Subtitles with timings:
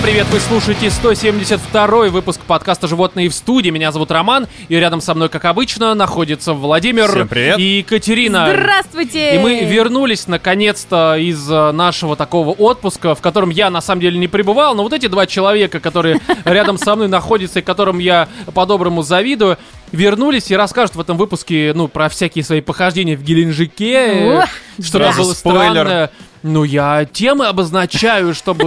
[0.00, 3.68] Всем привет, вы слушаете 172 выпуск подкаста «Животные в студии».
[3.68, 7.58] Меня зовут Роман, и рядом со мной, как обычно, находится Владимир Всем привет.
[7.58, 8.48] и Екатерина.
[8.50, 9.34] Здравствуйте!
[9.34, 14.18] И мы вернулись наконец-то из э, нашего такого отпуска, в котором я на самом деле
[14.18, 18.26] не пребывал, но вот эти два человека, которые рядом со мной находятся и которым я
[18.54, 19.58] по-доброму завидую,
[19.92, 24.46] вернулись и расскажут в этом выпуске, ну, про всякие свои похождения в Геленджике,
[24.82, 25.70] что было Спойлер.
[25.70, 26.10] странное.
[26.42, 28.64] Ну, я темы обозначаю, чтобы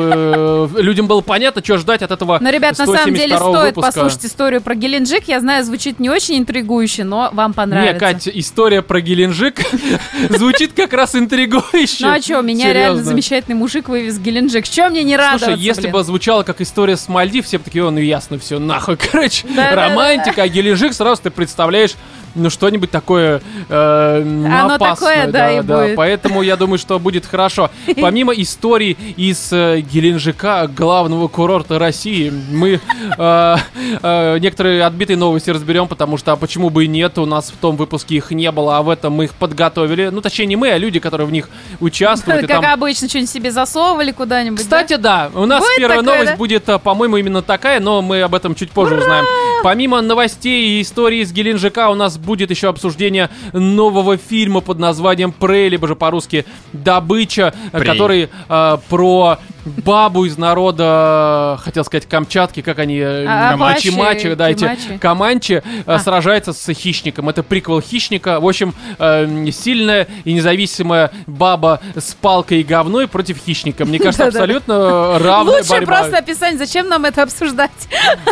[0.75, 3.75] э, людям было понятно, что ждать от этого Но, ребят, на самом деле 172 стоит
[3.75, 3.91] выпуска.
[3.91, 5.27] послушать историю про Геленджик.
[5.27, 7.99] Я знаю, звучит не очень интригующе, но вам Не, понравится.
[7.99, 9.61] Катя, история про Геленджик
[10.29, 12.05] звучит как раз интригующе.
[12.05, 12.77] Ну а что, меня Серьезно.
[12.79, 14.67] реально замечательный мужик вывез Геленджик.
[14.67, 15.93] Чем мне не радоваться, Слушай, если блин?
[15.93, 19.47] бы звучало как история с Мальдив, все бы такие, «О, ну ясно, все, нахуй, короче,
[19.55, 21.93] романтика, а Геленджик сразу ты представляешь,
[22.35, 25.95] ну что-нибудь такое э, Оно опасное, такое, да, и будет.
[25.95, 27.69] Поэтому я думаю, что будет хорошо.
[28.01, 32.79] Помимо историй из э, Геленджика, главного курорта России, мы
[33.17, 33.55] э,
[34.01, 37.57] э, некоторые отбитые новости разберем, потому что а почему бы и нет, у нас в
[37.57, 40.09] том выпуске их не было, а в этом мы их подготовили.
[40.09, 42.47] Ну, точнее, не мы, а люди, которые в них участвуют.
[42.47, 44.59] Как там обычно, что-нибудь себе засовывали куда-нибудь.
[44.59, 46.37] кстати, да, у нас Будет первая такое, новость да?
[46.37, 49.25] будет, по-моему, именно такая, но мы об этом чуть позже узнаем.
[49.63, 55.31] Помимо новостей и истории из Геленджика, у нас будет еще обсуждение нового фильма под названием
[55.31, 57.91] «Прей», либо же по-русски «Добыча», а, Прей.
[57.91, 63.89] который а, про бабу из народа, хотел сказать, Камчатки, как они, э, А, да, эти
[63.89, 64.97] Кимачи.
[64.99, 65.99] Команчи э, А.
[65.99, 67.29] сражается с хищником.
[67.29, 68.39] Это приквел хищника.
[68.39, 73.85] В общем, э, сильная и независимая баба с палкой и говной против хищника.
[73.85, 75.85] Мне кажется, абсолютно равная Лучше борьба.
[75.95, 76.57] просто описание.
[76.57, 77.71] Зачем нам это обсуждать?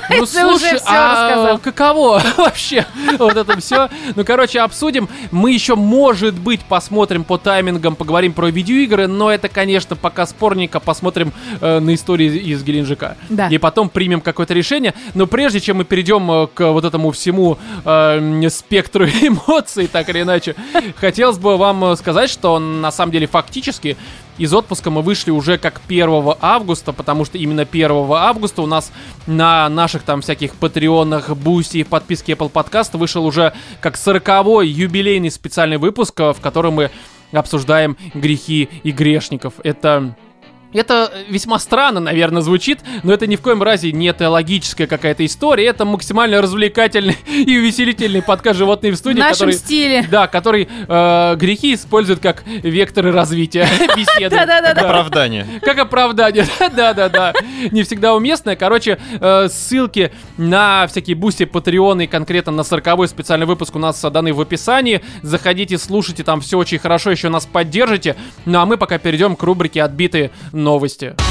[0.09, 2.85] Ну слушай, а каково вообще
[3.17, 3.80] вот это все?
[4.15, 5.09] Ну, короче, обсудим.
[5.31, 10.79] Мы еще, может быть, посмотрим по таймингам, поговорим про видеоигры, но это, конечно, пока спорненько.
[10.79, 13.17] Посмотрим э, на истории из Геленджика.
[13.29, 13.47] Да.
[13.47, 14.93] И потом примем какое-то решение.
[15.13, 20.21] Но прежде чем мы перейдем э, к вот этому всему э, спектру эмоций, так или
[20.21, 20.55] иначе,
[20.97, 23.97] хотелось бы вам э, сказать, что на самом деле фактически
[24.41, 26.09] из отпуска мы вышли уже как 1
[26.41, 28.91] августа, потому что именно 1 августа у нас
[29.27, 34.67] на наших там всяких патреонах, бусти и в подписке Apple Podcast вышел уже как 40-й
[34.67, 36.89] юбилейный специальный выпуск, э, в котором мы
[37.31, 39.53] обсуждаем грехи и грешников.
[39.63, 40.15] Это
[40.73, 45.65] это весьма странно, наверное, звучит, но это ни в коем разе не теологическая какая-то история,
[45.65, 49.53] это максимально развлекательный и увеселительный подкаст «Животные в В студии», нашем который...
[49.53, 50.07] стиле.
[50.09, 54.35] Да, который э, грехи использует как векторы развития беседы.
[54.35, 54.81] Да-да-да-да.
[54.81, 55.45] Оправдание.
[55.61, 56.45] Как оправдание.
[56.75, 57.33] Да-да-да.
[57.71, 58.55] Не всегда уместное.
[58.55, 64.01] Короче, э, ссылки на всякие бусти, патреоны и конкретно на 40 специальный выпуск у нас
[64.01, 65.01] даны в описании.
[65.21, 68.15] Заходите, слушайте, там все очень хорошо, еще нас поддержите.
[68.45, 70.31] Ну а мы пока перейдем к рубрике «Отбитые
[70.61, 71.30] новости».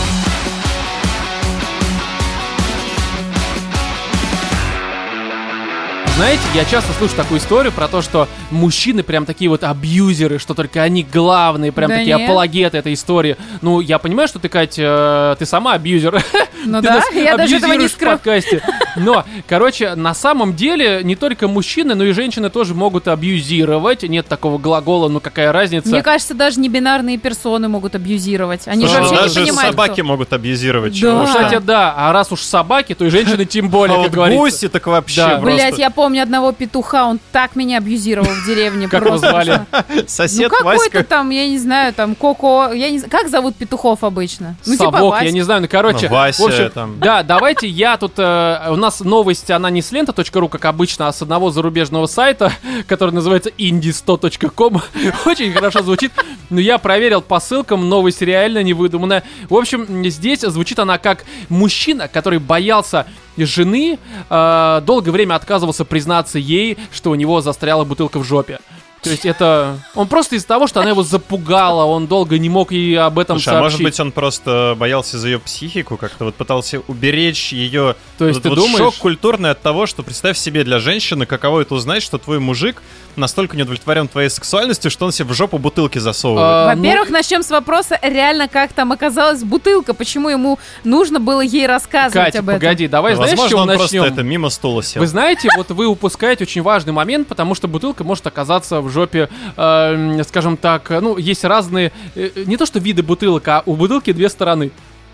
[6.20, 10.52] Знаете, я часто слышу такую историю про то, что мужчины прям такие вот абьюзеры, что
[10.52, 12.28] только они главные, прям Да такие нет.
[12.28, 13.38] апологеты этой истории.
[13.62, 16.22] Ну, я понимаю, что ты, Кать, э, ты сама абьюзер.
[16.62, 18.62] Ну Ты да, нас я даже этого не абьюзируешь в подкасте.
[18.96, 24.02] Но, короче, на самом деле не только мужчины, но и женщины тоже могут абьюзировать.
[24.02, 25.88] Нет такого глагола, ну какая разница.
[25.88, 28.68] Мне кажется, даже небинарные персоны могут абьюзировать.
[28.68, 30.04] Они же вообще не даже понимают, собаки кто.
[30.04, 31.00] могут абьюзировать.
[31.00, 31.24] Да.
[31.24, 31.94] кстати, да.
[31.96, 34.42] А раз уж собаки, то и женщины тем более, А как вот говорится.
[34.42, 35.28] гуси так вообще Да.
[35.38, 35.46] просто.
[35.56, 38.88] Блять, я помню одного петуха, он так меня абьюзировал в деревне.
[38.88, 39.66] Как его звали?
[39.88, 41.04] Ну Сосед какой-то Васька.
[41.04, 44.56] там, я не знаю, там Коко, я не знаю, как зовут петухов обычно?
[44.66, 46.98] Ну типа Совок, я не знаю, ну короче, Ну, Вася там.
[46.98, 51.12] да, давайте я тут, э, у нас новость, она не с лента.ру, как обычно, а
[51.12, 52.52] с одного зарубежного сайта,
[52.86, 54.82] который называется indie100.com,
[55.26, 56.12] очень хорошо звучит,
[56.48, 59.22] но я проверил по ссылкам, новость реально не выдуманная.
[59.48, 63.06] В общем, здесь звучит она как мужчина, который боялся
[63.44, 68.58] жены, э, долгое время отказывался признаться ей, что у него застряла бутылка в жопе.
[69.02, 69.78] То есть это...
[69.94, 73.36] Он просто из-за того, что она его запугала, он долго не мог ей об этом
[73.36, 73.80] Слушай, а сообщить.
[73.80, 78.36] может быть он просто боялся за ее психику, как-то вот пытался уберечь ее То есть
[78.38, 81.74] вот ты вот думаешь- шок культурный от того, что представь себе для женщины, каково это
[81.74, 82.82] узнать, что твой мужик
[83.16, 86.44] настолько не удовлетворен твоей сексуальностью, что он себе в жопу бутылки засовывает.
[86.44, 91.40] А, Во-первых, ну, начнем с вопроса, реально, как там оказалась бутылка, почему ему нужно было
[91.40, 92.60] ей рассказывать Катя, об этом.
[92.60, 95.00] погоди, давай, знаешь, Возможно, он просто это мимо стула сел.
[95.00, 99.28] Вы знаете, вот вы упускаете очень важный момент, потому что бутылка может оказаться в жопе,
[99.56, 103.76] э, скажем так, э, ну, есть разные, э, не то что виды бутылок, а у
[103.76, 104.70] бутылки две стороны.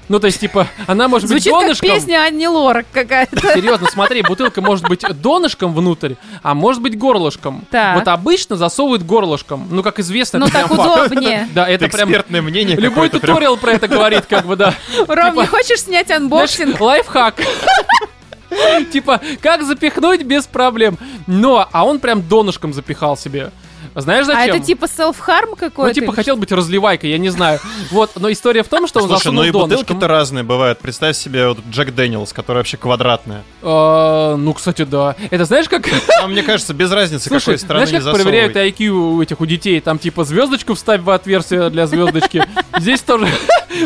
[0.09, 1.89] Ну, то есть, типа, она может быть Звучит как донышком.
[1.91, 3.41] песня Анни Лорак какая-то.
[3.55, 6.15] Серьезно, смотри, бутылка может быть донышком внутрь,
[6.45, 7.65] а может быть горлышком.
[7.73, 7.97] Так.
[7.97, 9.67] Вот обычно засовывают горлышком.
[9.69, 11.11] Ну, как известно, Ну это так факт.
[11.11, 11.49] удобнее.
[11.53, 12.09] Да, это Это прям...
[12.09, 13.21] экспертное мнение Любой прям.
[13.21, 14.75] туториал про это говорит, как бы, да.
[15.09, 16.81] Ром, Типа- не хочешь снять Знаешь, анбоксинг?
[16.81, 17.35] лайфхак.
[18.93, 20.99] Типа, как запихнуть без проблем.
[21.27, 23.51] Но, а он прям донышком запихал себе.
[23.97, 24.57] Знаешь А зачем?
[24.57, 25.95] это типа селф-харм Ну, какой-то?
[25.95, 27.61] типа, хотел быть разливайкой, я не знаю.
[27.91, 30.79] Вот, но история в том, что он Слушай, ну и бутылки-то разные бывают.
[30.81, 33.43] Представь себе вот Jack Daniel's, которая вообще квадратная.
[33.63, 35.17] А, Ну, кстати, да.
[35.31, 35.89] Это знаешь, как...
[36.21, 38.55] Там, мне кажется, без разницы, какой страны знаешь, не как проверяют.
[38.57, 39.81] IQ у этих у детей?
[39.81, 42.45] Там типа звездочку вставь в отверстие для звездочки.
[42.79, 43.29] Здесь тоже.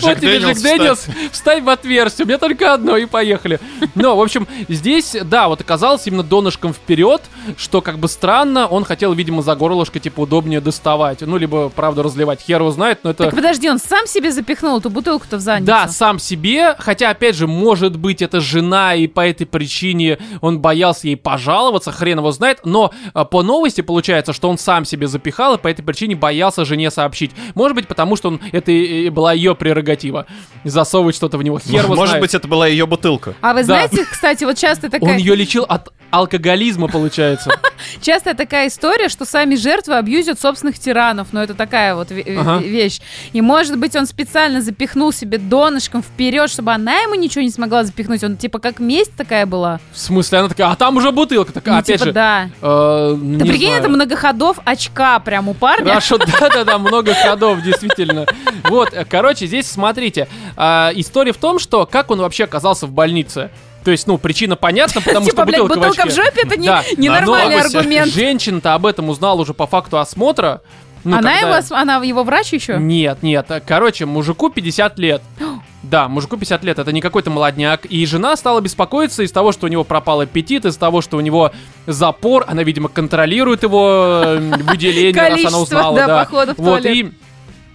[0.03, 2.25] Вот тебе Jack Daniel's, вставь в отверстие.
[2.25, 3.59] У меня только одно, и поехали.
[3.97, 7.23] Но, в общем, здесь, да, вот оказалось именно донышком вперед,
[7.57, 8.69] что как бы странно.
[8.69, 11.21] Он хотел, видимо, за горлышко, типа, удобнее доставать.
[11.21, 12.41] Ну, либо, правда, разливать.
[12.41, 13.25] Хер его знает, но это...
[13.25, 15.67] Так подожди, он сам себе запихнул эту бутылку-то в задницу?
[15.67, 20.61] Да, сам себе, хотя, опять же, может быть, это жена, и по этой причине он
[20.61, 25.07] боялся ей пожаловаться, хрен его знает, но а, по новости получается, что он сам себе
[25.07, 27.31] запихал, и по этой причине боялся жене сообщить.
[27.55, 30.27] Может быть, потому что он, это и- была ее прерогатива,
[30.65, 32.23] засовывать что-то в него, хер его Может знает.
[32.23, 33.35] быть, это была ее бутылка.
[33.41, 33.65] А вы Да.
[33.65, 37.51] знаете, кстати, вот часто Он такая, ее лечил от алкоголизма, получается.
[38.01, 42.17] часто такая история, что сами жертвы абьюзят собственных тиранов, но это такая вот Ага.
[42.59, 43.01] ве- вещь.
[43.33, 47.85] И может быть он специально запихнул себе донышком вперед, чтобы она ему ничего не смогла
[47.85, 48.23] запихнуть.
[48.25, 49.81] Он типа как месть такая была.
[49.93, 51.53] В смысле, она такая, а там уже бутылка.
[51.53, 52.49] Такая, Ну, опять типа, же, да.
[52.61, 53.81] э, ну, не прикинь, знаю.
[53.81, 55.87] это многоходов очка прям у парня.
[55.89, 58.27] Хорошо, да-да-да, много ходов, действительно.
[58.65, 60.29] Вот, э, короче, здесь смотрите.
[60.57, 63.51] а, история в том, что как он вообще оказался в больнице.
[63.85, 67.63] То есть, ну, причина понятна, потому Типа, что бутылка, бутылка в жопе, это ненормальный но
[67.79, 68.13] аргумент.
[68.13, 70.61] Женщина-то об этом узнала уже по факту осмотра.
[71.03, 72.77] Ну, она, когда- его, она его врач еще?
[72.77, 73.47] Нет, нет.
[73.67, 75.23] Короче, мужику 50 лет.
[75.83, 77.87] Да, мужику 50 лет, это не какой-то молодняк.
[77.87, 81.21] И жена стала беспокоиться из того, что у него пропал аппетит, из того, что у
[81.21, 81.53] него
[81.87, 82.45] запор.
[82.47, 84.39] Она, видимо, контролирует его э,
[84.69, 85.97] выделение, раз она узнала.
[85.97, 86.97] да, походов в Вот, туалет.
[86.97, 87.13] и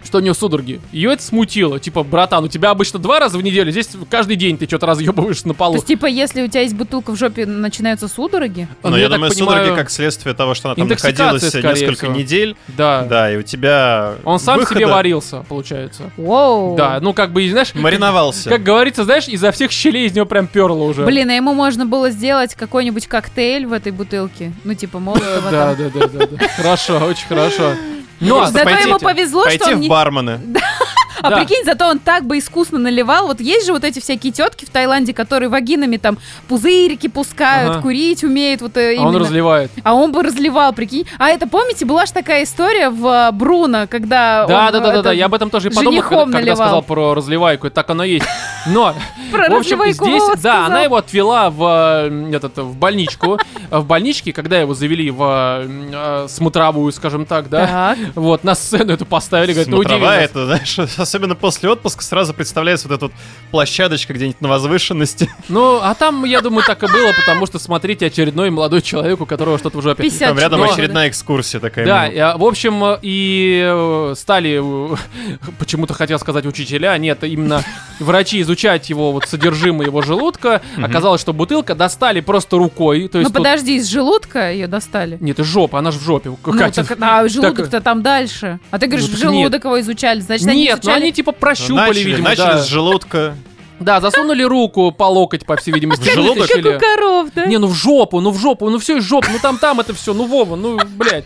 [0.06, 0.80] что у нее судороги.
[0.92, 1.80] Ее это смутило.
[1.80, 5.44] Типа, братан, у тебя обычно два раза в неделю, здесь каждый день ты что-то разъебываешь
[5.44, 5.75] на То полу.
[5.75, 8.68] есть, типа, если у тебя есть бутылка в жопе, начинаются судороги?
[8.84, 11.96] Ну, Но я, так думаю, понимаю, судороги как следствие того, что она там находилась несколько
[12.06, 12.12] всего.
[12.13, 12.56] недель.
[12.68, 13.04] Да.
[13.04, 16.12] Да, и у тебя Он сам выхода себе варился, получается.
[16.18, 16.75] Воу.
[16.75, 18.50] Да, ну как бы, знаешь, мариновался.
[18.50, 21.06] как говорится, знаешь, изо всех щелей из него прям перло уже.
[21.06, 24.54] Блин, а ему можно было сделать какой-нибудь коктейль в этой бутылке.
[24.63, 26.48] Ну, типа, молотого да, да, да, да.
[26.58, 27.74] Хорошо, очень хорошо.
[28.19, 29.89] Ну, а Просто Зато пойти- ему повезло, Пойти что он в не...
[29.89, 30.39] бармены.
[31.25, 31.38] А Да.
[31.38, 33.27] прикинь, зато он так бы искусно наливал.
[33.27, 36.18] Вот есть же вот эти всякие тетки в Таиланде, которые вагинами там
[36.48, 37.81] пузырики пускают, Ага.
[37.81, 38.62] курить умеют.
[38.62, 39.19] Вот, э, а он именно.
[39.19, 39.72] разливает.
[39.83, 41.07] А он бы разливал, прикинь.
[41.18, 44.80] А это, помните, была же такая история в э, Бруно, когда Да, он, да, да,
[44.80, 45.12] да, это, да.
[45.13, 47.69] Я об этом тоже и подумал, когда, когда сказал про разливайку.
[47.69, 48.25] Так оно есть.
[48.68, 48.94] Но,
[49.31, 50.66] Про в общем, здесь, да, сказал.
[50.66, 53.39] она его отвела в, э, этот, в больничку.
[53.69, 55.22] В больничке, когда его завели в
[55.63, 57.66] э, э, смотровую, скажем так, да.
[57.66, 57.98] Так.
[58.16, 60.75] Вот, на сцену эту поставили, говорит, ну это, знаешь,
[61.15, 63.13] особенно после отпуска сразу представляется вот эта вот
[63.51, 65.29] площадочка где-нибудь на возвышенности.
[65.47, 69.25] Ну, а там, я думаю, так и было, потому что, смотрите, очередной молодой человек, у
[69.25, 70.03] которого что-то жопе.
[70.03, 71.85] 50 Там рядом Но- очередная экскурсия такая.
[71.85, 72.19] Да, мимо.
[72.19, 74.95] э, в общем, э, и э, стали, э,
[75.59, 77.63] почему-то хотел сказать учителя, нет, именно
[78.00, 80.62] врачи изучать его вот содержимое его желудка.
[80.81, 83.07] Оказалось, что бутылка достали просто рукой.
[83.07, 85.17] То Ну есть тут- подожди, из желудка ее достали?
[85.21, 86.29] Нет, из жопы, она же в жопе.
[86.44, 86.83] Ну, Катя.
[86.83, 88.60] так, а желудок-то там дальше.
[88.72, 89.39] А ты говоришь, Ну, в так нет.
[89.39, 90.19] желудок его изучали.
[90.19, 91.04] Значит, они Нет, ну изучали...
[91.05, 92.57] они типа прощупали, начали, видимо, начали да.
[92.57, 93.35] с желудка.
[93.79, 96.09] Да, засунули руку по локоть, по всей видимости.
[96.09, 96.47] В желудок?
[96.47, 97.45] Как у коров, да?
[97.45, 99.93] Не, ну в жопу, ну в жопу, ну все из жопы, ну там, там это
[99.93, 101.25] все, ну Вова, ну, блядь.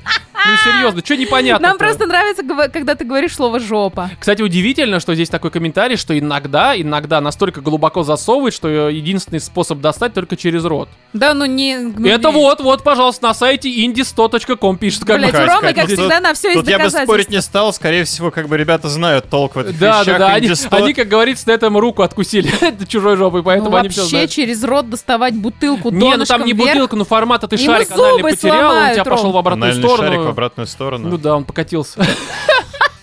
[0.51, 4.10] Ну серьезно, что непонятно Нам просто нравится, когда ты говоришь слово «жопа».
[4.20, 9.39] Кстати, удивительно, что здесь такой комментарий, что иногда, иногда настолько глубоко засовывает, что э, единственный
[9.39, 10.89] способ достать только через рот.
[11.13, 11.77] Да, ну не...
[11.77, 15.06] ну, Это не- вот, вот, пожалуйста, на сайте indie100.com пишет.
[15.06, 18.03] Как Ромы, Кать, как всегда, на все есть Тут я бы спорить не стал, скорее
[18.03, 20.20] всего, как бы ребята знают толк в этих Да, да, вещах.
[20.20, 20.75] да, они, Инди 100.
[20.75, 22.51] они, как говорится, на этом руку откусили
[22.88, 24.32] чужой жопой, поэтому Ну, они все вообще знают.
[24.32, 26.70] через рот доставать бутылку Не, ну там не вверх.
[26.74, 30.34] бутылка, ну формат, а ты шарик анальный потерял, он у тебя пошел в обратную сторону.
[30.39, 31.10] Обратную сторону.
[31.10, 32.00] Ну да, он покатился.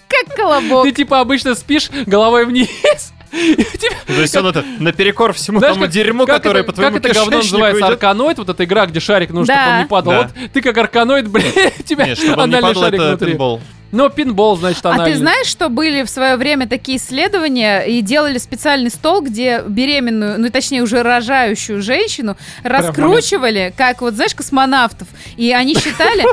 [0.09, 0.85] Как колобок.
[0.85, 2.69] Ты типа обычно спишь головой вниз.
[3.33, 7.05] и у тебя- То есть он это наперекор всему тому дерьму, которое по твоему Как
[7.05, 7.87] это говно называется?
[7.87, 9.61] Арканоид, вот эта игра, где шарик нужно, Да.
[9.63, 10.13] чтобы он не падал.
[10.13, 10.31] Да.
[10.43, 11.45] Вот ты как арканоид, блин,
[11.79, 13.39] у тебя анальный шарик внутри.
[13.97, 15.13] Но пинбол, значит, А анальный.
[15.13, 20.39] ты знаешь, что были в свое время такие исследования и делали специальный стол, где беременную,
[20.39, 26.25] ну точнее уже рожающую женщину раскручивали, как вот знаешь космонавтов, и они считали,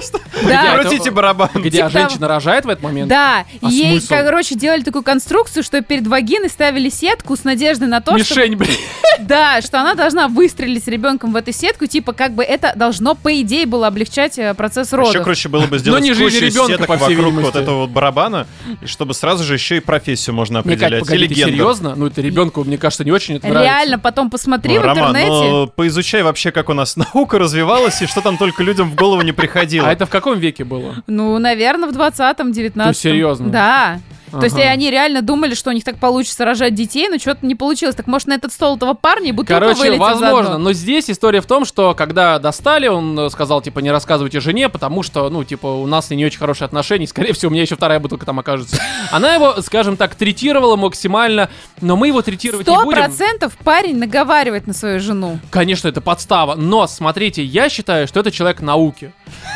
[0.45, 1.49] да, Крутите барабан.
[1.55, 3.07] Где типа женщина рожает в этот момент?
[3.09, 8.01] да, А ей, короче, делали такую конструкцию, что перед вагиной ставили сетку с надеждой на
[8.01, 8.75] то, что Мишень, блин.
[9.19, 13.15] да, что она должна выстрелить с ребенком в эту сетку, типа как бы это должно
[13.15, 15.23] по идее было облегчать э, процесс Еще родов.
[15.23, 17.33] круче было бы сделать не жизнь кучу ребенка, сеток по всей вокруг.
[17.53, 18.47] Вот этого вот барабана,
[18.81, 21.01] и чтобы сразу же еще и профессию можно определять.
[21.01, 21.95] погоди, Или серьезно?
[21.95, 23.73] Ну, это ребенку, мне кажется, не очень это нравится.
[23.73, 25.29] Реально, потом посмотри Ну, в Роман, интернете.
[25.51, 29.21] ну, поизучай вообще, как у нас наука развивалась, и что там только людям в голову
[29.21, 29.87] не приходило.
[29.87, 30.95] А это в каком веке было?
[31.07, 32.87] Ну, наверное, в 20-м, 19-м.
[32.89, 33.49] Ты серьезно?
[33.49, 33.99] Да.
[34.39, 34.69] То есть Ага.
[34.69, 37.95] они реально думали, что у них так получится рожать детей, но что-то не получилось.
[37.95, 40.57] Так может на этот стол этого парня и бутылка Короче, возможно, заодно?
[40.57, 44.69] но здесь история в том, что когда достали, он э, сказал, типа, не рассказывайте жене,
[44.69, 47.75] потому что, ну, типа, у нас не очень хорошие отношения, скорее всего, у меня еще
[47.75, 48.77] вторая бутылка там окажется.
[49.11, 51.49] Она его, скажем так, третировала максимально,
[51.81, 52.97] но мы его третировать не Сто будем.
[52.97, 55.39] процентов парень наговаривает на свою жену.
[55.51, 59.11] Конечно, это подстава, но смотрите, я считаю, что это человек науки.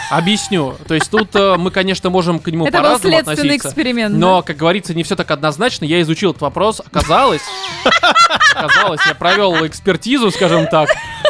[0.09, 0.75] Объясню.
[0.87, 3.67] То есть тут э, мы, конечно, можем к нему Это был по-разному следственный относиться.
[3.69, 4.15] эксперимент.
[4.15, 5.85] Но, как говорится, не все так однозначно.
[5.85, 6.81] Я изучил этот вопрос.
[6.85, 7.41] Оказалось,
[8.53, 10.89] оказалось, я провел экспертизу, скажем так.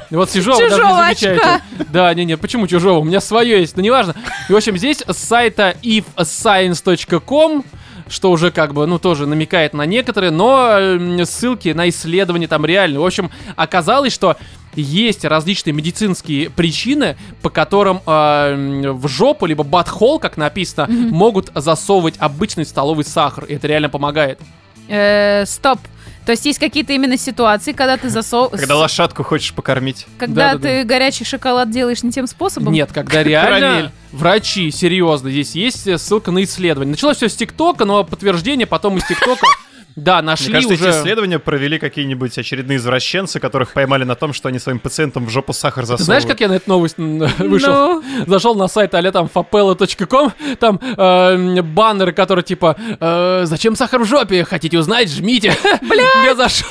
[0.09, 1.41] И Вот сижу, а вы даже не Чужого замечаете.
[1.41, 1.61] очка.
[1.91, 2.99] Да, не-не, почему чужого?
[2.99, 4.15] У меня свое есть, но неважно.
[4.49, 7.63] И, в общем, здесь с сайта ifscience.com
[8.09, 12.99] что уже как бы, ну, тоже намекает на некоторые, но ссылки на исследования там реальные.
[12.99, 14.37] В общем, оказалось, что
[14.75, 22.15] есть различные медицинские причины, по которым э, в жопу, либо батхол, как написано, могут засовывать
[22.19, 23.45] обычный столовый сахар.
[23.45, 24.39] И это реально помогает.
[24.87, 25.79] Э, стоп.
[26.27, 28.51] То есть есть какие-то именно ситуации, когда ты засов...
[28.59, 30.05] Когда лошадку хочешь покормить.
[30.17, 30.67] Когда Да-да-да.
[30.67, 32.73] ты горячий шоколад делаешь не тем способом?
[32.73, 33.91] Нет, когда реально Карамель.
[34.11, 36.91] врачи, серьезно, здесь есть э, ссылка на исследование.
[36.91, 39.47] Началось все с ТикТока, но подтверждение потом из ТикТока,
[39.97, 40.89] да, нашли Мне кажется, уже...
[40.89, 45.31] эти исследования провели какие-нибудь очередные извращенцы, которых поймали на том, что они своим пациентам в
[45.31, 46.05] жопу сахар Ты засовывают.
[46.05, 46.97] знаешь, как я на эту новость
[47.39, 47.73] вышел?
[47.73, 54.01] Ну, Зашел на сайт а там fapella.com, там э, баннеры, которые типа э, «Зачем сахар
[54.01, 54.43] в жопе?
[54.43, 55.11] Хотите узнать?
[55.11, 56.05] Жмите!» Бля!
[56.25, 56.69] Я зашел.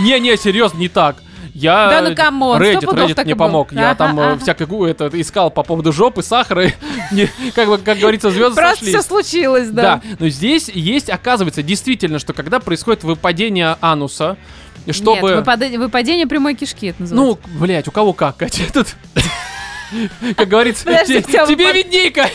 [0.00, 1.16] Не-не, серьезно, не так.
[1.58, 3.72] Я Да ну, come on, Reddit, Reddit мне помог.
[3.72, 6.70] Я там э, всякое это искал по поводу жопы, сахара.
[7.54, 10.02] Как бы, как говорится, звезды просто все случилось, Да, да.
[10.18, 14.36] но здесь есть, оказывается, действительно, что когда происходит выпадение ануса,
[14.90, 15.30] чтобы...
[15.30, 17.42] Нет, выпада- выпадение прямой кишки это называется.
[17.44, 18.88] Ну, блять, у кого как, Катя, тут...
[20.36, 22.34] Как говорится, тебе видней, Катя.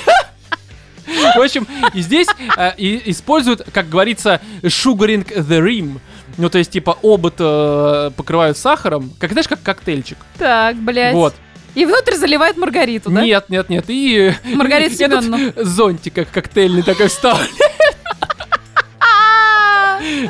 [1.35, 2.27] В общем, и здесь
[2.57, 5.99] э, и- используют, как говорится, sugaring the rim.
[6.37, 10.17] Ну, то есть, типа, обод э, покрывают сахаром, как, знаешь, как коктейльчик.
[10.37, 11.13] Так, блядь.
[11.13, 11.35] Вот.
[11.75, 13.21] И внутрь заливает Маргариту, да?
[13.21, 13.85] Нет, нет, нет.
[13.87, 14.33] И...
[14.53, 15.53] Маргариту Семеновну.
[15.55, 17.37] Зонтик как коктейльный такой встал.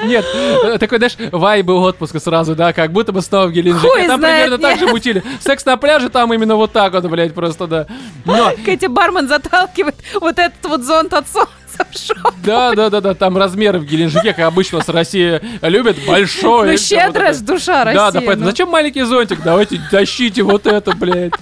[0.05, 3.87] Нет, э, такой, знаешь, вайбы отпуска сразу, да, как будто бы снова в Геленджике.
[3.87, 4.93] Хуй Там знает, примерно так же нет.
[4.93, 5.23] мутили.
[5.39, 7.87] Секс на пляже там именно вот так вот, блядь, просто, да.
[8.25, 12.31] Но, Катя Бармен заталкивает вот этот вот зонт от солнца в шоу.
[12.43, 16.71] да, да, да, да, там размеры в Геленджике, как обычно у нас Россия любит, большой.
[16.71, 17.97] Ну, всё вот душа России.
[17.97, 18.51] Да, да, поэтому ну.
[18.51, 19.41] зачем маленький зонтик?
[19.43, 21.33] Давайте тащите вот это, блядь.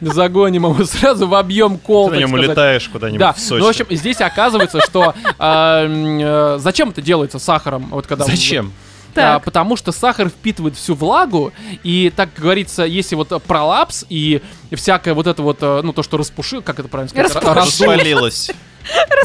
[0.00, 3.60] Загоним его сразу в объем кол, Ты на нем улетаешь куда-нибудь Да, в Сочи.
[3.60, 7.88] ну, в общем, здесь оказывается, что м, э, зачем это делается сахаром?
[7.90, 8.72] Вот когда Зачем?
[9.14, 9.44] А, Так.
[9.44, 15.14] потому что сахар впитывает всю влагу, и, так говорится, если вот э, пролапс и всякое
[15.14, 17.34] вот это вот, э, ну, то, что распушил, как это правильно сказать?
[17.34, 17.88] Ра- раздул.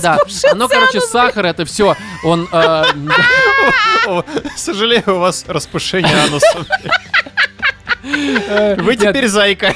[0.01, 0.18] Да,
[0.51, 2.48] оно, короче, сахар, это все, он...
[2.51, 2.84] э,
[4.56, 6.65] Сожалею, у вас распушение ануса.
[8.03, 9.74] э, Вы теперь зайка.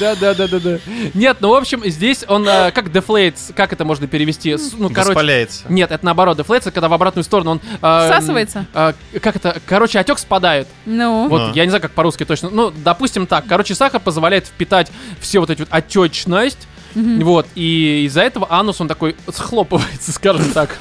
[0.00, 0.78] Да, да, да, да, да.
[1.14, 4.54] Нет, ну, в общем, здесь он э, как deflates, как это можно перевести?
[4.76, 5.08] Ну, короче...
[5.10, 5.62] Воспаляется.
[5.68, 7.60] Нет, это наоборот, deflates, когда в обратную сторону он...
[7.80, 8.66] э, Всасывается?
[8.74, 9.56] э, как это?
[9.66, 10.68] Короче, отек спадает.
[10.84, 11.28] Ну.
[11.28, 11.52] Вот, А.
[11.54, 12.50] я не знаю, как по-русски точно.
[12.50, 13.46] Ну, допустим так.
[13.48, 14.90] Короче, сахар позволяет впитать
[15.20, 16.68] все вот эти вот отечность.
[16.94, 20.78] Вот, и из-за этого анус, он такой схлопывается, скажем так.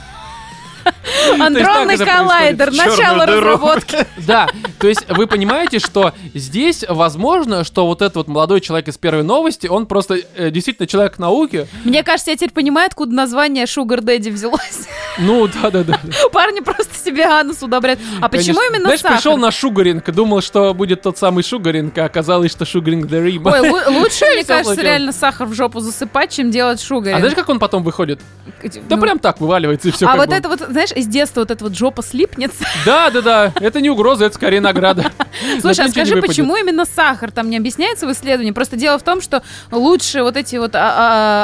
[1.40, 3.98] Андронный коллайдер, начало разработки.
[4.26, 4.48] Да,
[4.80, 9.24] то есть вы понимаете, что здесь возможно, что вот этот вот молодой человек из первой
[9.24, 11.68] новости, он просто э, действительно человек науки.
[11.84, 14.88] Мне кажется, я теперь понимаю, откуда название Sugar Daddy взялось.
[15.20, 16.00] Ну, да-да-да.
[16.32, 18.00] Парни просто себе анус удобряют.
[18.22, 18.76] А почему Конечно.
[18.76, 19.18] именно Знаешь, сахар?
[19.18, 23.42] пришел на шугаринг, думал, что будет тот самый шугаринг, а оказалось, что шугаринг the rim.
[23.46, 27.18] Ой, лу- лучше, мне кажется, реально сахар в жопу засыпать, чем делать шугаринг.
[27.18, 28.20] А знаешь, как он потом выходит?
[28.88, 30.08] Да Ну, прям так вываливается и все.
[30.08, 32.64] А вот это вот, знаешь, из детства вот эта вот жопа слипнется.
[32.86, 33.54] Да, да, да.
[33.60, 35.12] Это не угроза, это скорее винограда.
[35.62, 38.52] Слушай, а скажи, почему именно сахар там не объясняется в исследовании?
[38.52, 40.80] Просто дело в том, что лучше вот эти вот а,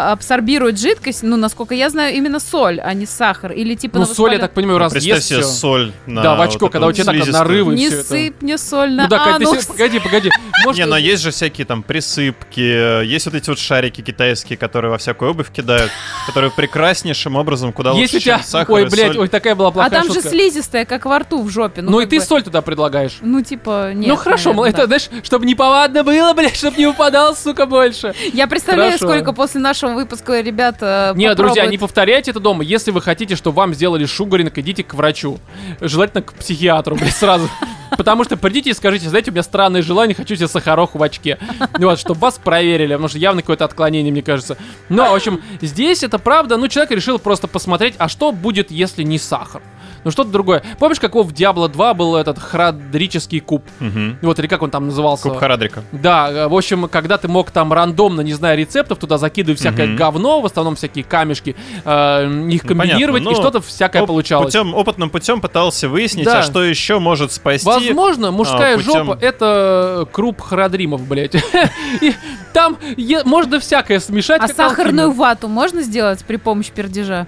[0.10, 3.52] а, абсорбируют жидкость, ну, насколько я знаю, именно соль, а не сахар.
[3.60, 5.50] Или типа Ну, на соль, я так понимаю, Ну, раз Представь ест себе всё.
[5.50, 7.44] соль на Да, в очко, вот когда у эту тебя так слизистую.
[7.44, 8.04] нарывы и Не это.
[8.04, 9.66] сыпь мне соль на Ну да, Кать, ты анус.
[9.68, 10.30] погоди, погоди.
[10.64, 14.92] Может, Не, но есть же всякие там присыпки, есть вот эти вот шарики китайские, которые
[14.92, 15.92] во всякую обувь кидают,
[16.26, 18.38] которые прекраснейшим образом куда лучше, если у тебя...
[18.38, 19.18] чем сахар Ой, и блядь, соль.
[19.20, 20.30] ой, такая была А плохая там же шутка.
[20.30, 21.82] слизистая, как во рту в жопе.
[21.82, 22.24] Ну и как ты бы.
[22.26, 23.18] соль туда предлагаешь.
[23.22, 24.08] Ну, типа, нет.
[24.10, 25.00] ну хорошо, мол, наверное, это, да.
[25.00, 28.14] знаешь, чтобы не повадно было, блядь, чтобы не упадал, сука, больше.
[28.34, 29.08] Я представляю, Хорошо.
[29.08, 32.64] сколько после нашего выпуска ребята Нет, друзья, не повторяйте это дома.
[32.64, 35.40] Если вы хотите, чтобы вам сделали шугаринг, идите к врачу.
[35.82, 37.50] Желательно к психиатру, блядь, сразу.
[37.98, 41.40] Потому что придите и скажите, знаете, у меня странное желание, хочу себе сахароху в очке.
[41.80, 44.56] Ну Вот, чтобы вас проверили, потому что явно какое-то отклонение, мне кажется.
[44.88, 49.02] Но, в общем, здесь это правда, ну, человек решил просто посмотреть, а что будет, если
[49.02, 49.64] не сахар?
[50.04, 50.64] Ну, что-то другое.
[50.80, 53.64] Помнишь, какого в Diablo 2 был этот храдрический куб?
[53.80, 54.18] Мгм.
[54.22, 55.24] Вот, или как он там назывался?
[55.30, 55.84] Куб Харадрика.
[55.92, 59.88] Да, э, в общем, когда ты мог там рандомно, не зная рецептов, туда закидывать всякое
[59.88, 59.96] Мгм.
[59.98, 64.08] говно, в основном всякие камешки, э, их Ну, комбинировать, понятно, и но что-то всякое Оп-
[64.08, 64.48] получалось.
[64.54, 66.40] Путем, опытным путем пытался выяснить, Да.
[66.40, 67.66] а что еще может спасти.
[67.66, 71.36] Возможно, мужская а, путем- жопа это круп храдримов, блядь.
[72.02, 72.14] И
[72.54, 72.78] там
[73.26, 74.42] можно всякое смешать.
[74.42, 77.28] А сахарную вату можно сделать при помощи пердежа?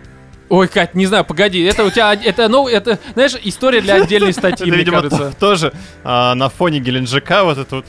[0.52, 4.34] Ой, Кать, не знаю, погоди, это у тебя, это, ну, это, знаешь, история для отдельной
[4.34, 5.32] статьи, Это, мне видимо, кажется.
[5.32, 5.72] то- тоже
[6.04, 7.86] а, на фоне Геленджика вот это вот.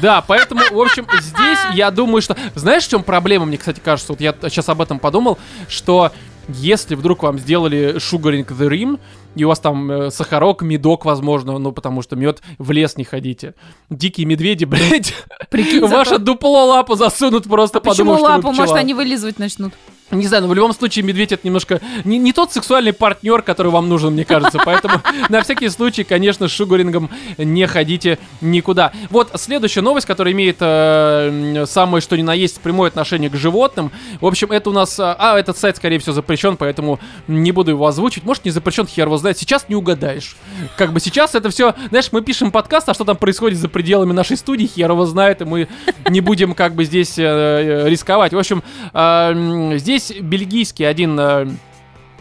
[0.00, 2.36] Да, поэтому, в общем, здесь я думаю, что...
[2.54, 4.12] Знаешь, в чем проблема, мне, кстати, кажется?
[4.12, 5.36] Вот я сейчас об этом подумал,
[5.68, 6.12] что
[6.46, 9.00] если вдруг вам сделали Sugaring the Rim,
[9.34, 13.04] и у вас там э, сахарок, медок, возможно, ну, потому что мед в лес не
[13.04, 13.54] ходите.
[13.88, 15.14] Дикие медведи, блядь,
[15.50, 18.52] Прикинь, ваше зато- дупло лапу засунут просто, Почему подумав, вы лапу?
[18.52, 19.72] Может, они вылизывать начнут?
[20.10, 23.70] Не знаю, но в любом случае медведь это немножко не, не тот сексуальный партнер, который
[23.70, 24.58] вам нужен, мне кажется.
[24.64, 24.94] Поэтому
[25.28, 28.92] на всякий случай, конечно, с шугарингом не ходите никуда.
[29.10, 33.92] Вот следующая новость, которая имеет э, самое что ни на есть прямое отношение к животным.
[34.20, 34.98] В общем, это у нас...
[34.98, 38.24] А, этот сайт, скорее всего, запрещен, поэтому не буду его озвучивать.
[38.24, 39.38] Может, не запрещен, хер его знает.
[39.38, 40.36] Сейчас не угадаешь.
[40.76, 41.74] Как бы сейчас это все...
[41.90, 45.42] Знаешь, мы пишем подкаст, а что там происходит за пределами нашей студии, хер его знает,
[45.42, 45.68] и мы
[46.08, 48.32] не будем как бы здесь э, э, рисковать.
[48.32, 48.62] В общем,
[48.92, 51.46] э, здесь бельгийский один э,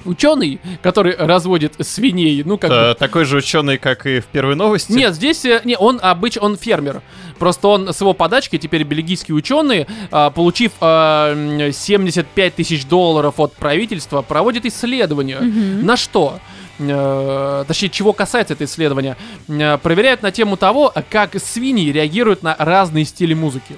[0.05, 2.75] ученый, который разводит свиней, ну как бы...
[2.75, 4.91] Э, Такой же ученый, как и в первой новости.
[4.91, 7.01] Нет, здесь э, не, он обычно он фермер.
[7.37, 13.39] Просто он с его подачки теперь бельгийский ученый, а, получив а, м, 75 тысяч долларов
[13.39, 15.39] от правительства, проводит исследование.
[15.39, 16.39] На что?
[16.79, 19.17] Э, Точнее, чего касается это исследование?
[19.47, 23.77] Э, Проверяют на тему того, как свиньи реагируют на разные стили музыки.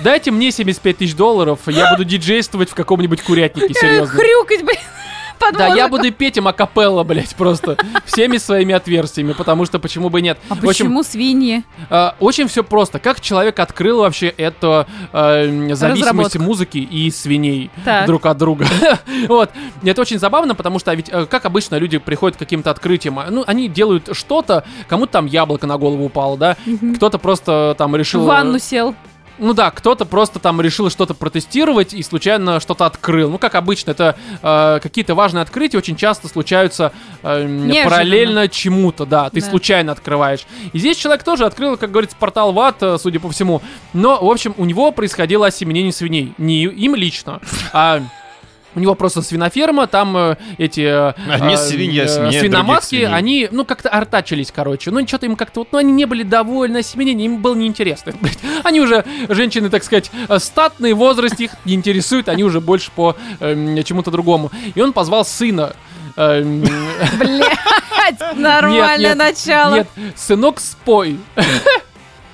[0.00, 4.06] Дайте мне 75 тысяч долларов, я буду диджействовать в каком-нибудь курятнике, серьезно.
[4.18, 4.78] Хрюкать, блин,
[5.42, 10.08] под Да, я буду петь им акапелла, блядь, просто всеми своими отверстиями, потому что почему
[10.08, 10.38] бы нет.
[10.48, 11.64] А почему свиньи?
[11.90, 12.98] э, очень все просто.
[12.98, 17.70] Как человек открыл вообще эту э, зависимость музыки и свиней
[18.06, 18.66] друг от друга?
[19.28, 19.50] вот.
[19.82, 23.18] Это очень забавно, потому что ведь, э, как обычно, люди приходят к каким-то открытиям.
[23.18, 26.56] а, Ну, они делают что-то, кому-то там яблоко на голову упало, да?
[26.96, 28.22] Кто-то просто там решил...
[28.22, 28.94] В ванну сел.
[29.42, 33.28] Ну да, кто-то просто там решил что-то протестировать и случайно что-то открыл.
[33.28, 36.92] Ну, как обычно, это э, какие-то важные открытия очень часто случаются
[37.24, 37.90] э, Неожиданно.
[37.90, 39.46] параллельно чему-то, да, ты Да.
[39.50, 40.46] случайно открываешь.
[40.72, 43.62] И здесь человек тоже открыл, как говорится, портал ВАД, э, судя по всему.
[43.92, 46.32] Но, в общем, у него происходило осеменение свиней.
[46.38, 47.40] Не им лично,
[47.72, 48.00] а...
[48.74, 53.64] У него просто свиноферма, там э, эти э, Одни э, свиньи э, свиноматки, они, ну,
[53.64, 54.90] как-то артачились, короче.
[54.90, 58.12] Ну, что-то им как-то вот, ну, они не были довольны осеменением, им было неинтересно.
[58.64, 63.16] Они уже, женщины, так сказать, э, статные, возраст их не интересует, они уже больше по
[63.40, 64.50] эм, чему-то другому.
[64.74, 65.74] И он позвал сына.
[66.16, 66.60] эм,
[67.18, 69.74] Блять, нормальное начало.
[69.74, 71.18] Нет, сынок, спой.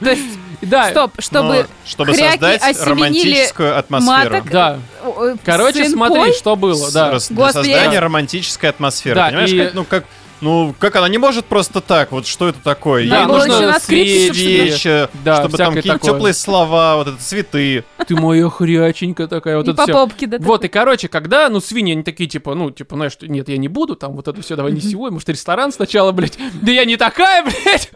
[0.01, 4.15] То есть, Да, стоп, Но чтобы чтобы хряки создать романтическую атмосферу.
[4.35, 4.51] маток.
[4.51, 4.79] да.
[5.03, 7.11] э, Короче, сын смотри, что было, С- да.
[7.31, 9.15] Для создания романтической атмосферы.
[9.15, 10.05] Да, Понимаешь, и- как, ну как.
[10.41, 12.13] Ну, как она не может просто так?
[12.13, 13.09] Вот что это такое?
[13.09, 16.15] Да, Ей нужно свечи, Да, чтобы там какие-то такое.
[16.15, 17.85] теплые слова, вот это цветы.
[18.07, 19.93] Ты моя хряченька такая, вот И это по все.
[19.93, 20.39] попке, да.
[20.41, 23.69] Вот, и, короче, когда, ну, свиньи, они такие, типа, ну, типа, знаешь, нет, я не
[23.69, 26.97] буду, там, вот это все, давай не сегодня, может, ресторан сначала, блядь, да я не
[26.97, 27.91] такая, блядь,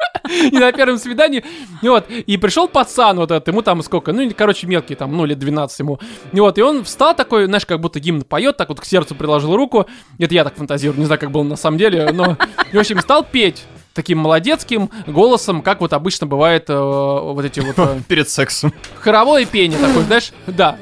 [0.52, 1.44] и на первом свидании,
[1.80, 5.24] и вот, и пришел пацан вот этот, ему там сколько, ну, короче, мелкий, там, ну,
[5.24, 6.00] лет 12 ему,
[6.32, 9.14] и вот, и он встал такой, знаешь, как будто гимн поет, так вот к сердцу
[9.14, 9.86] приложил руку,
[10.18, 12.31] это я так фантазирую, не знаю, как было на самом деле, но,
[12.72, 17.74] в общем, стал петь таким молодецким голосом, как вот обычно бывает э, вот эти вот...
[17.78, 18.72] э, Перед сексом.
[19.00, 20.32] Хоровое пение такое, знаешь?
[20.46, 20.78] Да.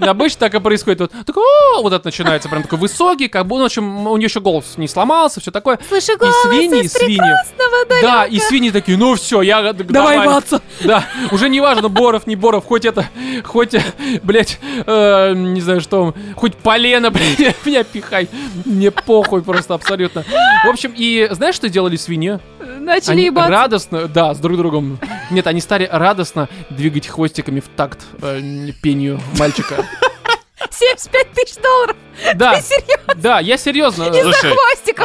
[0.00, 1.00] Обычно так и происходит.
[1.00, 1.42] Вот, такой,
[1.76, 4.40] «О!» вот это начинается, прям такой высокий, как бы, ну, в общем, у нее еще
[4.40, 5.78] голос не сломался, все такое.
[5.88, 7.16] Слышу И голос свиньи, из свиньи.
[7.16, 8.06] прекрасного далека.
[8.06, 10.32] Да, и свиньи такие, ну все, я Давай нормально».
[10.32, 10.62] маться.
[10.82, 13.06] Да, уже не важно, Боров, не Боров, хоть это,
[13.44, 13.74] хоть,
[14.22, 18.28] блядь, э, не знаю что, хоть полено, блядь, меня пихай.
[18.64, 20.24] Мне похуй просто абсолютно.
[20.64, 22.40] В общем, и знаешь, что делали свиньи?
[22.80, 23.50] Начали Они ебаться.
[23.50, 24.98] радостно, да, с друг другом.
[25.30, 28.40] Нет, они стали радостно двигать хвостиками в такт э,
[28.82, 29.84] пению мальчика.
[30.70, 31.96] 75 тысяч долларов.
[32.34, 33.14] Да, Ты серьезно?
[33.16, 34.04] да, я серьезно.
[34.04, 34.50] Из-за Слушай,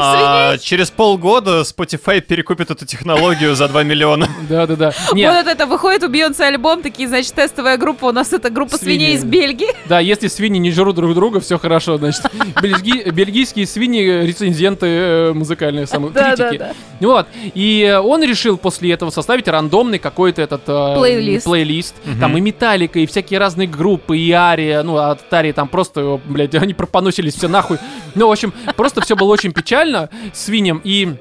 [0.01, 4.27] А, через полгода Spotify перекупит эту технологию за 2 миллиона.
[4.49, 4.93] Да, да, да.
[5.12, 8.05] Вот это выходит у Бейонсе альбом, такие, значит, тестовая группа.
[8.05, 8.97] У нас это группа Свиньи.
[8.99, 9.67] свиней из Бельгии.
[9.88, 12.21] да, если свиньи не жрут друг друга, все хорошо, значит.
[12.62, 16.57] Бельги- Бельгийские свиньи рецензенты э, музыкальные, самые критики.
[16.57, 16.73] да.
[16.99, 17.27] Вот.
[17.53, 21.45] И он решил после этого составить рандомный какой-то этот э, Плейлист.
[21.45, 21.95] плейлист.
[22.19, 24.83] Там и Металлика, и всякие разные группы, и Ария.
[24.83, 27.77] Ну, от Арии там просто, блядь, они пропоносились все нахуй.
[28.15, 30.81] Ну, в общем, просто все было очень печально свиньям.
[30.83, 31.15] И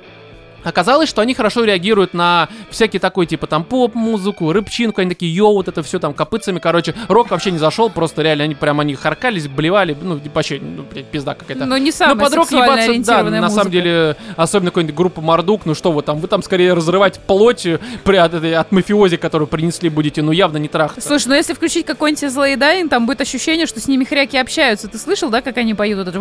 [0.69, 5.55] Оказалось, что они хорошо реагируют на всякий такой, типа, там, поп-музыку, рыбчинку, они такие, йоу,
[5.55, 6.95] вот это все там, копытцами, короче.
[7.09, 11.07] Рок вообще не зашел, просто реально они прям, они харкались, блевали, ну, вообще, ну, блядь,
[11.07, 11.65] пизда какая-то.
[11.65, 13.71] Ну, не самая Ну, под рок ебаться, да, ориентированная на самом музыка.
[13.73, 17.79] деле, особенно какой-нибудь группа Мардук, ну что вы там, вы там скорее разрывать плоть э,
[18.05, 21.09] при, от, этой- от мафиози, которую принесли будете, ну явно не трахаться.
[21.09, 24.89] Слушай, ну если включить какой-нибудь злой дайн, там будет ощущение, что с ними хряки общаются.
[24.89, 25.99] Ты слышал, да, как они поют?
[25.99, 26.19] Вот это...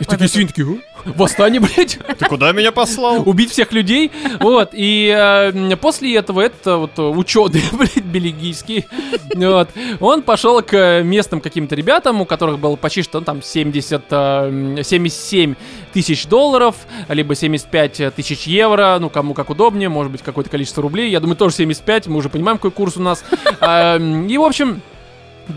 [0.00, 3.22] И такие «О, восстание, блядь, Ты куда меня послал?
[3.28, 4.10] убить всех людей.
[4.40, 8.86] Вот, и э, после этого это вот ученый, блядь, бельгийский,
[9.34, 9.68] вот,
[10.00, 14.02] он пошел к э, местным каким-то ребятам, у которых было почти что ну, там 70,
[14.10, 15.54] э, м, 77
[15.92, 16.74] тысяч долларов,
[17.08, 21.10] либо 75 тысяч евро, ну, кому как удобнее, может быть, какое-то количество рублей.
[21.10, 23.24] Я думаю, тоже 75, мы уже понимаем, какой курс у нас.
[23.60, 24.80] М, И, в общем,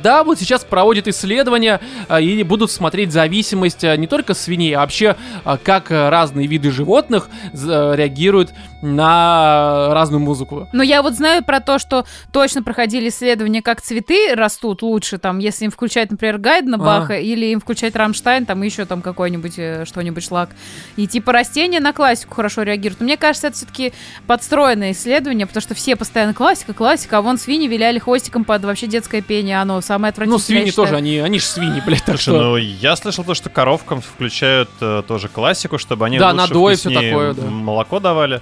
[0.01, 4.79] да, вот сейчас проводят исследования а, и будут смотреть зависимость а, не только свиней, а
[4.81, 8.51] вообще а, как а, разные виды животных реагируют
[8.83, 10.67] на разную музыку.
[10.73, 15.39] Но я вот знаю про то, что точно проходили исследования, как цветы растут лучше, там,
[15.39, 16.79] если им включать, например, Гайдена А.
[16.79, 20.49] Баха, или им включать Рамштайн, там, еще там какой-нибудь, э, что-нибудь шлак.
[20.97, 22.99] И типа растения на классику хорошо реагируют.
[22.99, 23.93] Но мне кажется, это все-таки
[24.27, 28.87] подстроенное исследование, потому что все постоянно классика, классика, а вон свиньи виляли хвостиком под вообще
[28.87, 30.37] детское пение, оно самое отвратительное.
[30.39, 30.87] Ну, свиньи считаю.
[30.87, 32.43] тоже, они, они же свиньи, блядь, так Слушай, что...
[32.43, 36.75] ну я слышал то, что коровкам включают э, тоже классику, чтобы они Да, лучше, надой,
[36.75, 37.43] вкуснее такое, да.
[37.43, 38.41] молоко давали.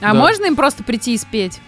[0.00, 0.14] А Да.
[0.14, 1.60] можно им просто прийти и спеть?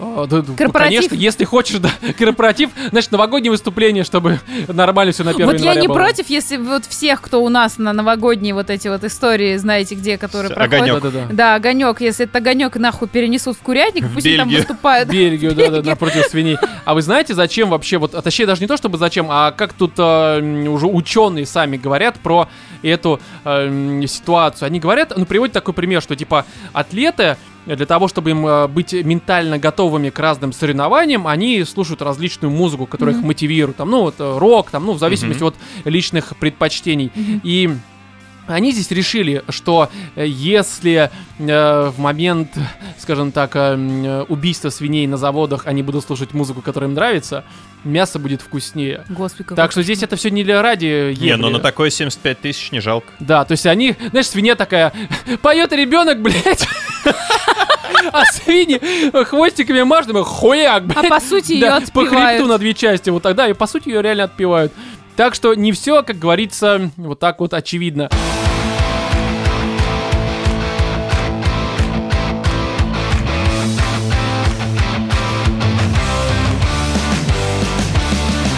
[0.00, 1.08] А, да, да, Корпоратив.
[1.08, 5.74] Конечно, если хочешь, да, корпоратив, значит, новогоднее выступление, чтобы нормально все на 1 Вот я
[5.74, 5.94] не было.
[5.94, 10.16] против, если вот всех, кто у нас на новогодние вот эти вот истории, знаете, где,
[10.18, 10.80] которые Всё, проходят.
[10.82, 11.02] огонёк.
[11.02, 11.34] Да-да-да.
[11.34, 14.66] Да, огонек, если этот огонек нахуй перенесут в курятник, В пусть они там Бельгию.
[14.66, 15.08] выступают.
[15.10, 15.90] Бельгию, да, да, Бельгию.
[15.90, 16.56] напротив свиней.
[16.84, 19.72] А вы знаете, зачем вообще, вот, а точнее, даже не то, чтобы зачем, а как
[19.74, 22.48] тут э, уже ученые сами говорят про
[22.82, 24.66] эту э, ситуацию.
[24.66, 27.36] Они говорят, ну, приводят такой пример, что, типа, атлеты
[27.66, 32.86] для того, чтобы им э, быть ментально готовыми к разным соревнованиям, они слушают различную музыку,
[32.86, 33.76] которая их мотивирует.
[33.76, 37.12] Там, ну, вот, э, рок, там, ну, в зависимости от личных предпочтений.
[37.42, 37.70] И
[38.50, 42.50] они здесь решили, что э, если э, в момент,
[42.98, 47.44] скажем так, э, убийства свиней на заводах они будут слушать музыку, которая им нравится,
[47.84, 49.04] мясо будет вкуснее.
[49.08, 51.56] Господи, какой Так что здесь это все не для ради Не, ну ебли.
[51.56, 53.08] на такое 75 тысяч не жалко.
[53.20, 54.92] Да, то есть они, знаешь, свинья такая,
[55.42, 56.66] поет ребенок, блядь.
[58.12, 58.80] А свиньи
[59.24, 61.08] хвостиками машут, и хуяк, А блядь.
[61.08, 64.02] по сути ее Да, по хребту на две части, вот тогда, и по сути ее
[64.02, 64.72] реально отпевают.
[65.16, 68.08] Так что не все, как говорится, вот так вот очевидно.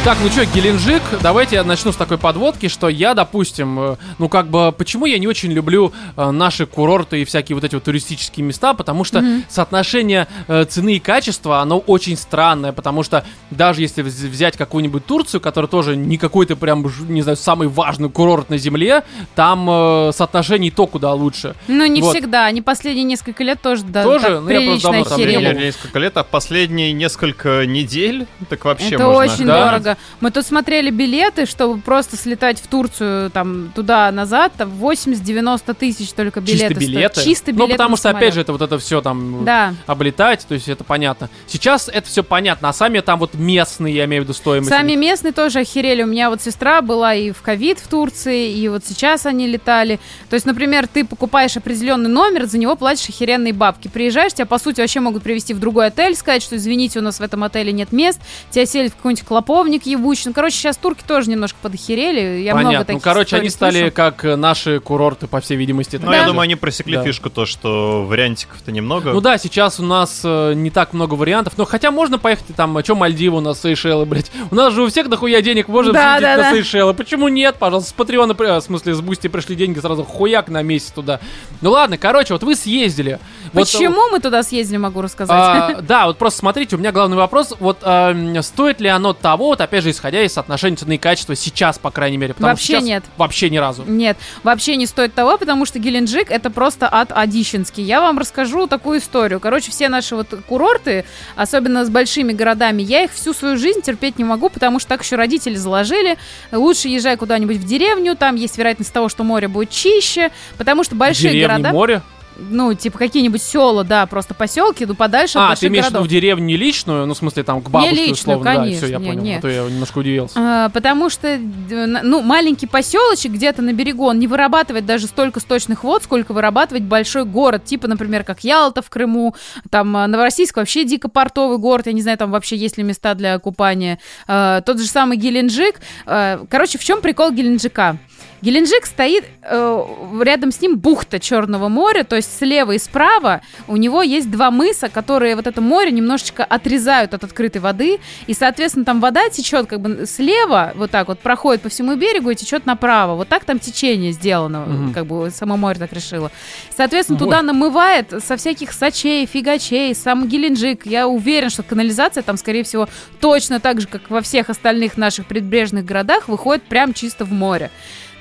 [0.05, 4.29] Так, ну что, Геленджик, давайте я начну с такой подводки, что я, допустим, э, ну
[4.29, 7.85] как бы, почему я не очень люблю э, наши курорты и всякие вот эти вот
[7.85, 13.83] туристические места, потому что соотношение э, цены и качества, оно очень странное, потому что даже
[13.83, 18.51] если вз- взять какую-нибудь Турцию, которая тоже не какой-то прям, не знаю, самый важный курорт
[18.51, 19.05] на земле,
[19.37, 21.55] там э, соотношение и то куда лучше.
[21.69, 22.17] Ну, не Вот.
[22.17, 22.47] всегда.
[22.47, 24.25] Они последние несколько лет тоже, да, Тоже?
[24.25, 25.43] так Ну, я просто давно там не был.
[25.61, 29.33] Не, несколько лет, а последние несколько недель, так вообще Это можно.
[29.33, 29.65] очень Да.
[29.71, 29.92] дорого.
[30.21, 36.41] Мы тут смотрели билеты, чтобы просто слетать в Турцию, там, туда-назад, там 80-90 тысяч только
[36.41, 37.15] билеты Чисто билеты.
[37.15, 37.27] стоят.
[37.27, 39.75] Чисто билеты Ну, потому что, опять же, это вот это все там Да.
[39.87, 41.29] облетать, то есть это понятно.
[41.47, 44.71] Сейчас это все понятно, а сами там вот местные, я имею в виду стоимость.
[44.71, 46.03] Сами местные тоже охерели.
[46.03, 49.99] У меня вот сестра была и в ковид в Турции, и вот сейчас они летали.
[50.31, 53.89] То есть, например, ты покупаешь определенный номер, за него платишь охеренные бабки.
[53.89, 57.19] Приезжаешь, тебя, по сути, вообще могут привезти в другой отель, сказать, что, извините, у нас
[57.19, 60.25] в этом отеле нет мест, тебя селят в какой-нибудь клоповник ценник ебучий.
[60.27, 62.41] Ну, короче, сейчас турки тоже немножко подохерели.
[62.41, 62.85] Я много Понятно.
[62.87, 63.93] таких Ну, короче, они стали слышу.
[63.95, 65.97] как наши курорты, по всей видимости.
[65.97, 67.05] Ну, такие я думаю, они просекли Да.
[67.05, 69.13] фишку то, что вариантиков-то немного.
[69.13, 72.77] Ну да, сейчас у нас э, не так много вариантов, но хотя можно поехать там,
[72.77, 74.31] а что Мальдивы у нас, Сейшелы, блядь.
[74.51, 76.53] У нас же у всех дохуя денег, можно Да, съездить да, на да.
[76.53, 76.95] Сейшелы.
[76.95, 80.63] Почему нет, пожалуйста, с Патреона, э, в смысле, с Бусти пришли деньги, сразу хуяк на
[80.63, 81.21] месяц туда.
[81.61, 83.19] Ну ладно, короче, вот вы съездили.
[83.53, 85.37] Вот, э, Почему мы туда съездили, могу рассказать.
[85.37, 89.47] а, да, вот просто смотрите, у меня главный вопрос, вот а, стоит ли оно того,
[89.49, 92.65] вот опять же, исходя из соотношения цены и качества сейчас, по крайней мере, потому Вообще
[92.65, 93.05] что сейчас нет.
[93.17, 93.85] Вообще ни разу.
[93.87, 97.83] Нет, вообще не стоит того, потому что Геленджик это просто ад Одищенский.
[97.83, 99.41] Я вам расскажу такую историю.
[99.41, 101.07] Короче, все наши вот курорты,
[101.37, 105.03] особенно с большими городами, я их всю свою жизнь терпеть не могу, потому что так
[105.03, 106.19] еще родители заложили.
[106.53, 110.97] Лучше езжай куда-нибудь в деревню, там есть вероятность того, что море будет чище, потому что
[110.97, 112.03] большие Деревни, города, море.
[112.39, 116.07] Ну, типа какие-нибудь села, да, просто поселки, ну, подальше от А, ты больших имеешь городов.
[116.07, 118.93] в деревню не личную, ну, в смысле, там, к бабушке, личную, условно, да, конечно, все,
[118.93, 119.37] я не, понял, не.
[119.37, 120.35] а то я немножко удивился.
[120.39, 125.85] А, Потому что ну, маленький поселочек где-то на берегу, он не вырабатывает даже столько сточных
[125.85, 129.35] вод, сколько вырабатывает большой город, типа, например, как Ялта в Крыму,
[129.71, 133.15] там а, Новороссийск вообще дико портовый город, я не знаю, там вообще есть ли места
[133.15, 133.99] для купания.
[134.27, 135.81] А, Тот же самый Геленджик.
[136.07, 137.99] А, Короче, в чем прикол Геленджика?
[138.43, 139.85] Геленджик стоит, э,
[140.21, 144.51] рядом с ним бухта Черного моря, то есть слева и справа у него есть два
[144.51, 149.67] мыса, которые вот это море немножечко отрезают от открытой воды, и, соответственно, там вода течет
[149.69, 153.15] как бы слева, вот так вот проходит по всему берегу и течет направо.
[153.15, 154.93] Вот так там течение сделано, Мгм.
[154.93, 156.33] как бы само море так решило.
[156.77, 157.25] Соответственно, Ой.
[157.25, 160.85] туда намывает со всяких сачей, фигачей, сам Геленджик.
[160.85, 162.89] Я уверен, что канализация там, скорее всего,
[163.21, 167.71] точно так же, как во всех остальных наших предбрежных городах, выходит прям чисто в море.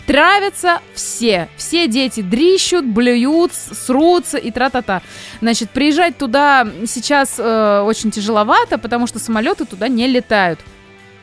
[0.07, 1.47] Травятся все.
[1.55, 5.01] Все дети дрищут, блюют, срутся и тра-та-та.
[5.41, 10.59] Значит, приезжать туда сейчас э, очень тяжеловато, потому что самолеты туда не летают.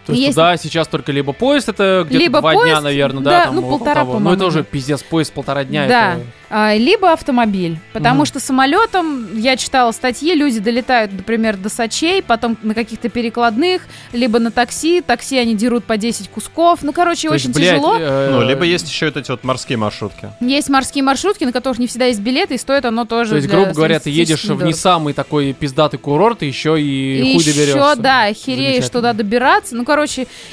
[0.09, 3.23] То есть Есть- туда сейчас только либо поезд, это где-то Либо два дня, поезд, наверное,
[3.23, 3.31] да?
[3.31, 4.19] да, там, ну, около полтора, того.
[4.19, 5.87] Ну, это уже пиздец, поезд полтора дня.
[5.87, 6.15] Да.
[6.15, 7.79] это- А, либо автомобиль.
[7.93, 8.25] Потому Мгм.
[8.25, 13.83] что самолетом, я читала статьи, люди долетают, например, до Сочей, потом на каких-то перекладных,
[14.15, 15.03] либо на такси.
[15.03, 16.79] Такси они дерут по 10 кусков.
[16.83, 17.97] Ну, короче, То есть, очень блядь, тяжело.
[18.01, 20.31] э, Ну, либо есть еще вот эти вот морские маршрутки.
[20.41, 23.49] Есть морские маршрутки, на которых не всегда есть билеты, и стоит оно тоже То есть,
[23.49, 26.85] грубо говоря, ты едешь среднестатистически в не самый такой пиздатый курорт, и еще и,
[27.31, 27.77] И хуй доберешься.
[27.77, 28.89] еще, да, охереешь Замечательно.
[28.91, 29.77] туда добираться.
[29.77, 29.98] Ну, короче,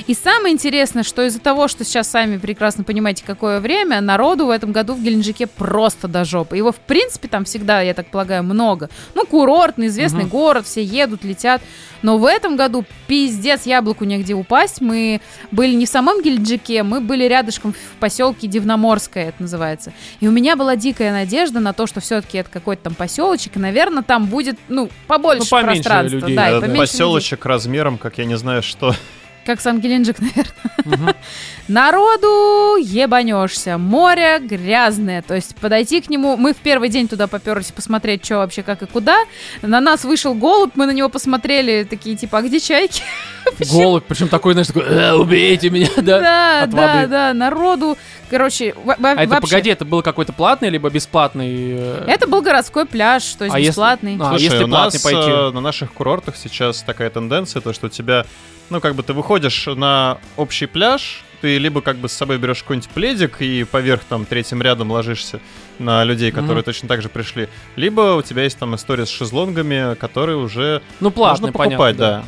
[0.07, 4.49] и самое интересное, что из-за того, что сейчас сами прекрасно понимаете, какое время, народу в
[4.49, 6.57] этом году в Геленджике просто до жопы.
[6.57, 8.89] Его, в принципе, там всегда, я так полагаю, много.
[9.13, 10.29] Ну, курортный, известный Мгм.
[10.29, 11.61] город, все едут, летят.
[12.01, 14.79] Но в этом году пиздец, яблоку негде упасть.
[14.79, 19.91] Мы были не в самом Геленджике, мы были рядышком в поселке Дивноморское, это называется.
[20.19, 23.59] И у меня была дикая надежда на то, что все-таки это какой-то там поселочек, и,
[23.59, 26.15] наверное, там будет, ну, побольше Ну, поменьше пространства.
[26.17, 26.35] людей.
[26.35, 26.79] Да, Э, поменьше людей.
[26.81, 28.93] Поселочек размером, как я не знаю что.
[29.45, 30.17] Как сам Геленджик,
[30.85, 31.15] наверное.
[31.67, 33.77] Народу ебанешься.
[33.77, 35.21] Море грязное.
[35.21, 36.35] То есть подойти к нему...
[36.37, 39.17] Мы в первый день туда поперлись посмотреть, что вообще, как и куда.
[39.61, 43.01] На нас вышел голубь, мы на него посмотрели, такие типа, а где чайки?
[43.71, 46.19] Голубь, причем такой, знаешь, такой, «Э, убейте меня, да?
[46.19, 47.07] Да, от да, воды.
[47.07, 47.33] да.
[47.33, 47.97] Народу...
[48.27, 49.41] Короче, во- во- А это, вообще...
[49.51, 51.73] погоди, это был какой-то платный, либо бесплатный?
[51.77, 54.17] э, Это был городской пляж, то есть А если- бесплатный.
[54.19, 55.29] А, Слушай, если у платный нас пойти?
[55.29, 58.25] э, на наших курортах сейчас такая тенденция, то что у тебя,
[58.69, 62.61] ну как бы ты выходишь на общий пляж, ты либо как бы с собой берешь
[62.63, 65.39] какой-нибудь пледик и поверх там третьим рядом ложишься
[65.79, 66.63] на людей, которые Мгм.
[66.65, 71.11] точно так же пришли, либо у тебя есть там история с шезлонгами, которые уже Ну,
[71.11, 72.25] платный, можно покупать, понятно, да.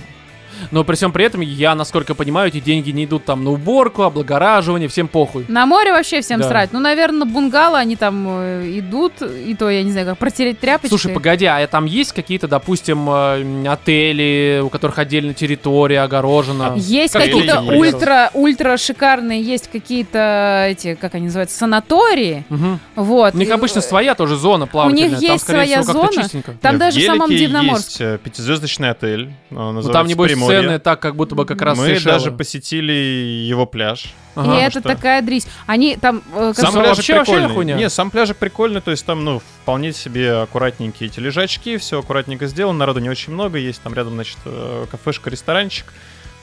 [0.72, 4.04] Но при всем при этом, я, насколько понимаю, эти деньги не идут там на уборку,
[4.04, 5.46] облагораживание, всем похуй.
[5.48, 6.48] На море вообще всем Да.
[6.50, 6.74] срать.
[6.74, 10.60] Ну, наверное, на бунгало они там э, идут, и то, я не знаю, как протереть
[10.60, 10.90] тряпочкой.
[10.90, 16.74] Слушай, погоди, а там есть какие-то, допустим, э, отели, у которых отдельная территория огорожена?
[16.78, 22.46] Есть Как какие-то ультра, ультра шикарные, есть какие-то эти, как они называются, санатории.
[22.50, 22.80] Мгм.
[22.96, 23.34] Вот.
[23.34, 25.12] У них И, обычно своя тоже зона плавательная.
[25.12, 26.30] там, есть скорее своя всего, зона.
[26.62, 27.88] Там даже в самом Дивноморске.
[27.88, 31.86] есть э, пятизвездочный отель, Ну, там, небось, Цены так, как будто бы как раз Мы
[31.88, 32.12] Сейшелы.
[32.14, 34.06] даже посетили его пляж.
[34.36, 34.56] И Ага.
[34.60, 34.90] это что?
[34.90, 35.48] такая дрись.
[35.66, 36.22] Они там...
[36.36, 37.54] э, Сам Сам пляжик вообще- вообще прикольный.
[37.56, 37.76] хуйня?
[37.76, 42.46] Не, сам пляжик прикольный, то есть там, ну, вполне себе аккуратненькие эти лежачки, все аккуратненько
[42.48, 45.86] сделано, народу не очень много, есть там рядом, значит, э, кафешка, ресторанчик,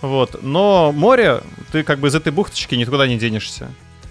[0.02, 0.42] вот.
[0.42, 1.40] Но море,
[1.72, 3.68] ты как бы из этой бухточки никуда не денешься.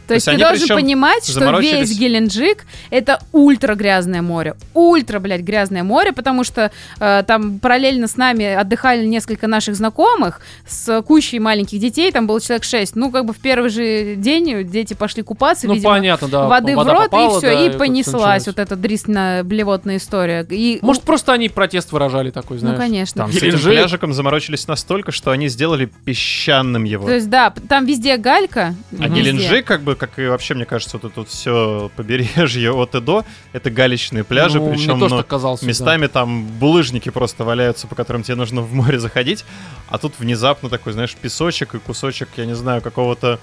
[0.07, 4.55] То есть есть ты должен понимать, что весь Геленджик это ультра грязное море.
[4.73, 10.41] Ультра, блядь, грязное море, потому что э, там параллельно с нами отдыхали несколько наших знакомых
[10.67, 12.95] с кучей маленьких детей, там было человек шесть.
[12.95, 16.47] Ну, как бы в первый же день дети пошли купаться, Ну, видимо, понятно, да.
[16.47, 20.45] воды вода в рот, попала, и все, да, и понеслась вот эта дрисна-блевотная история.
[20.49, 22.77] И, Может, просто они протест выражали такой, знаешь.
[22.77, 23.23] ну, конечно.
[23.23, 27.05] Там с этим пляжиком заморочились настолько, что они сделали песчаным его.
[27.07, 28.75] То есть, да, там везде галька.
[28.91, 29.21] А везде.
[29.21, 32.99] Геленджик, как бы, как и вообще, мне кажется, вот это вот все побережье от и
[33.01, 35.61] до, это галечные пляжи, Ну, мне причем тоже ну, казалось.
[35.61, 35.67] да.
[35.67, 39.45] местами там булыжники просто валяются, по которым тебе нужно в море заходить,
[39.89, 43.39] а тут внезапно такой, знаешь, песочек и кусочек, я не знаю, какого-то,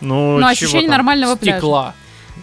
[0.00, 0.96] ну, Ну, чего ощущение там?
[0.98, 1.94] нормального пляжа.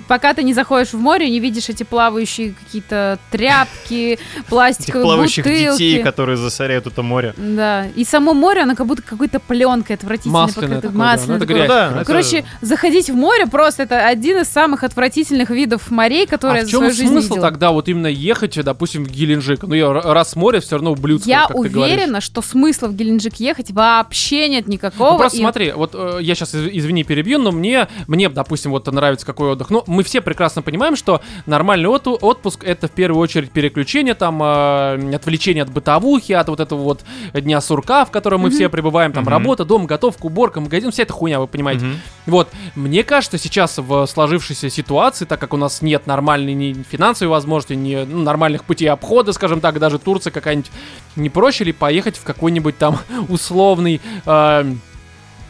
[0.08, 5.72] Пока ты не заходишь в море, не видишь эти плавающие какие-то тряпки, пластиковые плавающих бутылки.
[5.78, 7.34] детей, которые засоряют это море.
[7.38, 7.88] Да.
[7.96, 10.82] И само море, оно как будто какой-то пленкой отвратительной Масляное покрыто.
[10.88, 10.98] такое, да.
[10.98, 11.56] Ну, Масляное это такое.
[11.58, 11.70] грязь.
[11.70, 11.98] Да, просто.
[12.02, 16.62] это- Короче, заходить в море просто это один из самых отвратительных видов морей, которые а
[16.64, 17.42] я в чем свою жизнь смысл видела.
[17.42, 19.64] тогда вот именно ехать, допустим, в Геленджик?
[19.64, 24.48] Ну, я раз море, все равно ублюдское, Я уверена, что смысла в Геленджик ехать вообще
[24.50, 25.14] нет никакого.
[25.14, 28.88] Ну, просто и- смотри, вот э, я сейчас, извини, перебью, но мне, мне, допустим, вот
[28.88, 29.70] нравится какой отдых.
[29.70, 34.40] Ну, мы все прекрасно понимаем, что нормальный оту- отпуск это в первую очередь переключение, там,
[34.44, 39.12] э, отвлечение от бытовухи, от вот этого вот дня сурка, в котором мы все пребываем,
[39.12, 39.32] там, Мгм.
[39.32, 41.86] работа, дом, готовка, уборка, магазин, вся эта хуйня, вы понимаете.
[41.86, 41.96] Мгм.
[42.28, 47.32] Вот, мне кажется, сейчас в сложившейся ситуации, так как у нас нет нормальной ни финансовой
[47.32, 50.70] возможности, ни ну, нормальных путей обхода, скажем так, даже Турция какая-нибудь,
[51.16, 54.74] не проще ли поехать в какой-нибудь там условный э,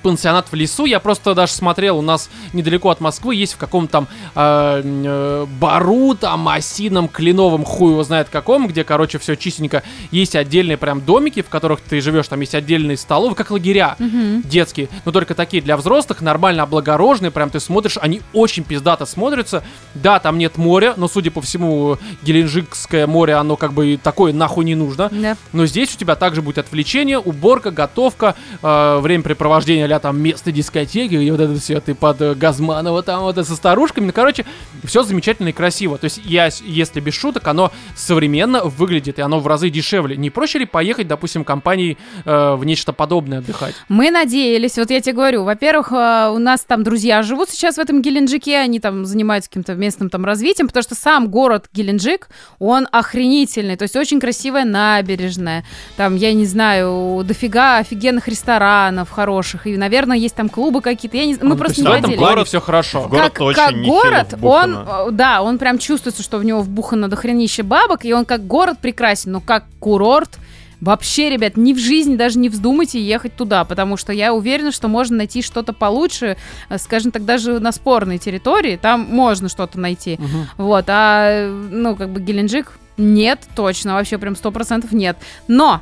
[0.08, 0.86] пансионат в лесу.
[0.86, 5.46] Я просто даже смотрел, у нас недалеко от Москвы есть в каком-то там э, э,
[5.60, 9.84] бару, там, осином, кленовом, хуй его знает каком, где, короче, все чистенько.
[10.12, 14.44] Есть отдельные прям домики, в которых ты живешь, там есть отдельные столовые, как лагеря Мгм.
[14.44, 19.62] детские, но только такие для взрослых, нормально облагороженные, прям ты смотришь, они очень пиздато смотрятся.
[19.94, 24.64] Да, там нет моря, но, судя по всему, Геленджикское море, оно как бы такое нахуй
[24.64, 25.10] не нужно.
[25.12, 25.36] Да.
[25.52, 31.16] Но здесь у тебя также будет отвлечение, уборка, готовка, э, времяпрепровождение а там место дискотеки,
[31.16, 34.06] и вот это все, ты под э, Газманова там вот со старушками.
[34.06, 34.46] Ну, короче,
[34.84, 35.98] все замечательно и красиво.
[35.98, 40.16] То есть я, если без шуток, оно современно выглядит, и оно в разы дешевле.
[40.16, 43.76] Не проще ли поехать, допустим, компанией э, в нечто подобное отдыхать?
[43.90, 47.80] Мы надеялись, вот я тебе говорю, во-первых, э, у нас там друзья живут сейчас в
[47.80, 52.30] этом Геленджике, они там занимаются каким-то местным там развитием, потому что сам город Геленджик,
[52.60, 59.68] он охренительный, то есть очень красивая набережная, там, я не знаю, дофига офигенных ресторанов хороших,
[59.68, 61.34] и, наверное, есть там клубы какие-то, я не...
[61.36, 62.18] мы Ну, то просто не в этом водили.
[62.18, 63.02] плане Город- все хорошо.
[63.04, 64.86] в город как, очень как город, он, вбухано.
[65.08, 68.46] э, да, он прям чувствуется, что в него вбухано до хренища бабок, и он как
[68.48, 70.38] город прекрасен, но как курорт,
[70.82, 74.88] вообще, ребят, ни в жизни даже не вздумайте ехать туда, потому что я уверена, что
[74.88, 76.38] можно найти что-то получше,
[76.70, 80.48] э, скажем так, даже на спорной территории, там можно что-то найти, Мгм.
[80.58, 85.82] вот, а, э, ну, как бы Геленджик, нет, точно, вообще прям сто процентов нет, но...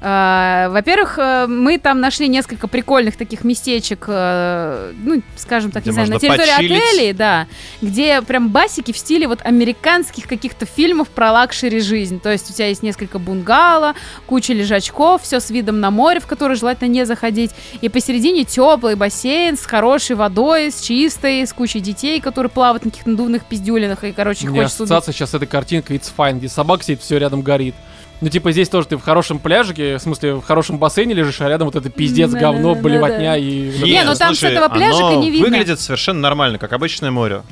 [0.00, 5.90] э, во-первых, э, мы там нашли несколько прикольных таких местечек, э, ну, скажем так, Где
[5.90, 6.82] не знаю, на территории почилить.
[6.82, 7.46] отелей, да,
[7.82, 12.20] где прям басики в стиле вот американских каких-то фильмов про luxury жизнь.
[12.20, 13.94] То есть у тебя есть несколько бунгало,
[14.26, 17.50] куча лежачков, все с видом на море, в который желательно не заходить.
[17.80, 22.90] И посередине теплый бассейн с хорошей водой, с чистой, с кучей детей, которые плавают на
[22.90, 24.04] каких-то надувных пиздюлинах.
[24.04, 27.00] И, короче, У меня хочется ассоциация сейчас с этой картинкой It's Fine, где собака сидит,
[27.00, 27.74] все рядом горит.
[28.20, 31.48] Ну, типа, здесь тоже ты в хорошем пляжике, в смысле, в хорошем бассейне лежишь, а
[31.48, 33.72] рядом вот это пиздец, говно, блевотня и...
[33.82, 35.48] Не, ну там с этого пляжика не видно.
[35.48, 37.42] выглядит совершенно нормально, как обычное море.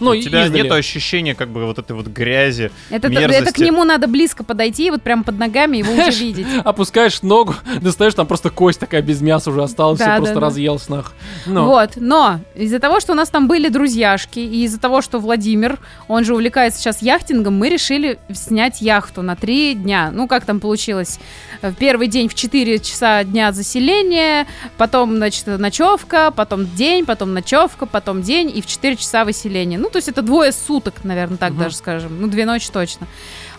[0.00, 0.62] Ну, У и тебя издали.
[0.62, 2.70] нет ощущения как бы вот этой вот грязи.
[2.90, 3.42] Это, мерзости.
[3.42, 6.46] это к нему надо близко подойти, вот прям под ногами его уже видеть.
[6.64, 10.34] Опускаешь ногу, достаешь, там просто кость такая без мяса уже осталась, Да, все да, просто
[10.34, 10.40] да.
[10.40, 11.12] разъелся нах.
[11.46, 15.18] Ну, Вот, но из-за того, что у нас там были друзьяшки, и из-за того, что
[15.18, 15.78] Владимир,
[16.08, 20.10] он же увлекается сейчас яхтингом, мы решили снять яхту на три дня.
[20.12, 21.18] Ну, как там получилось?
[21.62, 27.86] В Первый день в 4 часа дня заселения, потом, значит, ночевка, потом день, потом ночевка,
[27.86, 29.78] потом день, и в 4 часа выселение.
[29.86, 31.62] Ну, то есть это двое суток, наверное, так Мгм.
[31.62, 32.20] даже скажем.
[32.20, 33.06] Ну, две ночи точно.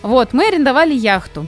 [0.01, 1.47] Вот, мы арендовали яхту.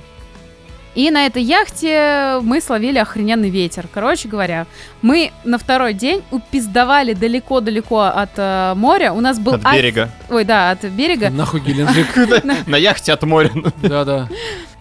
[0.96, 3.88] И на этой яхте мы словили охрененный ветер.
[3.94, 4.66] Короче говоря,
[5.02, 9.12] мы на второй день упиздовали далеко-далеко от э, моря.
[9.12, 9.56] У нас был...
[9.56, 10.10] От оф- берега.
[10.30, 11.30] Ой, да, от берега.
[11.30, 12.08] нахуй Геленджик.
[12.68, 13.52] На яхте от моря.
[13.84, 14.30] Да-да.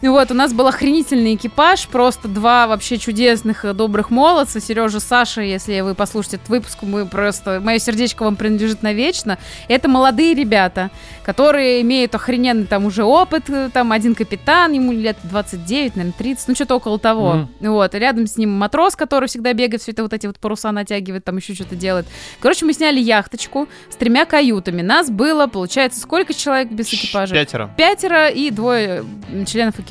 [0.00, 5.00] И вот, у нас был охренительный экипаж, просто два вообще чудесных, э, добрых молодца, Сережа,
[5.00, 9.38] Саша, если вы послушаете этот выпуск, мы просто, мое сердечко вам принадлежит навечно.
[9.66, 10.90] Это молодые ребята,
[11.24, 16.48] которые имеют охрененный там уже опыт, э, там один капитан, ему лет 29, наверное, 30,
[16.48, 17.34] ну что-то около того.
[17.34, 17.72] Мгм.
[17.72, 20.70] Вот, и рядом с ним матрос, который всегда бегает, все это вот эти вот паруса
[20.70, 22.06] натягивает, там еще что-то делает.
[22.38, 24.82] Короче, мы сняли яхточку с тремя каютами.
[24.82, 27.34] Нас было, получается, сколько человек без экипажа?
[27.34, 27.70] Пятеро.
[27.76, 29.04] пятеро и двое
[29.44, 29.87] членов экипажа.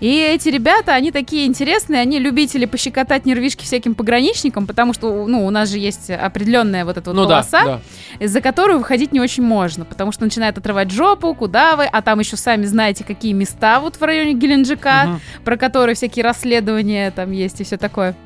[0.00, 5.46] И эти ребята, они такие интересные, они любители пощекотать нервишки всяким пограничникам, потому что, ну,
[5.46, 7.80] у нас же есть определенная вот эта вот Ну да, полоса, да.
[8.18, 12.18] из-за которой выходить не очень можно, потому что начинает отрывать жопу, куда вы, а там
[12.18, 15.20] еще сами знаете, какие места вот в районе Геленджика, Мгм.
[15.44, 18.16] про которые всякие расследования там есть и все такое.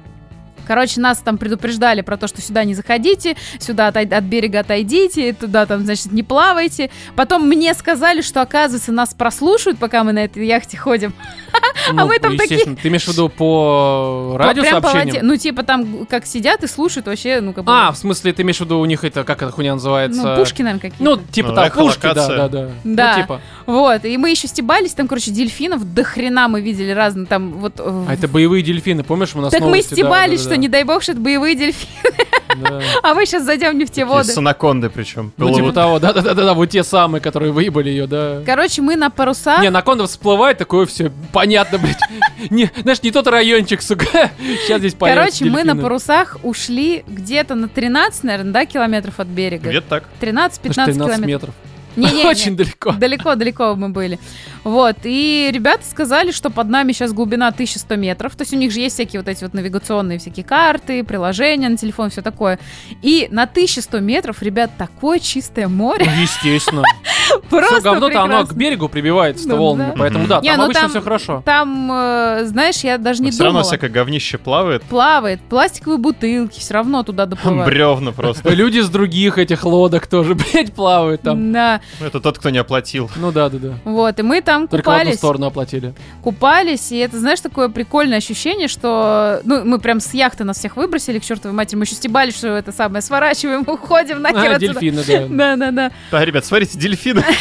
[0.66, 5.32] Короче, нас там предупреждали про то, что сюда не заходите, сюда отой- от берега отойдите,
[5.32, 6.90] туда там, значит, не плавайте.
[7.14, 11.12] Потом мне сказали, что, оказывается, нас прослушают, пока мы на этой яхте ходим.
[11.92, 12.64] Ну, мы там такие-.
[12.64, 15.26] Ты имеешь в виду по радиосообщениям?
[15.26, 17.72] Ну, типа там, как сидят и слушают вообще, ну, как бы...
[17.72, 20.22] А, в смысле, ты имеешь в виду, у них это, как эта хуйня называется?
[20.22, 21.04] ну, пушки, наверное, какие-то.
[21.04, 22.70] Ну, типа Ну, там, пушки, да, да, да.
[22.84, 23.14] Да.
[23.16, 23.40] Ну, типа.
[23.66, 27.74] Вот, и мы еще стебались, там, короче, дельфинов до хрена мы видели разные, там, вот...
[27.78, 30.68] э, А это боевые дельфины, помнишь, у нас Так мы да, стебались, да, что не
[30.68, 32.14] дай бог, что это боевые дельфины,
[32.56, 32.80] да.
[33.02, 34.32] а мы сейчас зайдем не в те Такие воды.
[34.32, 35.32] С анаконды причем.
[35.36, 38.42] Ну, типа того, да-да-да, вот те самые, которые выебали ее, да.
[38.44, 39.60] Короче, мы на парусах.
[39.60, 41.98] Не, Анаконда всплывает, такое все понятно, блядь.
[42.50, 44.30] Не, знаешь, не тот райончик, сука.
[44.38, 49.68] Сейчас здесь Короче, мы на парусах ушли где-то на 13, наверное, да, километров от берега.
[49.68, 50.04] Где-то так.
[50.20, 51.26] 13-15 Ну, что, 13 километров.
[51.26, 51.54] метров.
[51.96, 52.26] Не-не-не.
[52.26, 52.92] Очень далеко.
[52.92, 54.18] Далеко-далеко мы были.
[54.66, 58.34] Вот, и ребята сказали, что под нами сейчас глубина 1100 метров.
[58.34, 61.76] То есть у них же есть всякие вот эти вот навигационные всякие карты, приложения на
[61.76, 62.58] телефон, все такое.
[63.00, 66.04] И на 1100 метров, ребят, такое чистое море.
[66.12, 66.82] Ну, естественно.
[67.48, 69.96] Просто Все говно-то оно к берегу прибивается-то Ну, волнами, да.
[69.98, 71.42] поэтому да, Не, там ну обычно там- все хорошо.
[71.44, 73.68] Там, э, знаешь, я даже не Все равно думала.
[73.70, 74.82] всякое говнище плавает.
[74.82, 77.66] Плавает, пластиковые бутылки все равно туда доплывают.
[77.68, 78.48] Бревна просто.
[78.52, 81.52] Люди с других этих лодок тоже, блядь, плавают там.
[81.52, 83.08] Да, Ну, Это тот, кто не оплатил.
[83.14, 83.74] Ну да, да, да.
[83.84, 85.18] вот, и мы там Только в одну купались.
[85.18, 85.94] сторону оплатили.
[86.22, 90.76] купались, и это, знаешь, такое прикольное ощущение, что, ну, мы прям с яхты нас всех
[90.76, 94.80] выбросили к чертовой матери, мы еще стебались, что это самое, сворачиваем, уходим нахер А, отсюда.
[94.80, 95.26] дельфины, да.
[95.56, 95.92] Да-да-да.
[96.10, 97.22] Да, ребят, смотрите, дельфины.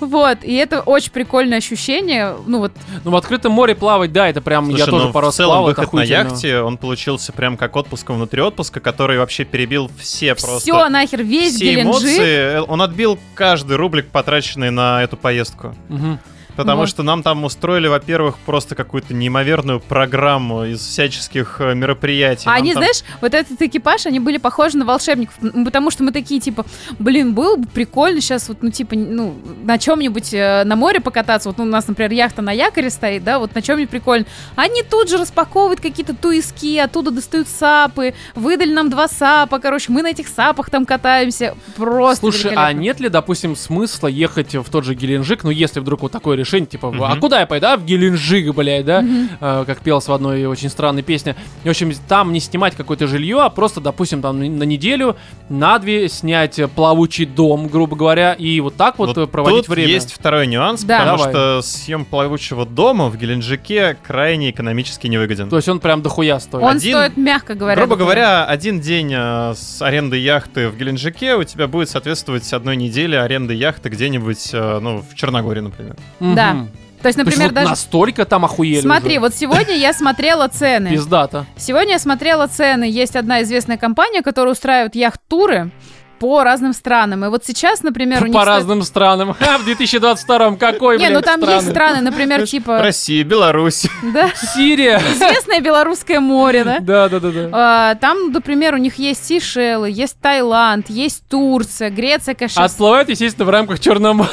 [0.00, 2.72] Вот, и это очень прикольное ощущение, ну вот,
[3.04, 5.64] Ну, в открытом море плавать, да, это прям, я тоже ну, пару в раз плавал,
[5.64, 10.58] выход на яхте, он получился прям как отпуском внутри отпуска, который вообще перебил все просто...
[10.60, 15.74] все нахер, весь все эмоции, он отбил каждый рублик, потраченный на эту поездку.
[15.98, 16.37] Mm-hmm.
[16.58, 16.88] Потому Вот.
[16.88, 22.46] что нам там устроили, во-первых, просто какую-то неимоверную программу из всяческих э, мероприятий.
[22.46, 26.02] А Нам они, там- знаешь, вот этот экипаж, они были похожи на волшебников, потому что
[26.02, 26.66] мы такие, типа,
[26.98, 31.48] блин, было бы прикольно сейчас вот, ну, типа, ну, на чем-нибудь э, на море покататься,
[31.48, 34.26] вот ну, у нас, например, яхта на якоре стоит, да, вот на чем-нибудь прикольно.
[34.56, 40.02] Они тут же распаковывают какие-то туиски, оттуда достают сапы, выдали нам два сапа, короче, мы
[40.02, 44.84] на этих сапах там катаемся, просто Слушай, а нет ли, допустим, смысла ехать в тот
[44.84, 47.20] же Геленджик, ну, если вдруг вот такое решение, типа, а Мгм.
[47.20, 47.66] куда я пойду?
[47.68, 49.00] А, в Геленджик, блядь, да?
[49.02, 49.28] Мгм.
[49.40, 51.36] Э, как пелось в одной очень странной песне.
[51.64, 55.16] В общем, там не снимать какое-то жилье, а просто, допустим, там на неделю,
[55.48, 59.68] на две снять плавучий дом, грубо говоря, и вот так вот, Вот э, проводить тут
[59.68, 59.88] время.
[59.92, 60.98] есть второй нюанс, Да.
[61.00, 61.32] потому Давай.
[61.32, 65.48] что съем плавучего дома в Геленджике крайне экономически невыгоден.
[65.48, 66.62] То есть он прям дохуя стоит.
[66.64, 67.76] Он один- стоит, мягко говоря.
[67.76, 72.76] Грубо говоря, один день э, с аренды яхты в Геленджике у тебя будет соответствовать одной
[72.76, 75.96] неделе аренды яхты где-нибудь, э, ну, в Черногории, например.
[76.34, 76.52] Да.
[76.52, 77.68] То есть, То есть например, вот даже...
[77.70, 79.20] настолько там охуели Смотри, уже.
[79.20, 80.90] вот сегодня я смотрела цены.
[80.90, 81.46] Пиздата.
[81.56, 82.84] Сегодня я смотрела цены.
[82.84, 85.70] Есть одна известная компания, которая устраивает яхт-туры
[86.18, 87.24] по разным странам.
[87.24, 88.34] И вот сейчас, например, у них...
[88.34, 89.34] По стоит- разным странам.
[89.38, 91.54] Ха, в 2022 какой, Не, ну там страны?
[91.54, 92.82] есть страны, например, типа...
[92.82, 93.86] Россия, Беларусь.
[94.02, 94.98] Да, Сирия.
[94.98, 96.78] известное Белорусское море, да?
[96.80, 97.48] Да, да, да, да.
[97.52, 102.64] А, Там, например, у них есть Сейшелы, есть Таиланд, есть Турция, Греция, конечно.
[102.64, 104.30] Отплывают, естественно, в рамках Черного моря.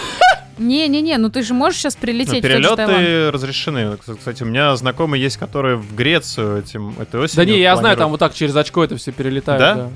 [0.58, 2.78] Не-не-не, ну ты же можешь сейчас Ну, прилететь Таиланд.
[2.78, 3.98] перелеты разрешены.
[3.98, 7.96] Кстати, у меня знакомые есть, которые в Грецию этим, этой осенью Да не, я знаю,
[7.98, 8.12] там планируют.
[8.12, 9.60] вот так через очко это все перелетает.
[9.60, 9.76] Да?
[9.76, 9.90] да.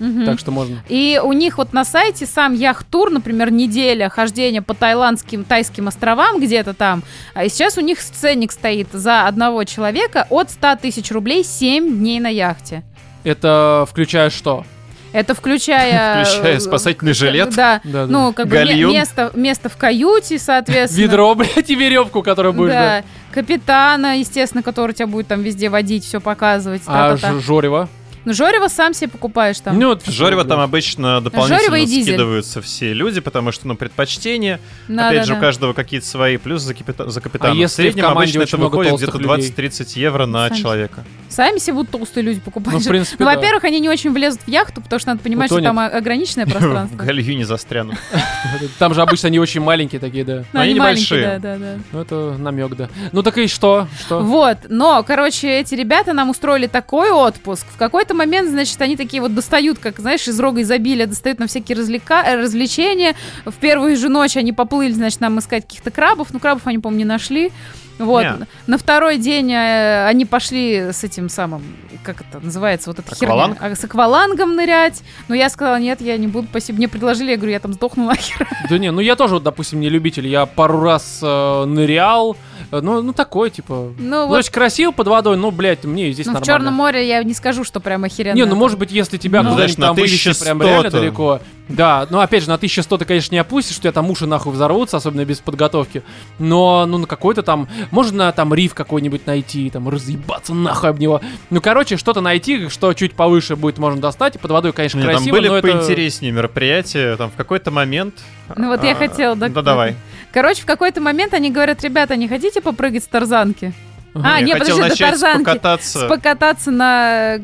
[0.00, 0.24] Мгм.
[0.24, 0.82] Так что можно.
[0.88, 6.40] И у них вот на сайте сам яхт-тур, например, неделя хождения по таиландским, тайским островам
[6.40, 7.02] где-то там.
[7.34, 11.98] А и сейчас у них ценник стоит за одного человека от 100 тысяч рублей 7
[11.98, 12.82] дней на яхте.
[13.24, 14.64] Это включая что?
[15.12, 16.24] Это включая...
[16.24, 17.54] Включая э, спасательный жилет.
[17.54, 17.80] Да.
[17.84, 18.06] Да, да.
[18.06, 18.92] Ну, как бы Гальюн.
[18.92, 21.04] место, место в каюте, соответственно.
[21.04, 22.82] Ведро, блядь, и веревку, которую будешь Да.
[23.00, 23.04] ждать.
[23.32, 26.82] Капитана, естественно, который тебя будет там везде водить, все показывать.
[26.86, 27.38] А та-та-та.
[27.40, 27.88] Ж- Жорева?
[28.24, 29.78] Ну, Жорево сам себе покупаешь там.
[29.78, 34.60] Ну, вот Жорево всё, там обычно дополнительно Жорево скидываются все люди, потому что, ну, предпочтения,
[34.88, 35.40] Да, опять да, же, у да.
[35.40, 37.52] каждого какие-то свои, плюс за, капита- за капитана.
[37.52, 39.68] А в если в среднем команде обычно очень это много выходит где-то толстых людей?
[39.70, 40.58] 20-30 евро на Сами.
[40.58, 41.04] человека.
[41.28, 42.74] Сами себе будут толстые люди покупать.
[42.74, 43.36] Ну, в принципе, Ну, да.
[43.36, 45.68] во-первых, они не очень влезут в яхту, потому что надо понимать, что Утонет.
[45.70, 46.96] там о- ограниченное В пространство.
[46.96, 47.96] гальюне застрянут.
[48.78, 50.44] Там же обычно они очень маленькие такие, да.
[50.52, 51.38] Они небольшие.
[51.38, 51.78] Да, да, да.
[51.92, 52.88] Ну, это намек, да.
[53.12, 53.86] Ну, так и что?
[54.00, 54.20] Что?
[54.20, 57.64] Вот, но, короче, эти ребята нам устроили такой отпуск.
[57.72, 61.46] В какой-то момент, значит, они такие вот достают, как, знаешь, из рога изобилия, достают на
[61.46, 62.22] всякие развлека...
[62.26, 63.14] э, развлечения.
[63.44, 66.28] В первую же ночь они поплыли, значит, нам искать каких-то крабов.
[66.32, 67.52] Ну, крабов они, по-моему, не нашли.
[68.00, 68.22] Вот.
[68.24, 68.46] Не.
[68.66, 71.62] На второй день э, они пошли с этим самым,
[72.02, 73.58] как это называется, вот эта Акваланг?
[73.58, 73.72] херня.
[73.72, 75.02] А, С аквалангом нырять.
[75.28, 76.78] Но я сказала, нет, я не буду, спасибо.
[76.78, 78.48] Мне предложили, я говорю, я там сдохну нахер.
[78.70, 80.26] Да не, ну я тоже, вот, допустим, не любитель.
[80.26, 82.36] Я пару раз э, нырял.
[82.70, 83.92] Э, Ну, ну, такой, типа...
[83.98, 86.46] Ну, Ну, вот очень красиво под водой, ну, блядь, мне здесь ну, в нормально.
[86.46, 88.34] Черном море я не скажу, что прям охеренно.
[88.36, 90.90] Не, ну может быть, если тебя Ну, куда-нибудь знаешь, на там вывести 1100 прям реально
[90.90, 91.40] далеко.
[91.70, 94.52] Да, ну опять же, на 1100 ты, конечно, не опустишь, у тебя там уши нахуй
[94.52, 96.02] взорвутся, особенно без подготовки.
[96.38, 101.20] Но, ну, на какой-то там, можно там риф какой-нибудь найти, там, разъебаться нахуй об него.
[101.50, 104.36] Ну, короче, что-то найти, что чуть повыше будет можно достать.
[104.36, 105.68] И под водой, конечно, Не, там красиво, были но это...
[105.68, 108.14] поинтереснее мероприятия, там в какой-то момент...
[108.56, 109.94] Ну вот я а, хотела, да, Да давай.
[110.32, 113.72] Короче, в какой-то момент они говорят, ребята, не хотите попрыгать с тарзанки?
[114.14, 115.44] А, Я не, хотел подожди, до начать тарзанки.
[115.44, 116.06] покататься.
[116.08, 117.38] Покататься на...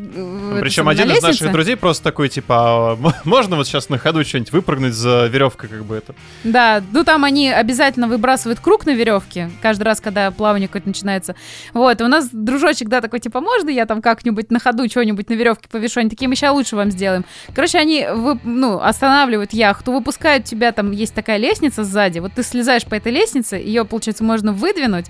[0.60, 4.52] Причем один из наших друзей просто такой, типа, а можно вот сейчас на ходу что-нибудь
[4.52, 6.14] выпрыгнуть за веревкой, как бы это.
[6.44, 11.36] Да, ну там они обязательно выбрасывают круг на веревке, каждый раз, когда плавание какое-то начинается.
[11.72, 15.28] Вот, и у нас дружочек, да, такой, типа, можно я там как-нибудь на ходу что-нибудь
[15.28, 16.00] на веревке повешу?
[16.00, 17.24] Они такие, мы сейчас лучше вам сделаем.
[17.54, 22.42] Короче, они, вы- ну, останавливают яхту, выпускают тебя, там есть такая лестница сзади, вот ты
[22.42, 25.06] слезаешь по этой лестнице, ее, получается, можно выдвинуть,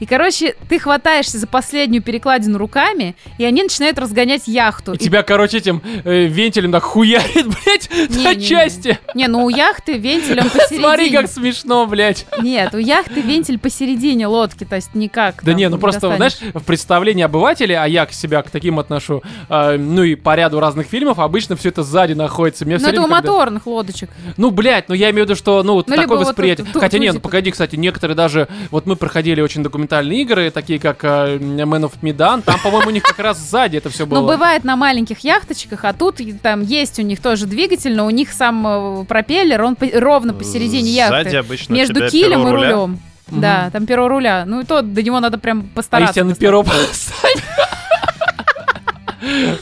[0.00, 4.92] и, короче, ты хватаешься за последнюю перекладину руками, и они начинают разгонять яхту.
[4.92, 8.40] И И- тебя, короче, этим э, вентилем так хуярит, блядь, на Не-не-не.
[8.46, 8.98] части.
[9.14, 10.80] Не, ну у яхты вентиль он посередине.
[10.80, 12.26] Смотри, как смешно, блядь.
[12.40, 15.42] Нет, у яхты вентиль посередине лодки, то есть никак.
[15.44, 16.36] Да не, ну просто, достанешь.
[16.38, 20.34] знаешь, в представлении обывателя, а я к себя к таким отношу, э, ну и по
[20.34, 22.64] ряду разных фильмов, обычно все это сзади находится.
[22.64, 24.08] Мне Ну это у время, когда- моторных лодочек.
[24.38, 26.66] Ну, блядь, ну я имею в виду, что, ну, вот Ну, такое вот восприятие.
[26.72, 30.78] тут Хотя нет, ну погоди, кстати, некоторые даже, вот мы проходили очень документальные игры, такие
[30.92, 34.20] как э, Man of Medan, там, по-моему, у них как раз сзади это все было.
[34.20, 38.10] Ну, бывает на маленьких яхточках, а тут там есть у них тоже двигатель, но у
[38.10, 41.36] них сам э, пропеллер, он по- ровно посередине Сзади яхты.
[41.38, 42.70] обычно Между килем и руля.
[42.72, 43.00] рулем.
[43.28, 44.44] Да, там перо руля.
[44.46, 46.10] Ну и то до него надо прям А постараться.
[46.10, 47.42] если я на перо поставить?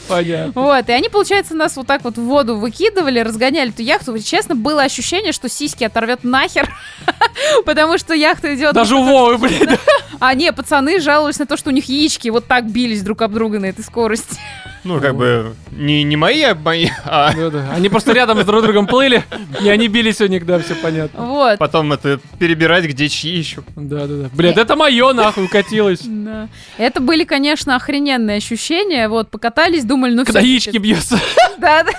[0.07, 0.61] Понятно.
[0.61, 4.17] Вот, и они, получается, нас вот так вот в воду выкидывали, разгоняли эту яхту.
[4.19, 6.73] Честно, было ощущение, что сиськи оторвет нахер,
[7.65, 8.73] потому что яхта идет...
[8.73, 9.79] Даже у Вовы, блядь.
[10.19, 13.33] А не, пацаны жаловались на то, что у них яички вот так бились друг об
[13.33, 14.37] друга на этой скорости.
[14.85, 17.71] Ну, как бы, не, не мои, а мои, а Да-да.
[17.73, 19.23] Они просто рядом с друг другом плыли,
[19.61, 21.25] и они бились у них, да, все понятно.
[21.25, 21.57] Вот.
[21.57, 23.63] потом это перебирать, где чьи еще.
[23.75, 24.29] Да-да-да.
[24.31, 26.01] Блядь, это мое, нахуй, укатилось.
[26.03, 26.49] Да.
[26.77, 29.09] Это были, конечно, охрененные ощущения.
[29.09, 31.19] Вот, покатались, думали, ну Когда яички бьются.
[31.57, 31.91] Да, да.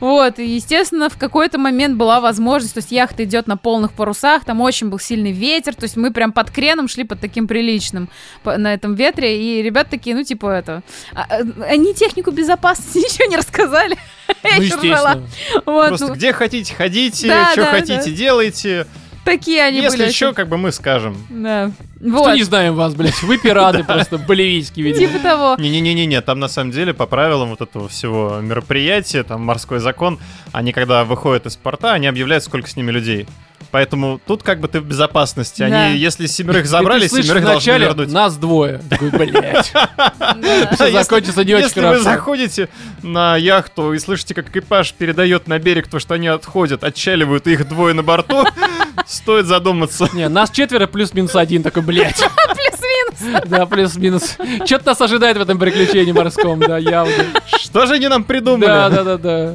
[0.00, 4.44] Вот, и, естественно, в какой-то момент была возможность, то есть яхта идет на полных парусах,
[4.44, 8.08] там очень был сильный ветер, то есть мы прям под креном шли под таким приличным
[8.44, 10.82] на этом ветре, и ребята такие, ну, типа, это,
[11.14, 13.96] а, а, они технику безопасности ничего не рассказали.
[14.42, 15.28] Я Ну, естественно.
[15.64, 18.10] Вот, Просто ну, где хотите, ходите, Да, что да, хотите, да.
[18.10, 18.86] делайте.
[19.28, 20.10] Такие они Если были.
[20.10, 21.16] что, как бы мы скажем.
[21.28, 21.70] Да.
[22.00, 23.22] Что Вот, не знаем вас, блядь.
[23.22, 25.06] Вы пираты просто боливийские, видимо.
[25.12, 25.56] типа того.
[25.58, 30.18] Не-не-не-не, там на самом деле по правилам вот этого всего мероприятия, там морской закон,
[30.52, 33.26] они когда выходят из порта, они объявляют, сколько с ними людей.
[33.70, 35.60] Поэтому тут как бы ты в безопасности.
[35.68, 35.84] Да.
[35.86, 38.10] Они, если семерых И забрали, ты семерых должны вначале, вернуть.
[38.12, 38.80] нас двое.
[38.88, 39.72] Такой, блядь.
[40.18, 40.70] Да.
[40.74, 42.02] Всё Если- закончится не очень Если вы хорошо.
[42.04, 42.68] заходите
[43.02, 47.68] на яхту и слышите, как экипаж передает на берег то, что они отходят, отчаливают, их
[47.68, 48.44] двое на борту,
[49.06, 50.08] стоит задуматься.
[50.12, 51.62] Не, нас четверо плюс-минус один.
[51.62, 52.16] Такой, блядь.
[52.48, 53.42] Плюс-минус.
[53.46, 54.36] Да, плюс-минус.
[54.64, 57.12] Что-то нас ожидает в этом приключении морском, да, явно.
[57.58, 58.66] Что же они нам придумали?
[58.66, 59.54] Да, да, да, да.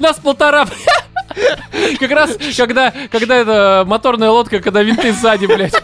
[0.00, 0.66] Нас полтора.
[1.98, 5.74] Как раз, когда, когда эта моторная лодка, когда винты сзади, блядь.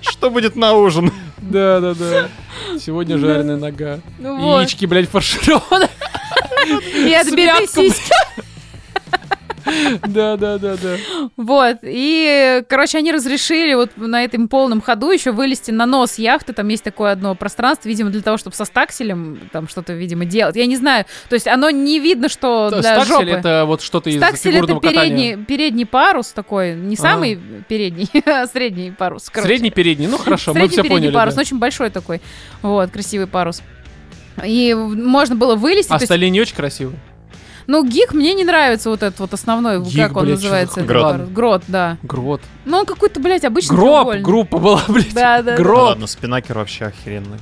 [0.00, 1.12] Что будет на ужин?
[1.38, 2.28] Да, да, да.
[2.78, 4.00] Сегодня жареная нога.
[4.18, 4.60] Ну вот.
[4.60, 5.90] Яички, блядь, фаршированные.
[6.94, 8.12] И отбитые сиськи.
[10.06, 10.96] Да, да, да, да.
[11.36, 16.52] Вот, и, короче, они разрешили вот на этом полном ходу еще вылезти на нос яхты,
[16.52, 20.56] там есть такое одно пространство, видимо, для того, чтобы со стакселем там что-то, видимо, делать.
[20.56, 23.30] Я не знаю, то есть оно не видно, что для Стаксель жопы.
[23.30, 25.16] это вот что-то из Стаксель фигурного это катания.
[25.36, 26.98] передний, передний парус такой, не А.
[26.98, 27.38] самый
[27.68, 29.28] передний, а средний парус.
[29.30, 29.48] короче.
[29.48, 30.06] Средний, передний.
[30.06, 31.14] Ну хорошо, мы Средний все передний поняли.
[31.14, 31.40] парус, да.
[31.40, 32.20] очень большой такой.
[32.62, 33.62] Вот, красивый парус.
[34.44, 35.92] И можно было вылезти.
[35.92, 36.98] А то есть- не очень красивые.
[37.68, 40.80] Ну, гик мне не нравится вот этот вот основной, Гик, как он блядь, называется?
[40.82, 41.16] Грот.
[41.30, 41.98] Грот, да.
[42.02, 42.40] Грот.
[42.64, 44.24] Ну, он какой-то, блядь, обычный Гроб, треугольник.
[44.24, 45.12] группа была, блядь.
[45.14, 45.50] Да, да, да.
[45.52, 45.78] Ну Гроб.
[45.80, 47.38] ладно, спинакер вообще охеренный.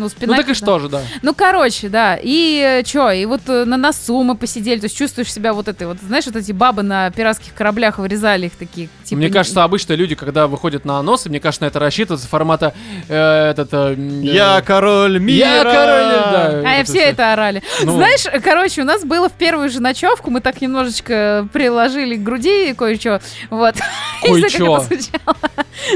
[0.00, 0.36] Ну, Ну спина.
[0.36, 1.02] так и что же, да.
[1.22, 2.18] Ну, короче, да.
[2.20, 5.86] И что, и вот э, на носу мы посидели, то есть чувствуешь себя вот этой
[5.86, 9.18] вот, знаешь, вот эти бабы на пиратских кораблях вырезали их такие, типа...
[9.18, 12.74] мне не- кажется, обычно люди, когда выходят на нос, мне кажется, на это рассчитывается формата
[13.08, 13.68] э, этот...
[13.72, 15.46] э, м, Я э, король мира!
[15.46, 16.62] Я король, да.
[16.66, 17.62] А это все это орали.
[17.82, 17.92] Ну.
[17.96, 22.74] Знаешь, короче, у нас было в первую же ночевку, мы так немножечко приложили к груди
[22.74, 23.20] кое-что.
[23.50, 23.76] Вот.
[24.26, 24.86] Звучало.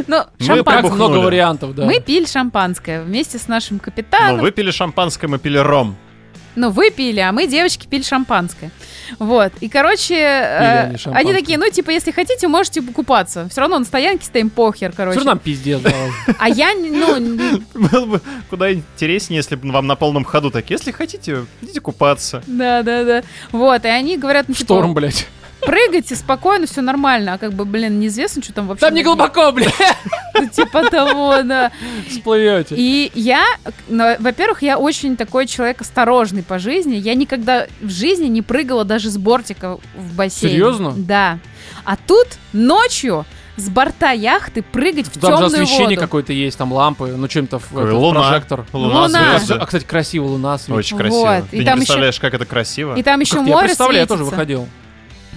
[0.06, 0.92] Ну, Мы шампанское.
[0.94, 1.84] Много вариантов, да.
[1.84, 4.40] Мы пили шампанское вместе с нашим Ну, капитаном.
[4.40, 5.96] выпили шампанское, мы пили ром.
[6.56, 8.70] Ну, вы пили, а мы, девочки, пили шампанское.
[9.18, 9.52] Вот.
[9.60, 13.48] И, короче, э, они они такие, ну, типа, если хотите, можете купаться.
[13.50, 15.18] Все равно на стоянке стоим похер, короче.
[15.18, 15.90] Все нам пиздец, да.
[16.38, 18.20] А я, ну, Было бы
[18.50, 20.70] куда интереснее, если бы вам на полном ходу так.
[20.70, 22.42] Если хотите, идите купаться.
[22.46, 23.22] да, да, да.
[23.50, 25.26] Вот, и они говорят, ну, типа, Шторм, блядь.
[25.66, 27.34] Прыгайте спокойно, все нормально.
[27.34, 28.86] А как бы, блин, неизвестно, что там вообще.
[28.86, 29.72] Там не глубоко, блядь.
[30.36, 31.70] Ну, Типа того, да.
[32.08, 32.74] Всплывете.
[32.76, 33.44] И я,
[33.88, 36.96] ну, во-первых, я очень такой человек осторожный по жизни.
[36.96, 40.50] Я никогда в жизни не прыгала даже с бортика в бассейн.
[40.52, 40.92] Серьезно?
[40.96, 41.38] Да.
[41.84, 43.24] А тут ночью
[43.56, 46.00] с борта яхты прыгать в Там же темную освещение воду.
[46.00, 48.22] какое-то есть, там лампы, ну чем-то в луна.
[48.22, 48.66] прожектор.
[48.72, 49.38] Луна, Луна.
[49.38, 49.54] звезды.
[49.54, 50.76] А, кстати, красиво луна светит.
[50.76, 51.00] Очень Вот.
[51.02, 51.38] красиво.
[51.38, 52.96] И Ты не там еще- представляешь, как это красиво.
[52.96, 54.18] И там еще Как-то я море представляю, я светится.
[54.18, 54.68] тоже выходил.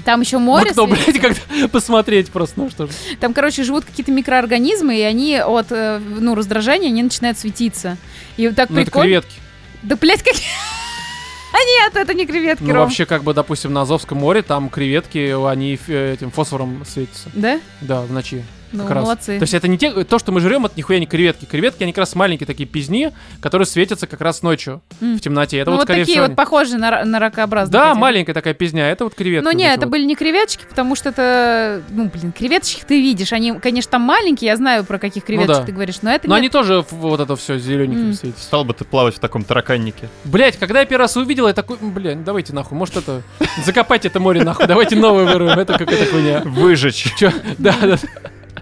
[0.07, 2.91] Там еще море окно, блядь, как-то посмотреть просто, ну что ж.
[3.19, 7.97] Там, короче, живут какие-то микроорганизмы, и они от э, ну, раздражения они начинают светиться.
[8.37, 9.05] И вот так Ну это прикольно.
[9.07, 9.33] креветки.
[9.83, 10.35] Да, блядь, как...
[11.53, 12.83] А нет, это не креветки, Ну Ром.
[12.83, 17.29] вообще, как бы, допустим, на Азовском море, там креветки, они э, этим фосфором светятся.
[17.33, 17.59] Да?
[17.81, 18.45] Да, в ночи.
[18.71, 19.03] Ну, как раз.
[19.03, 19.37] молодцы.
[19.37, 21.45] То есть это не те, то, что мы жрем, это нихуя не креветки.
[21.45, 25.17] Креветки, они как раз маленькие такие пизни, которые светятся как раз ночью М.
[25.17, 25.57] в темноте.
[25.59, 26.25] Это ну, вот, вот такие всего...
[26.27, 27.71] вот похожие на, на ракообразные.
[27.71, 27.97] Да, эти.
[27.97, 29.43] маленькая такая пизня, это вот креветки.
[29.43, 29.91] Ну вот нет, это вот.
[29.91, 34.47] были не креветочки, потому что это, ну блин, креветочки ты видишь, они, конечно, там маленькие,
[34.49, 35.65] я знаю про каких креветочек Ну да.
[35.65, 36.41] ты говоришь, но это Но нет.
[36.41, 38.13] они тоже вот это все зелененьким М.
[38.13, 38.43] светятся.
[38.43, 40.09] Стал бы ты плавать в таком тараканнике.
[40.25, 43.21] Блять, когда я первый раз увидел, я такой, блядь, давайте нахуй, может это,
[43.65, 46.41] закопайте это море нахуй, давайте новое вырвем, это какая-то хуйня.
[46.45, 47.13] Выжечь.
[47.17, 47.31] Чё?
[47.57, 47.97] Да, да.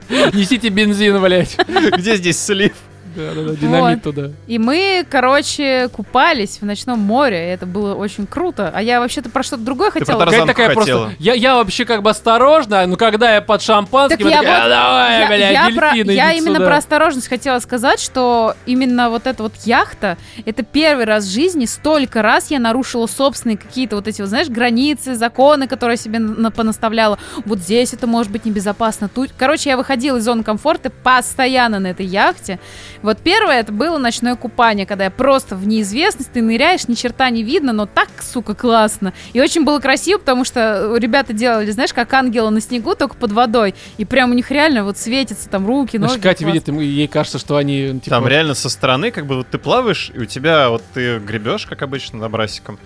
[0.10, 1.58] Несите бензин, блядь.
[1.98, 2.74] Где здесь слив?
[3.16, 4.16] Да, да, да, динамит Вот.
[4.16, 4.32] туда.
[4.48, 8.72] И мы, короче, купались в ночном море, и это было очень круто.
[8.74, 10.20] А я вообще-то про что-то другое хотела.
[10.20, 11.04] Какая такая хотела.
[11.06, 11.24] просто...
[11.24, 14.64] Я, я вообще как бы осторожно, но когда я под шампанским, Так я я такая,
[14.64, 15.94] вот- «А, давай, я, про-
[16.34, 16.66] именно сюда».
[16.68, 21.66] про осторожность хотела сказать, что именно вот эта вот яхта, это первый раз в жизни,
[21.66, 26.20] столько раз я нарушила собственные какие-то вот эти, вот, знаешь, границы, законы, которые я себе
[26.20, 27.18] на- понаставляла.
[27.46, 29.10] Вот здесь это может быть небезопасно.
[29.10, 32.60] Тут, короче, я выходила из зоны комфорта постоянно на этой яхте.
[33.06, 37.30] Вот первое, это было ночное купание, когда я просто в неизвестность, ты ныряешь, ни черта
[37.30, 39.14] не видно, но так, сука, классно.
[39.34, 43.32] И очень было красиво, потому что ребята делали, знаешь, как ангела на снегу, только под
[43.32, 43.76] водой.
[43.98, 46.08] И прям у них реально вот светятся там руки, ноги.
[46.08, 46.72] Знаешь, Катя классно.
[46.72, 48.10] видит, ей кажется, что они, типа...
[48.10, 51.68] Там реально со стороны, как бы вот ты плаваешь, и у тебя вот ты гребешь,
[51.68, 52.80] как обычно, набрасиком.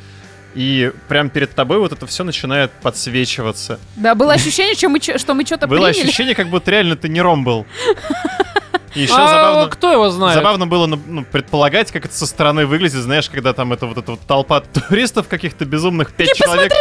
[0.53, 3.80] И прям перед тобой вот это все начинает подсвечиваться.
[3.95, 6.07] Да, было ощущение, что мы, что мы что-то Было приняли.
[6.07, 7.65] ощущение, как будто реально ты не ром был.
[8.96, 10.36] И еще А, забавно, кто его знает?
[10.36, 13.98] забавно было ну, ну, предполагать, как это со стороны выглядит, знаешь, когда там это вот
[13.98, 16.72] эта вот толпа туристов каких-то безумных, пять человек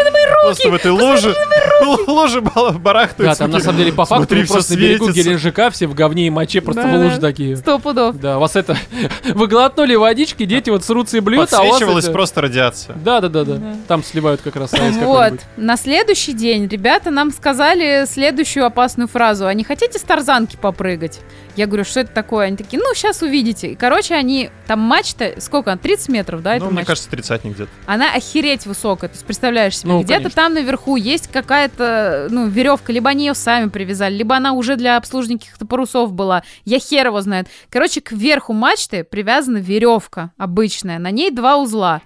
[0.45, 1.35] просто в этой луже,
[2.07, 3.39] луже бала- Да, барахтаются.
[3.45, 5.29] там на самом деле по факту «Смотри, просто на берегу светится».
[5.29, 7.05] Геленджика все в говне и моче просто в Да-да.
[7.05, 7.57] луже такие.
[7.57, 8.17] Сто пудов.
[8.19, 8.77] Да, вас это...
[9.35, 12.97] Вы глотнули водички, дети вот срутся и блюют, а у вас Подсвечивалась это- просто радиация.
[12.97, 13.55] Да, да, да, да.
[13.57, 13.75] Да.
[13.87, 19.47] Там сливают как раз Вот, на следующий день ребята нам сказали следующую опасную фразу.
[19.47, 21.21] А не хотите с тарзанки попрыгать?
[21.57, 22.47] Я говорю, что это такое?
[22.47, 23.73] Они такие, ну, сейчас увидите.
[23.73, 26.87] И, короче, они, там мачта, сколько она, 30 метров, да, Ну, мне мачта?
[26.87, 27.71] кажется, тридцатник где-то.
[27.87, 29.09] Она охереть высокая.
[29.09, 30.43] То есть, представляешь себе, Ну, где-то конечно.
[30.43, 34.97] там наверху есть какая-то, ну, веревка, либо они ее сами привязали, либо она уже для
[34.97, 36.43] обслуживания каких-то парусов была.
[36.65, 37.49] Я хер его знает.
[37.71, 40.99] Короче, к верху мачты привязана веревка обычная.
[40.99, 42.01] На ней два узла.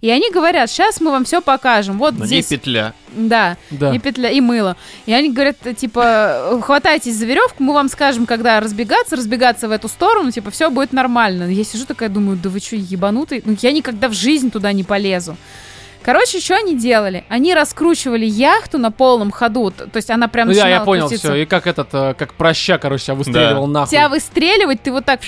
[0.00, 1.98] И они говорят, сейчас мы вам все покажем.
[1.98, 2.46] Вот ней здесь.
[2.46, 2.94] петля.
[3.12, 3.94] Да, Да.
[3.94, 4.76] и петля, и мыло.
[5.04, 9.88] И они говорят, типа, хватайтесь за веревку, мы вам скажем, когда разбегаться, разбегаться в эту
[9.88, 11.44] сторону, типа, все будет нормально.
[11.50, 13.42] Я сижу такая, думаю, да вы что, ебанутый?
[13.44, 15.36] Ну, я никогда в жизнь туда не полезу.
[16.02, 17.24] Короче, что они делали?
[17.28, 21.28] Они раскручивали яхту на полном ходу, то есть она прям Ну я, я понял, крутиться.
[21.32, 21.42] все.
[21.42, 23.90] И как этот, э, как проща, короче, себя выстреливал нахуй.
[23.90, 25.20] Тебя выстреливать, ты вот так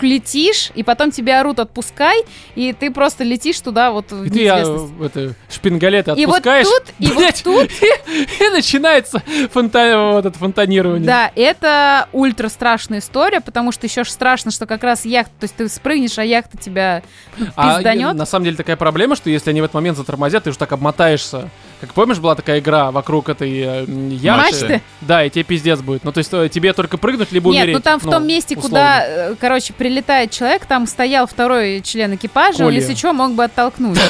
[0.00, 2.24] летишь, и потом тебя орут «отпускай»,
[2.54, 4.92] и ты просто летишь туда вот в И ты а, неизвестность.
[5.16, 9.22] это, шпингалеты И вот отпускаешь, тут, и вот блядь, тут, и, и начинается
[9.52, 11.06] фонта- вот это фонтанирование.
[11.06, 15.44] да, это ультра страшная история, потому что еще ж страшно, что как раз яхта, то
[15.44, 17.02] есть ты спрыгнешь, а яхта тебя
[17.36, 18.10] ну, А пизданет.
[18.10, 20.58] э, на самом деле такая проблема, что если они в этот момент затормозят, ты уже
[20.58, 21.50] так обмотаешься.
[21.80, 24.42] Как помнишь, была такая игра вокруг этой э, яхты?
[24.42, 24.82] Мачты?
[25.02, 26.04] Да, и тебе пиздец будет.
[26.04, 27.76] Ну, то есть э, тебе только прыгнуть, либо Нет, умереть.
[27.76, 28.78] ну там в том месте, условно.
[28.78, 32.76] куда, э, короче, прилетает человек, там стоял второй член экипажа, он, Коля.
[32.76, 33.98] если что, мог бы оттолкнуть.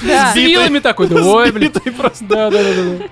[0.06, 0.32] Да.
[0.32, 1.72] С вилами такой, да, ой, блин.
[1.96, 2.24] Просто.
[2.24, 3.04] Да, да, да, да.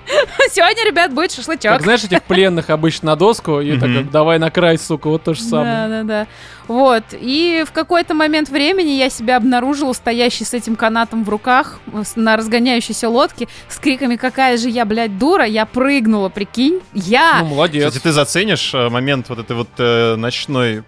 [0.50, 1.72] Сегодня, ребят, будет шашлычок.
[1.72, 5.34] Как знаешь, этих пленных обычно на доску, и так, давай на край, сука, вот то
[5.34, 5.88] же самое.
[5.88, 6.26] Да, да, да.
[6.66, 7.04] Вот.
[7.12, 12.02] И в какой-то момент времени я себя обнаружила стоящей с этим канатом в руках э,
[12.14, 16.80] на разгоняющейся лодке с криками «Какая же я, блядь, дура!» Я прыгнула, прикинь.
[16.94, 17.40] Я!
[17.40, 17.86] Ну, молодец.
[17.88, 20.82] Кстати, ты заценишь э, момент вот этой вот э, ночной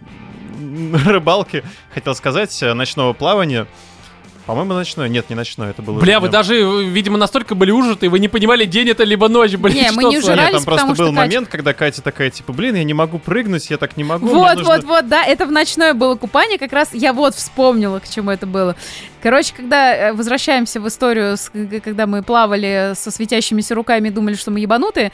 [1.07, 1.65] рыбалки,
[1.95, 3.67] хотел сказать, э, ночного плавания.
[4.51, 5.09] По-моему, ночной.
[5.09, 6.01] Нет, не ночной, это было...
[6.01, 6.33] Бля, вы днём.
[6.33, 9.77] даже, видимо, настолько были ужаты, вы не понимали, день это либо ночь, блин.
[9.77, 12.75] Не, мы не ужирались, Нет, там просто был Катя- момент, когда Катя такая, типа, блин,
[12.75, 14.27] я не могу прыгнуть, я так не могу.
[14.27, 18.01] Вот, нужно- вот, вот, да, это в ночное было купание, как раз я вот вспомнила,
[18.01, 18.75] к чему это было.
[19.23, 21.37] Короче, когда э, возвращаемся в историю,
[21.85, 25.13] когда мы плавали со светящимися руками и думали, что мы ебанутые,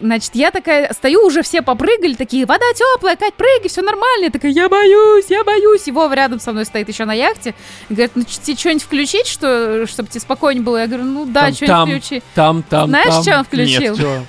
[0.00, 4.24] значит, я такая стою, уже все попрыгали, такие, вода теплая, Кать, прыгай, все нормально.
[4.24, 5.86] Я такая, я боюсь, я боюсь.
[5.88, 7.54] Вова рядом со мной стоит еще на яхте.
[7.88, 10.78] Говорит, ну тебе что-нибудь включить, что, чтобы тебе спокойнее было?
[10.78, 12.22] Я говорю, ну да, что-нибудь включи.
[12.34, 13.22] Там, там, Знаешь, там.
[13.22, 13.96] что он включил?
[13.96, 14.22] Чё?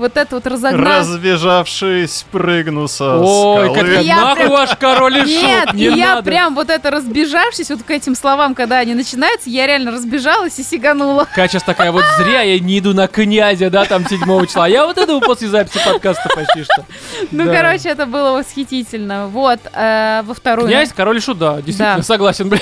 [0.00, 1.00] Вот это вот разогнал.
[1.00, 3.94] Разбежавшись, прыгну со Ой, скалы.
[3.94, 6.22] как Я нахуй прям- ваш король и Нет, не я надо.
[6.22, 10.62] прям вот это разбежавшись вот к этим словам, когда они начинаются, я реально разбежалась и
[10.62, 11.26] сиганула.
[11.34, 14.66] Катя сейчас такая, вот зря я не иду на князя, да, там 7 числа.
[14.66, 16.86] Я вот иду после записи подкаста почти что.
[17.30, 17.54] Ну, Да.
[17.54, 19.26] короче, это было восхитительно.
[19.28, 20.66] Вот, э, во вторую.
[20.68, 22.02] Князь, король и шут, да, действительно, Да.
[22.02, 22.58] согласен, бля.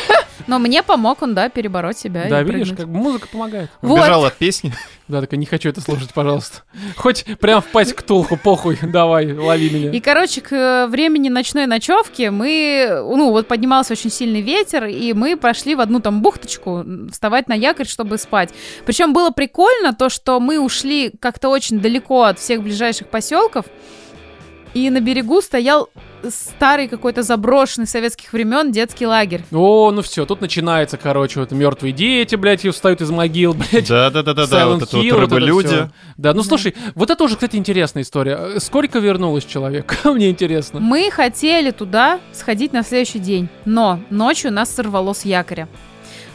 [0.49, 2.25] Но мне помог он, да, перебороть себя.
[2.29, 2.77] Да, видишь, прыгнуть.
[2.79, 3.71] как музыка помогает.
[3.81, 4.01] Вот.
[4.09, 4.73] От песни.
[5.09, 6.63] Да, такая, не хочу это слушать, пожалуйста.
[6.97, 9.91] Хоть прям впасть к Тулху, похуй, давай, лови меня.
[9.91, 15.15] И, короче, к э, времени ночной ночевки мы, ну, вот поднимался очень сильный ветер, и
[15.15, 18.51] мы пошли в одну там бухточку вставать на якорь, чтобы спать.
[18.85, 23.65] Причем было прикольно то, что мы ушли как-то очень далеко от всех ближайших поселков,
[24.75, 25.91] и на берегу стоял
[26.29, 29.45] старый какой-то заброшенный советских времен детский лагерь.
[29.53, 33.89] О, ну все, тут начинается, короче, вот мертвые дети, блядь, и встают из могил, блядь.
[33.91, 35.67] Silent вот это вот Hill, вот это рыболюди.
[35.69, 35.91] всё.
[36.17, 38.37] Да, ну слушай, вот это уже, кстати, интересная история.
[38.57, 39.97] Э, Сколько вернулось человек?
[40.05, 40.81] Мне интересно.
[40.81, 45.69] Мы хотели туда сходить на следующий день, но ночью нас сорвало с якоря.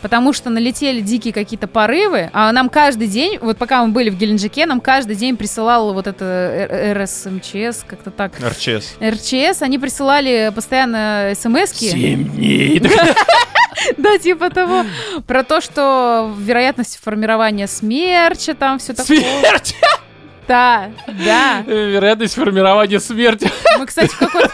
[0.03, 4.17] Потому что налетели дикие какие-то порывы, а нам каждый день, вот пока мы были в
[4.17, 8.33] Геленджике, нам каждый день присылал вот это РСМЧС, как-то так.
[8.37, 8.95] РЧС.
[9.01, 11.89] РЧС, они присылали постоянно смс-ки.
[11.89, 12.81] Семь дней.
[13.97, 14.85] Да, типа того.
[15.27, 19.19] Про то, что вероятность формирования смерча, там все такое.
[19.19, 19.75] Смерть!
[20.47, 21.61] Да, да.
[21.65, 23.49] Вероятность формирования смерти.
[23.77, 24.51] Мы, кстати, в какой-то...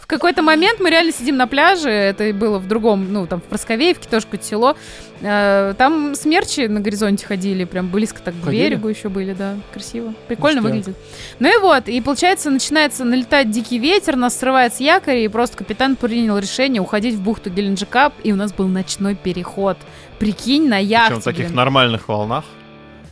[0.00, 3.40] В какой-то момент мы реально сидим на пляже, это и было в другом, ну, там,
[3.40, 4.76] в Просковеевке, тоже какое-то село.
[5.22, 8.68] Э, Там смерчи на горизонте ходили, прям близко так к Ходили?
[8.68, 10.12] берегу еще были, да, красиво.
[10.28, 10.70] Прикольно Ништяк.
[10.70, 10.96] выглядит.
[11.38, 15.56] Ну и вот, и получается, начинается налетать дикий ветер, нас срывает с якоря, и просто
[15.56, 19.78] капитан принял решение уходить в бухту Геленджика, и у нас был ночной переход.
[20.18, 21.14] Прикинь, на Причем яхте.
[21.14, 21.56] в таких блин.
[21.56, 22.44] нормальных волнах.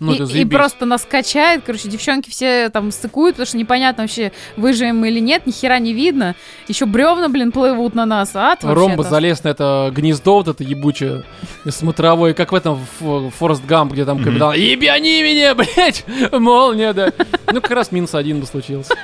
[0.01, 4.32] Ну, и, и просто нас качает, короче, девчонки все там стыкуют, потому что непонятно вообще,
[4.57, 6.34] выживем мы или нет, ни хера не видно.
[6.68, 11.24] Еще бревна, блин, плывут на нас, ад Ромба залез на это гнездо вот это ебучее,
[11.68, 17.12] смотровое, как в этом в Форест Гамп, где там капитан «Ебяни меня, блядь!» Молния, да.
[17.53, 18.94] Ну, как раз минус один бы случился.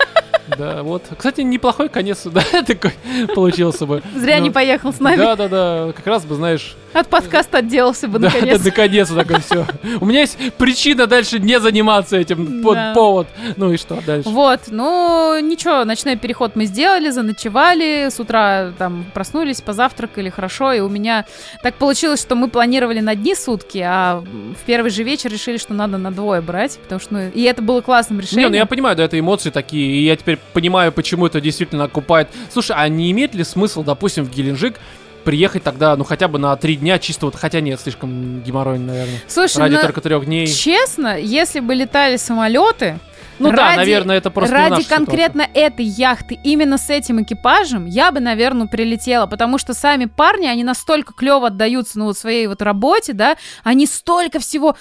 [0.59, 1.03] Да, вот.
[1.17, 2.93] Кстати, неплохой конец, да, такой
[3.35, 4.03] получился бы.
[4.15, 5.17] Зря Ну, не поехал с нами.
[5.17, 8.59] Да, да, да, как раз бы, знаешь, От подкаста отделался бы, наконец.
[8.59, 9.67] да, наконец такой все.
[10.01, 13.27] У меня есть причина дальше не заниматься этим, под повод.
[13.57, 14.29] Ну и что дальше?
[14.29, 20.81] Вот, ну ничего, ночной переход мы сделали, заночевали, с утра там проснулись, позавтракали хорошо, и
[20.81, 21.27] у меня
[21.63, 25.75] так получилось, что мы планировали на дни сутки, а в первый же вечер решили, что
[25.75, 28.49] надо на двое брать, потому что, ну, и это было классным решением.
[28.49, 31.85] Не, ну я понимаю, да, это эмоции такие, и я теперь понимаю, почему это действительно
[31.85, 32.29] окупает.
[32.53, 34.77] Слушай, а не имеет ли смысл, допустим, в Геленджик
[35.25, 39.19] приехать тогда, ну, хотя бы на три дня, чисто вот, хотя нет, слишком геморройно, наверное.
[39.27, 40.47] Слушай, Ради ну, только трех дней.
[40.47, 42.99] честно, если бы летали самолеты,
[43.41, 45.05] Ну да, Ради- наверное, это просто Ради наша ситуация.
[45.05, 50.47] конкретно этой яхты, именно с этим экипажем, я бы, наверное, прилетела, потому что сами парни,
[50.47, 54.77] они настолько клево отдаются, ну, вот своей вот работе, да, они столько всего...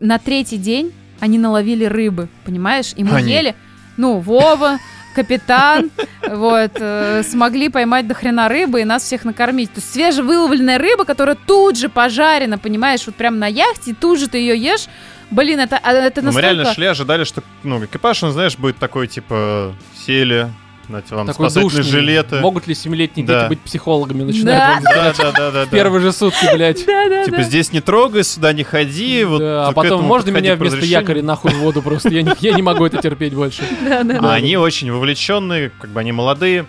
[0.00, 2.92] На третий день они наловили рыбы, понимаешь?
[2.96, 3.30] И мы Они.
[3.32, 3.54] ели,
[3.96, 4.78] ну, Вова,
[5.12, 5.90] капитан,
[6.28, 9.72] вот, э, смогли поймать до хрена рыбы и нас всех накормить.
[9.72, 14.18] То есть свежевыловленная рыба, которая тут же пожарена, понимаешь, вот прям на яхте, и тут
[14.18, 14.86] же ты ее ешь.
[15.30, 16.46] Блин, это, а, это Ну, мы настолько...
[16.46, 19.74] реально шли, ожидали, что ну, экипаж, он, знаешь, будет такой, типа,
[20.06, 20.50] сели,
[20.92, 21.90] знаете, вам Такой спасательные душный.
[22.00, 22.36] жилеты.
[22.40, 23.40] Могут ли семилетние Да.
[23.40, 24.22] дети быть психологами?
[24.22, 24.74] Начинают Да.
[24.74, 25.64] вам Да, да, да, да.
[25.64, 25.66] да.
[25.66, 26.84] Первые же сутки, блядь.
[26.86, 27.42] Да, да, Типа, да.
[27.42, 30.56] здесь не трогай, сюда не ходи, вот Да, а к потом этому можно подходи меня
[30.56, 31.00] по вместо разрешению.
[31.00, 32.08] якоря нахуй в воду просто?
[32.10, 33.62] Я не, я не могу это терпеть больше.
[33.82, 34.32] Да, да, А да.
[34.34, 36.66] они очень вовлеченные, как бы они молодые,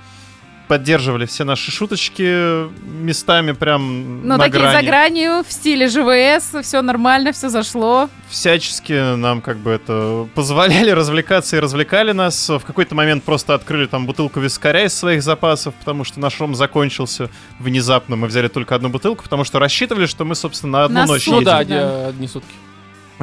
[0.67, 2.67] поддерживали все наши шуточки
[3.03, 4.75] местами прям Ну, на такие грани.
[4.77, 8.09] за гранью, в стиле ЖВС, все нормально, все зашло.
[8.29, 12.49] Всячески нам как бы это позволяли развлекаться и развлекали нас.
[12.49, 16.55] В какой-то момент просто открыли там бутылку вискаря из своих запасов, потому что наш ром
[16.55, 18.15] закончился внезапно.
[18.15, 21.27] Мы взяли только одну бутылку, потому что рассчитывали, что мы, собственно, на одну На ночь
[21.27, 21.75] Ну сутки, да, едем.
[21.77, 21.99] да.
[22.03, 22.53] де- одни сутки.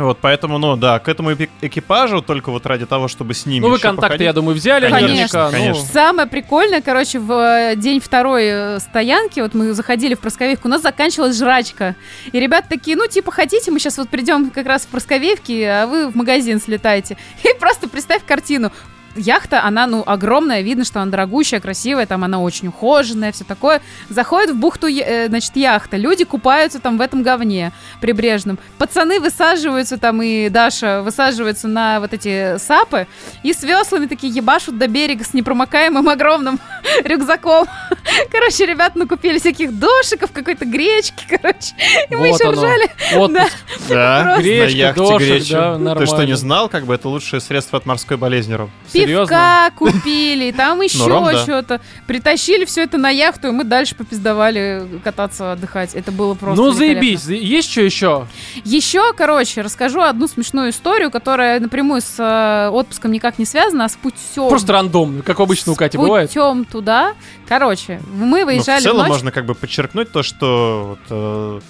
[0.05, 3.71] Вот, поэтому, ну да, к этому экипажу только вот ради того, чтобы с ними Ну
[3.71, 4.25] вы контакты, походить.
[4.27, 5.47] я думаю, взяли Конечно, наверняка.
[5.47, 5.53] ну.
[5.53, 5.85] конечно.
[5.93, 10.71] Самое прикольное, короче, в э, день второй э, стоянки, вот мы заходили в Просковевку, у
[10.71, 11.97] нас заканчивалась жрачка.
[12.33, 15.87] И ребята такие, ну, типа, хотите, мы сейчас вот придем как раз в Просковевки, а
[15.87, 17.17] вы в магазин слетаете.
[17.45, 18.71] И просто представь картину.
[19.17, 23.81] Яхта, она, ну, огромная, видно, что она дорогущая, красивая, там она очень ухоженная, все такое.
[24.09, 28.59] Заходит в бухту, э, значит, яхта, люди купаются там в этом говне прибрежном.
[28.79, 33.07] Пацаны высаживаются там, и Даша высаживается на вот эти сапы,
[33.43, 36.61] и с веслами такие ебашут до берега с непромокаемым огромным
[37.05, 37.67] рюкзаком.
[38.31, 41.75] Короче, ребята накупили всяких дошиков, какой-то гречки, короче.
[42.09, 42.53] И мы еще оно.
[42.53, 42.91] ржали.
[43.17, 43.57] Отпуск.
[43.89, 46.07] Да, Гречка, яхте дошик, да, Ты нормально.
[46.07, 48.71] что, не знал, как бы это лучшее средство от морской болезни, Ром?
[49.01, 49.27] Серьезно?
[49.27, 51.39] Пивка купили, там еще ром, да.
[51.43, 51.81] что-то.
[52.07, 55.95] Притащили все это на яхту, и мы дальше попиздовали кататься, отдыхать.
[55.95, 57.27] Это было просто Ну заебись.
[57.27, 58.27] Есть что еще?
[58.65, 63.89] Еще, короче, расскажу одну смешную историю, которая напрямую с э, отпуском никак не связана, а
[63.89, 64.49] с путем.
[64.49, 66.29] Просто рандомно, как обычно у Кати бывает.
[66.29, 67.15] путем туда.
[67.49, 69.09] Короче, мы Ну, в выезжали целом в ночь.
[69.09, 71.61] можно как бы подчеркнуть то, что э,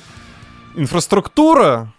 [0.77, 1.93] инфраструктура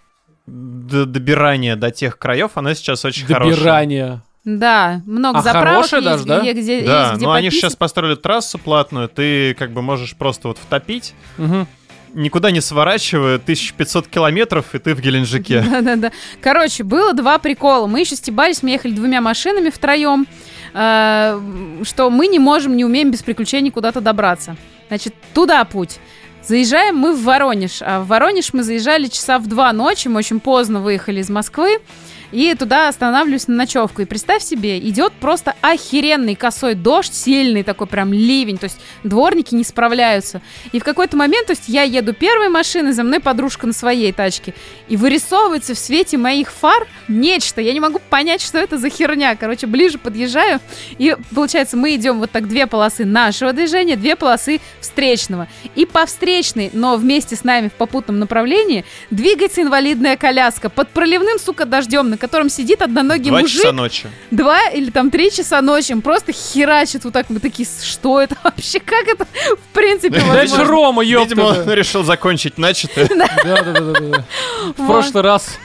[0.48, 3.56] добирания до тех краев, она сейчас очень хорошая.
[3.56, 4.22] Добирание.
[4.44, 6.39] Да, много А заправок хорошая есть, даже, да?
[6.42, 7.62] где, где- Да, есть где но они пописать.
[7.62, 11.68] сейчас построили трассу платную, ты как бы можешь просто вот втопить, Мгм.
[12.16, 15.62] никуда не сворачивая, 1500 километров, и ты в Геленджике.
[15.70, 16.12] Да-да-да.
[16.42, 17.86] Короче, было два прикола.
[17.86, 20.26] Мы еще стебались, мы ехали двумя машинами втроем,
[20.74, 21.39] э,
[21.84, 24.56] что мы не можем, не умеем без приключений куда-то добраться.
[24.88, 26.00] Значит, туда путь.
[26.44, 27.82] Заезжаем мы в Воронеж.
[27.82, 31.80] А в Воронеж мы заезжали часа в два ночи, мы очень поздно выехали из Москвы.
[32.32, 34.02] И туда останавливаюсь на ночевку.
[34.02, 38.58] И представь себе, идет просто охеренный косой дождь, сильный такой прям ливень.
[38.58, 40.42] То есть дворники не справляются.
[40.72, 44.14] И в какой-то момент, то есть я еду первой машиной, за мной подружка на своей
[44.14, 44.54] тачке.
[44.88, 47.60] И вырисовывается в свете моих фар нечто.
[47.60, 49.36] Я не могу понять, что это за херня.
[49.36, 50.62] Короче, ближе подъезжаю.
[50.98, 55.50] И получается, мы идем вот так две полосы нашего движения, две полосы встречного.
[55.76, 61.40] И по встречной, но вместе с нами в попутном направлении, двигается инвалидная коляска под проливным,
[61.40, 63.58] сука, дождем, на котором сидит одноногий Два мужик.
[63.62, 64.08] часа ночи.
[64.32, 67.30] Два или там три часа ночи, он просто херачит вот так.
[67.30, 68.80] Мы такие, что это вообще?
[68.80, 70.64] Как это в принципе возможно?
[70.66, 71.74] Рома, Видимо, он ёпта.
[71.74, 73.08] решил закончить начатое.
[73.10, 74.26] Да-да-да.
[74.78, 74.88] В Вот.
[74.88, 75.58] прошлый раз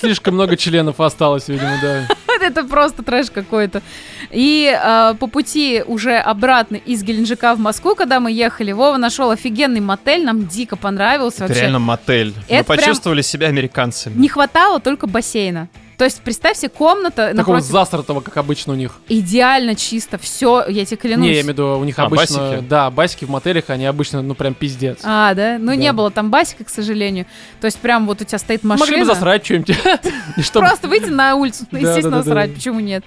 [0.00, 2.08] слишком много членов осталось, видимо, да.
[2.46, 3.82] Это просто трэш какой-то.
[4.30, 9.30] И э, по пути уже обратно из Геленджика в Москву, когда мы ехали, Вова нашел
[9.30, 11.44] офигенный мотель, нам дико понравился.
[11.44, 11.60] Это вообще.
[11.62, 12.34] реально мотель.
[12.48, 14.14] Мы Это прям- почувствовали себя американцами.
[14.18, 15.68] Не хватало только бассейна.
[15.96, 17.66] То есть, представь себе, комната Такого напротив...
[17.66, 18.98] застратого, как обычно у них.
[19.08, 21.26] Идеально чисто, все, я тебе клянусь.
[21.26, 22.38] Не, я имею в виду, у них А, обычно...
[22.38, 22.64] басики?
[22.68, 24.98] Да, басики в мотелях, они обычно, ну, прям пиздец.
[25.04, 25.56] А, да?
[25.58, 25.76] Ну, Да.
[25.76, 27.26] не было там басика, к сожалению.
[27.60, 28.86] То есть, прям вот у тебя стоит машина.
[28.90, 29.76] Могли бы засрать что-нибудь.
[30.52, 32.30] Просто выйти на улицу, естественно, да, да, да.
[32.30, 33.02] срать, почему нет?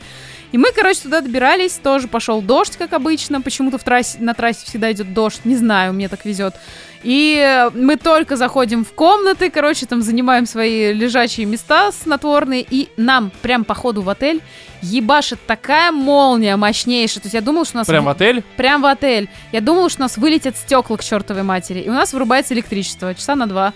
[0.51, 3.39] И мы, короче, туда добирались, тоже пошел дождь, как обычно.
[3.41, 6.55] Почему-то в трассе, на трассе всегда идет дождь, не знаю, мне так везет.
[7.03, 12.89] И э, мы только заходим в комнаты, короче, там занимаем свои лежачие места снотворные, и
[12.97, 14.41] нам прям по ходу в отель
[14.81, 17.21] ебашит такая молния мощнейшая.
[17.21, 17.87] То есть я думала, что у нас...
[17.87, 18.43] Прям в отель?
[18.57, 19.29] Прям в отель.
[19.51, 21.79] Я думала, что у нас вылетят стекла к чертовой матери.
[21.79, 23.73] И у нас вырубается электричество часа на два.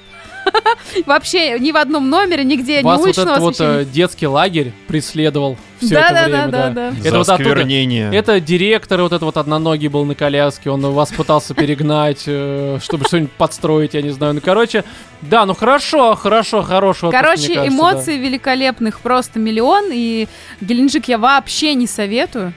[1.06, 4.74] Вообще ни в одном номере, нигде не Вас вот уличного этот вот э, детский лагерь
[4.88, 7.08] преследовал все Да, это да, время, да, да, да.
[7.08, 7.62] Это вот оттуда.
[7.62, 13.06] Это директор вот этот вот одноногий был на коляске, он вас пытался перегнать, э, чтобы
[13.06, 14.34] что-нибудь подстроить, я не знаю.
[14.36, 14.84] Ну, короче,
[15.22, 17.12] да, ну хорошо, хорошо, хорошего.
[17.12, 20.28] Короче, эмоций великолепных просто миллион, и
[20.62, 22.54] Геленджик я вообще не советую.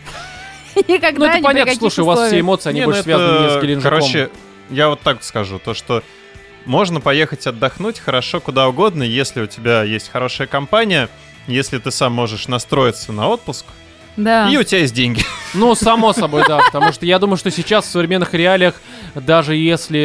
[0.88, 3.38] Никогда Ну, это ни понятно, слушай, у вас все эмоции, они Не, больше ну связаны
[3.38, 3.90] не с это, Геленджиком.
[3.90, 4.30] Короче,
[4.70, 6.02] я вот так скажу, то что
[6.66, 11.08] можно поехать отдохнуть хорошо куда угодно, если у тебя есть хорошая компания,
[11.46, 13.64] если ты сам можешь настроиться на отпуск,
[14.16, 14.48] Да.
[14.50, 15.22] и у тебя есть деньги.
[15.54, 18.74] Ну, само собой, да, потому что я думаю, что сейчас в современных реалиях,
[19.14, 20.00] даже если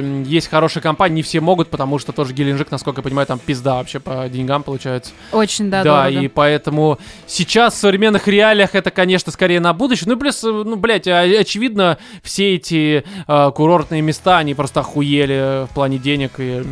[0.00, 3.38] э, есть хорошая компания, не все могут, потому что тоже Геленджик, насколько я понимаю, там
[3.40, 5.12] пизда вообще по деньгам получается.
[5.32, 6.20] Очень, да, Да, дорого.
[6.24, 10.08] и поэтому сейчас в современных реалиях это, конечно, скорее на будущее.
[10.08, 15.66] Ну, плюс, э, ну, блядь, а- очевидно, все эти э, курортные места, они просто охуели
[15.66, 16.32] в плане денег.
[16.38, 16.62] И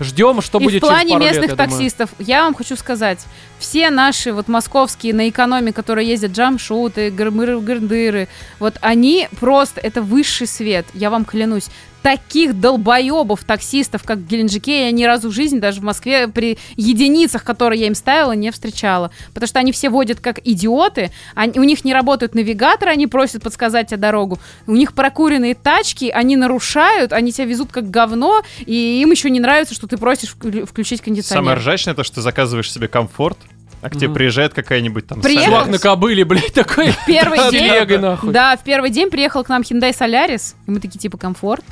[0.00, 1.70] ждем, что и будет в плане через пару лет, местных я думаю.
[1.70, 3.20] таксистов, я вам хочу сказать,
[3.60, 10.02] все наши вот московские на экономе, которые ездят джамшуты, грмыры, грндыры, вот они просто, это
[10.02, 11.68] высший свет, я вам клянусь.
[12.02, 16.56] Таких долбоебов таксистов, как в Геленджике, я ни разу в жизни, даже в Москве, при
[16.76, 19.10] единицах, которые я им ставила, не встречала.
[19.34, 23.42] Потому что они все водят как идиоты, они- у них не работают навигаторы, они просят
[23.42, 24.38] подсказать тебе дорогу.
[24.66, 29.40] У них прокуренные тачки, они нарушают, они тебя везут как говно, и им еще не
[29.40, 31.42] нравится, что ты просишь вклю- включить кондиционер.
[31.44, 33.36] Самое ржачное то, что ты заказываешь себе комфорт,
[33.82, 34.14] а к тебе Мгм.
[34.14, 35.46] приезжает какая-нибудь там Приехал?
[35.46, 36.94] Чувак на кобыле, блядь, такой.
[37.06, 37.70] Первый день,
[38.32, 41.64] да, в первый день приехал к нам Hyundai Solaris, и мы такие, типа, комфорт.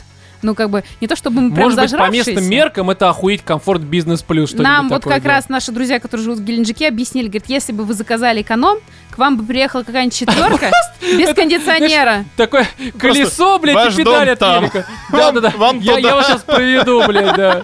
[0.43, 3.43] Ну, как бы, не то чтобы мы прям Может быть, по местным меркам это охуеть
[3.43, 5.29] комфорт бизнес плюс Нам вот такое, как да.
[5.31, 8.79] раз наши друзья, которые живут в Геленджике, объяснили, говорят, если бы вы заказали эконом,
[9.11, 10.71] к вам бы приехала какая-нибудь четверка
[11.01, 12.25] без кондиционера.
[12.37, 12.69] Такое
[12.99, 14.63] колесо, блядь, и педаль от там.
[14.63, 14.87] велика.
[15.11, 15.53] Да-да-да.
[15.81, 17.63] Я, вас сейчас проведу, блядь, да.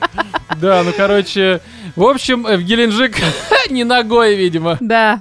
[0.60, 1.60] Да, ну, короче,
[1.96, 3.16] в общем, э, в Геленджик
[3.70, 4.78] не ногой, видимо.
[4.80, 5.20] Да.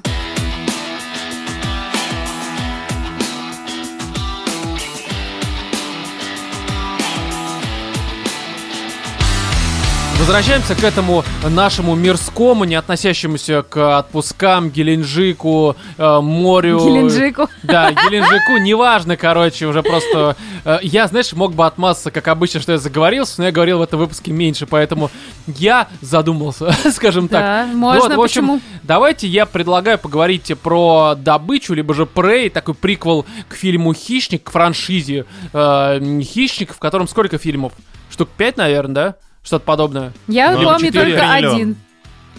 [10.24, 16.80] Возвращаемся к этому нашему мирскому, не относящемуся к отпускам, Геленджику, э, морю.
[16.80, 17.50] Геленджику.
[17.62, 20.38] Да, Геленджику, неважно, короче, уже просто...
[20.64, 23.82] э, я, знаешь, мог бы отмазаться, как обычно, что я заговорился, но я говорил в
[23.82, 25.12] этом выпуске меньше, поэтому
[25.46, 27.42] я задумался, скажем так.
[27.42, 28.62] Да, можно, Вот, в общем, почему?
[28.84, 34.52] Давайте я предлагаю поговорить про добычу, либо же Prey, такой приквел к фильму «Хищник», к
[34.52, 37.74] франшизе э, «Хищник», в котором сколько фильмов?
[38.10, 39.16] Штук пять, наверное, да?
[39.44, 40.14] Что-то подобное.
[40.28, 41.54] Я Ну, помню четыре только миллиона.
[41.56, 41.76] один.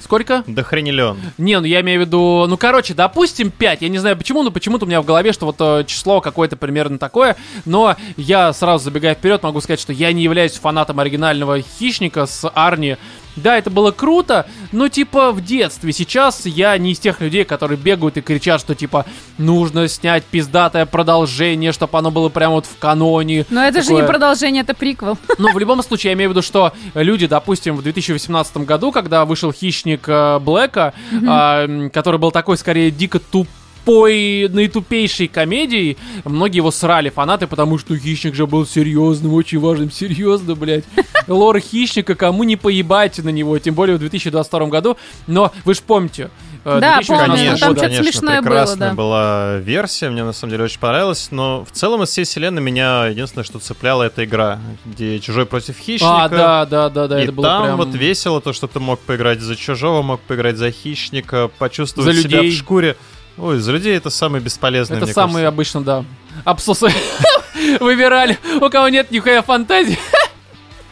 [0.03, 0.43] Сколько?
[0.47, 1.17] Да хренелен.
[1.39, 4.51] Не, ну я имею в виду, ну короче, допустим 5, я не знаю почему, но
[4.51, 8.85] почему-то у меня в голове, что вот э, число какое-то примерно такое, но я сразу
[8.85, 12.97] забегая вперед могу сказать, что я не являюсь фанатом оригинального Хищника с Арни.
[13.37, 15.93] Да, это было круто, но типа в детстве.
[15.93, 19.07] Сейчас я не из тех людей, которые бегают и кричат, что типа
[19.39, 23.47] нужно снять пиздатое продолжение, чтобы оно было прямо вот в каноне.
[23.51, 25.19] Но это же не Такое- продолжение, это приквел.
[25.39, 29.25] ну, в любом случае, я имею в виду, что люди, допустим, в 2018 году, когда
[29.25, 30.95] вышел «Хищник» э, Блэка,
[31.27, 33.51] а, который был такой, скорее, дико тупой,
[33.87, 40.55] наитупейшей комедией, многие его срали, фанаты, потому что «Хищник» же был серьезным, очень важным, серьезно,
[40.55, 40.85] блядь.
[41.29, 44.97] Лор «Хищника», кому не поебать на него, тем более в 2022 году.
[45.27, 46.31] Но вы же помните,
[46.65, 48.95] э, Да, 2018 помню, Конечно, там что-то конечно, смешное было, прекрасная да.
[48.95, 53.07] была версия, мне на самом деле очень понравилась, но в целом из всей вселенной меня
[53.07, 56.25] единственное, что цепляло, это игра, где чужой против хищника.
[56.25, 57.77] А, да, да, да, да, и это было там прям...
[57.77, 62.23] вот весело то, что ты мог поиграть за чужого, мог поиграть за хищника, почувствовать За
[62.23, 62.51] себя людей.
[62.51, 62.97] в шкуре.
[63.37, 65.49] Ой, за людей это самый бесполезный, Это мне самые кажется.
[65.49, 66.05] обычно, да.
[66.45, 66.89] Абсусы
[67.81, 69.99] выбирали, у кого нет нихуя фантазии.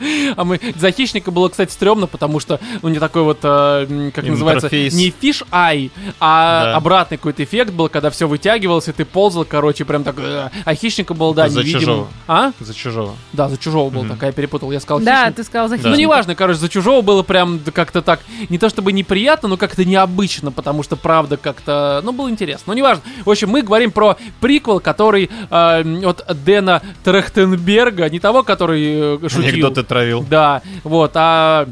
[0.36, 4.24] А мы за хищника было, кстати, стрёмно, потому что ну не такой вот, э, как
[4.26, 4.94] называется, Интерфейс.
[4.94, 5.90] не фиш ай,
[6.20, 6.76] а Да.
[6.76, 10.16] обратный какой-то эффект был, когда все вытягивалось, и ты ползал, короче, прям так.
[10.18, 11.80] э, А хищника был, да, За невидимым.
[11.80, 12.08] чужого.
[12.28, 12.52] А?
[12.60, 13.14] За чужого.
[13.32, 14.10] Да, за чужого был, Мгм.
[14.16, 14.70] так я перепутал.
[14.72, 15.36] Я сказал Да, хищник.
[15.36, 15.76] ты сказал за.
[15.76, 15.98] Ну, хищника.
[16.00, 20.50] неважно, короче, за чужого было прям как-то так, не то чтобы неприятно, но как-то необычно,
[20.52, 22.64] потому что, правда, как-то, ну, было интересно.
[22.68, 23.02] Ну, неважно.
[23.24, 29.28] В общем, мы говорим про приквел, который э, от Дэна Трехтенберга, не того, который э,
[29.28, 29.42] шутил.
[29.48, 30.24] Анекдоты травил.
[30.28, 31.66] Да, вот, а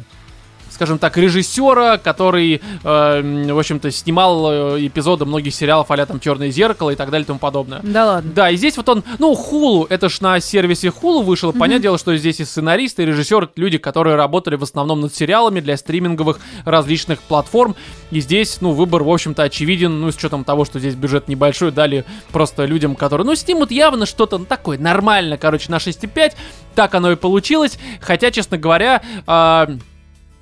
[0.81, 6.51] скажем так, режиссера, который, э, в общем-то, снимал э, эпизоды многих сериалов, а там «Черное
[6.51, 7.81] зеркало» и так далее и тому подобное.
[7.83, 8.33] Да ладно.
[8.35, 11.53] Да, и здесь вот он, ну, Хулу, это ж на сервисе Хулу вышел.
[11.53, 15.61] Понятное дело, что здесь и сценаристы, и режиссеры, люди, которые работали в основном над сериалами
[15.61, 17.77] для стриминговых различных платформ.
[18.11, 21.73] И здесь, ну, выбор, в общем-то, очевиден, ну, с учетом того, что здесь бюджет небольшой,
[21.73, 26.33] дали просто людям, которые, ну, снимут явно что-то ну, такое нормально, короче, на 6,5.
[26.75, 27.79] Так оно и получилось.
[28.01, 29.69] Хотя, честно говоря, а,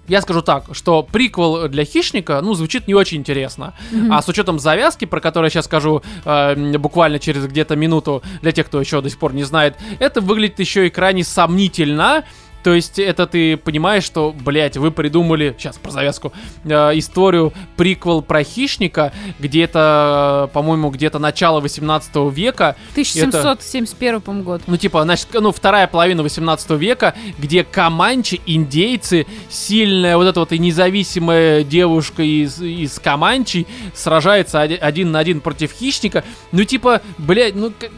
[0.09, 3.75] Я скажу так, что приквел для хищника, ну, звучит не очень интересно.
[3.91, 4.13] Мгм.
[4.13, 8.53] А с учетом завязки, про которую я сейчас скажу э, буквально через где-то минуту, для
[8.53, 12.25] тех, кто еще до сих пор не знает, это выглядит еще и крайне сомнительно.
[12.63, 16.33] То есть это ты понимаешь, что, блядь, вы придумали, сейчас про завязку,
[16.65, 24.63] э, историю, приквел про хищника, где-то, по-моему, где-то начало 18 века, 1771, по-моему, год.
[24.67, 30.53] ну, типа, значит, ну, вторая половина 18 века, где команчи, индейцы, сильная вот эта вот
[30.53, 36.25] и независимая девушка из, из команчи сражается оди- один на один против хищника.
[36.53, 37.91] Ну, типа, блядь, ну, как-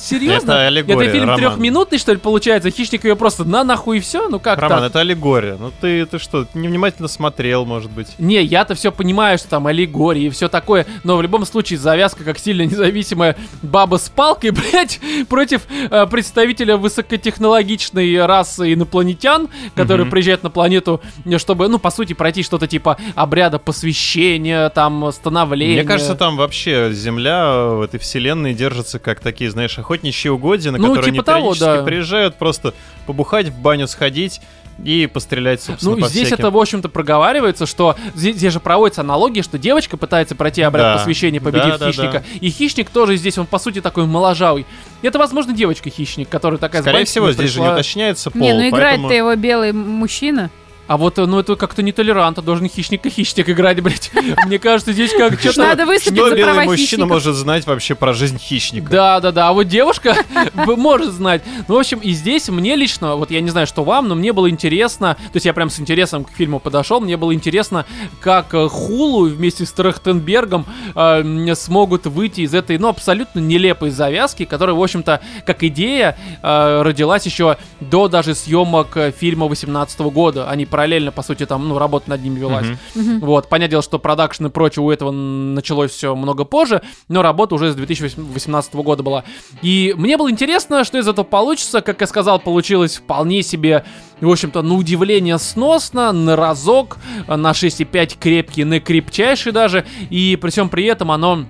[0.00, 0.52] серьезно?
[0.52, 1.38] Это аллегория, фильм Роман.
[1.40, 2.70] трехминутный, что ли, получается?
[2.70, 4.28] Хищник ее просто на нахуй и все?
[4.28, 4.90] Ну, как Роман, так?
[4.90, 5.56] это аллегория.
[5.58, 8.08] Ну ты, ты что, невнимательно смотрел, может быть?
[8.18, 12.24] Не, я-то все понимаю, что там аллегории и все такое, но в любом случае завязка
[12.24, 20.10] как сильно независимая баба с палкой, блядь, против э, представителя высокотехнологичной расы инопланетян, которые Мгм.
[20.10, 21.00] приезжают на планету,
[21.38, 25.74] чтобы, ну, по сути, пройти что-то типа обряда посвящения, там, становления.
[25.74, 30.78] Мне кажется, там вообще Земля в этой вселенной держится как такие, знаешь, охотничьи угодья, на
[30.78, 31.82] Ну, которые типа они того, периодически да.
[31.84, 32.74] приезжают просто
[33.06, 34.40] побухать, в баню сходить
[34.84, 36.44] и пострелять, собственно, Ну, по здесь всяким.
[36.44, 40.84] это, в общем-то, проговаривается, что здесь, здесь же проводится аналогия, что девочка пытается пройти обряд
[40.84, 40.98] Да.
[40.98, 42.24] посвящения, победив Да, да, хищника.
[42.40, 44.66] И хищник тоже здесь, он, по сути, такой моложавый.
[45.00, 46.82] Это, возможно, девочка-хищник, которая такая...
[46.82, 49.12] Скорее всего, здесь же не уточняется пол, Не, ну играет-то поэтому...
[49.30, 50.50] его белый мужчина.
[50.86, 54.10] А вот, э, ну, это как-то нетолерантно, должен хищник и хищник играть, блядь.
[54.46, 55.62] Мне кажется, здесь как что-то...
[55.62, 57.08] Надо выступить Что за белый права мужчина хищников.
[57.08, 58.90] может знать вообще про жизнь хищника?
[58.90, 59.48] Да, да, да.
[59.48, 60.16] А вот девушка
[60.54, 61.42] может знать.
[61.66, 64.32] Ну, в общем, и здесь мне лично, вот я не знаю, что вам, но мне
[64.32, 67.84] было интересно, то есть я прям с интересом к фильму подошел, мне было интересно,
[68.20, 74.44] как э, Хулу вместе с Трахтенбергом э, смогут выйти из этой, ну, абсолютно нелепой завязки,
[74.44, 80.48] которая, в общем-то, как идея э, родилась еще до даже съемок фильма 18 года.
[80.48, 82.66] Они параллельно, по сути, там, ну, работа над ними велась.
[82.94, 83.20] Мгм.
[83.20, 87.54] Вот, понятное дело, что продакшн и прочее у этого началось все много позже, но работа
[87.54, 89.24] уже с 2018 года была.
[89.62, 91.80] И мне было интересно, что из этого получится.
[91.80, 93.86] Как я сказал, получилось вполне себе,
[94.20, 99.86] в общем-то, на удивление сносно, на разок, на 6,5 крепкий, на крепчайший даже.
[100.10, 101.46] И при всем при этом оно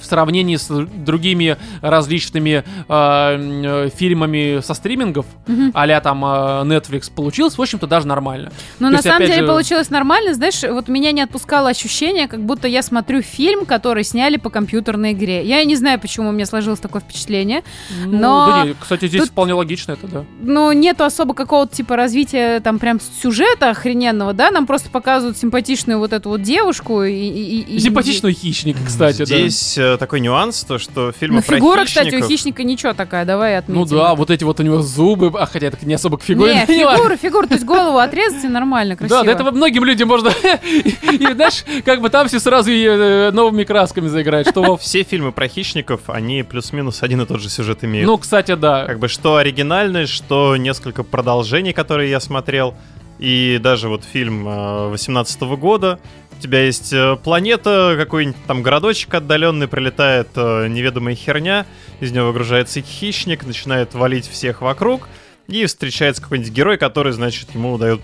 [0.00, 5.72] в сравнении с другими различными э, м, э, фильмами со стримингов, Мгм.
[5.74, 6.28] а там э,
[6.64, 8.50] Netflix, получилось, в общем-то, даже нормально.
[8.78, 10.34] Но То на есть, самом деле же- получилось нормально.
[10.34, 15.12] Знаешь, вот меня не отпускало ощущение, как будто я смотрю фильм, который сняли по компьютерной
[15.12, 15.44] игре.
[15.44, 17.62] Я не знаю, почему у меня сложилось такое впечатление.
[18.04, 20.24] Ну, Но да не, кстати, здесь тут- вполне логично это, да.
[20.40, 24.50] Но нету особо какого-то типа развития там прям сюжета охрененного, да?
[24.50, 27.12] Нам просто показывают симпатичную вот эту вот девушку и...
[27.12, 31.84] и- и- Симпатичного хищника, кстати, Здесь э, такой нюанс, то что фильмы Ну, про фигура,
[31.84, 33.58] кстати, у хищников- хищника ничего такая, давай да.
[33.58, 33.80] отметим.
[33.80, 36.54] Ну да, вот эти вот у него зубы, а хотя это не особо к фигуре.
[36.54, 39.20] Не, фигура, фигура, то есть голову отрезать и нормально, красиво.
[39.20, 40.28] Да, до этого многим людям можно,
[40.62, 45.04] и, знаешь, как бы там все сразу и, э, новыми красками заиграть, что во- Все
[45.04, 48.06] фильмы про хищников, они плюс-минус один и тот же сюжет имеют.
[48.06, 48.84] Ну, кстати, да.
[48.84, 52.74] Как бы что оригинальность, что несколько продолжений, которые я смотрел.
[53.18, 54.44] И даже вот фильм
[54.90, 55.98] 18 года.
[56.38, 61.66] У тебя есть э, планета, какой-нибудь там городочек отдаленный, прилетает э, неведомая херня,
[61.98, 65.08] из него выгружается хищник, начинает валить всех вокруг,
[65.48, 68.00] и встречается какой-нибудь герой, который, значит, ему дает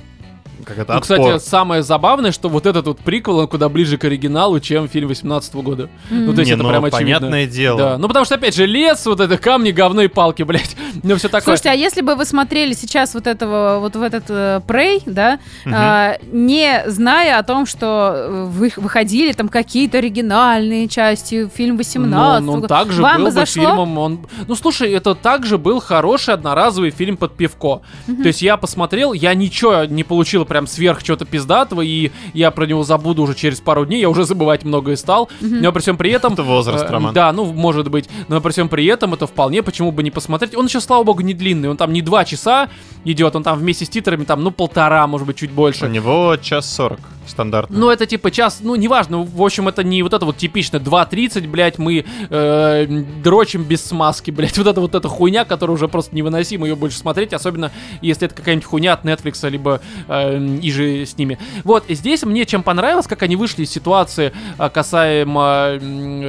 [0.64, 1.18] как это, Ну, отпор.
[1.18, 5.09] кстати, самое забавное, что вот этот вот приквел, он куда ближе к оригиналу, чем фильм
[5.09, 5.88] 18 года.
[6.11, 7.18] Ну, то есть Не, это ну, прям очевидно.
[7.20, 7.78] понятное дело.
[7.78, 10.76] Да, ну потому что, опять же, лес, вот это камни, говно и палки, блядь.
[11.02, 11.57] Ну, все такое.
[11.57, 15.38] Слушайте, а если бы вы смотрели сейчас вот этого, вот в этот э, Prey, да,
[15.64, 15.74] Мгм.
[15.76, 22.42] а, не зная о том, что э, вы, выходили там какие-то оригинальные части, фильм 18
[22.44, 23.64] Ну, он года, также вам был бы зашло?
[23.64, 23.98] фильмом.
[23.98, 24.26] Он...
[24.46, 27.82] Ну, слушай, это также был хороший одноразовый фильм под пивко.
[28.07, 32.66] То есть я посмотрел, я ничего не получил прям сверх чего-то пиздатого, и я про
[32.66, 35.30] него забуду уже через пару дней, я уже забывать многое стал.
[35.40, 36.34] Но при всем при этом...
[36.34, 37.14] Это возраст, э, Роман.
[37.14, 38.09] Да, ну, может быть.
[38.28, 40.57] Но при всем при этом это вполне, почему бы не посмотреть.
[40.57, 41.68] Он еще, слава богу, не длинный.
[41.68, 42.68] Он там не два часа
[43.05, 45.88] идет, он там вместе с титрами там, ну, полтора, может быть, чуть У больше.
[45.88, 47.78] него час сорок стандартно.
[47.78, 51.49] Ну, это типа час, ну, неважно, в общем, это не вот это вот типично 2.30,
[51.49, 52.86] блядь, мы э,
[53.22, 56.99] дрочим без смазки, блядь, вот это вот эта хуйня, которая уже просто невыносимо ее больше
[56.99, 61.39] смотреть, особенно если это какая-нибудь хуйня от Netflix, либо э, и же с ними.
[61.64, 65.74] Вот, здесь мне чем понравилось, как они вышли из ситуации э, касаемо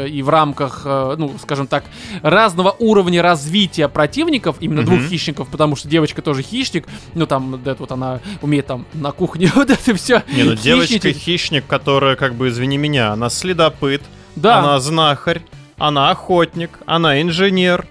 [0.07, 1.83] и в рамках, э, ну, скажем так,
[2.21, 4.97] разного уровня развития противников, именно Мгм.
[4.97, 9.11] двух хищников, потому что девочка тоже хищник, ну, там, да, вот она умеет там на
[9.11, 10.23] кухне вот это все.
[10.33, 14.01] Не, ну девочка хищник, которая, как бы, извини меня, она следопыт,
[14.35, 14.59] Да.
[14.59, 15.41] она знахарь,
[15.77, 17.85] она охотник, она инженер.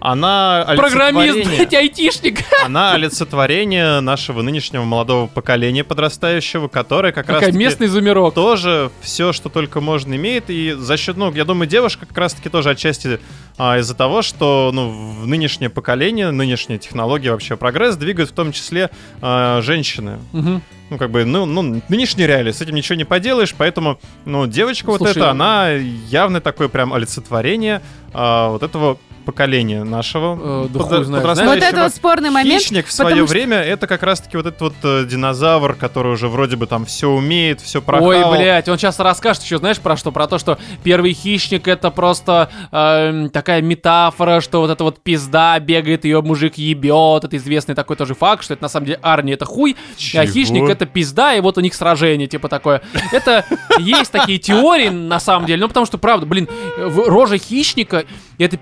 [0.00, 2.38] Она Программист, блядь, айтишник.
[2.64, 8.34] Она олицетворение нашего нынешнего молодого поколения подрастающего, которое как раз местный зумерок.
[8.34, 10.48] тоже все, что только можно имеет.
[10.48, 13.20] И за счет, ну, я думаю, девушка как раз-таки тоже отчасти
[13.58, 18.52] а, из-за того, что, ну, в нынешнее поколение, нынешние технологии, вообще прогресс двигают в том
[18.52, 18.90] числе
[19.20, 20.18] а, женщины.
[20.32, 20.62] Мгм.
[20.88, 24.86] Ну, как бы, ну, ну, нынешние реалии, с этим ничего не поделаешь, поэтому, ну, девочка
[24.86, 27.80] вот Слушай, эта, она явно такое прям олицетворение
[28.12, 31.44] а, вот этого поколения нашего Э, да.
[31.44, 32.60] Вот это вот спорный момент.
[32.60, 36.28] Хищник в свое что- время это как раз-таки вот этот вот э, динозавр, который уже
[36.28, 38.30] вроде бы там все умеет, все прохавал.
[38.32, 40.12] Ой, блядь, он сейчас расскажет еще, знаешь, про что?
[40.12, 45.58] Про то, что первый хищник это просто эм, такая метафора, что вот эта вот пизда
[45.58, 47.24] бегает, ее мужик ебет.
[47.24, 49.76] Это известный такой тоже факт, что это на самом деле Арни это хуй,
[50.14, 52.82] а хищник это пизда, и вот у них сражение, типа такое.
[53.12, 53.44] Это
[53.78, 56.48] есть такие теории на самом деле, ну потому что, правда, блин,
[56.78, 58.04] рожа хищника
[58.38, 58.56] это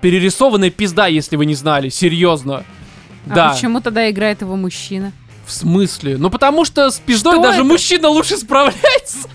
[0.49, 2.63] перерисованная пизда, если вы не знали, серьезно.
[3.29, 3.49] А Да.
[3.53, 5.11] почему тогда играет его мужчина?
[5.45, 6.17] В смысле?
[6.17, 7.63] Ну потому что с пиздой Что даже это?
[7.65, 9.27] мужчина луше справляется.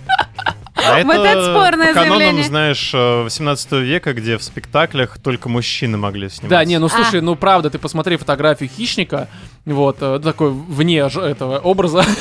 [0.77, 2.45] А Вот это спорное по канонам, заявление.
[2.45, 6.49] знаешь, э, 18 века, где в спектаклях только мужчины могли сниматься.
[6.49, 6.89] Да, не, ну А.
[6.91, 9.29] слушай, ну правда, ты посмотри фотографию хищника,
[9.65, 12.05] вот, э, такой вне этого образа.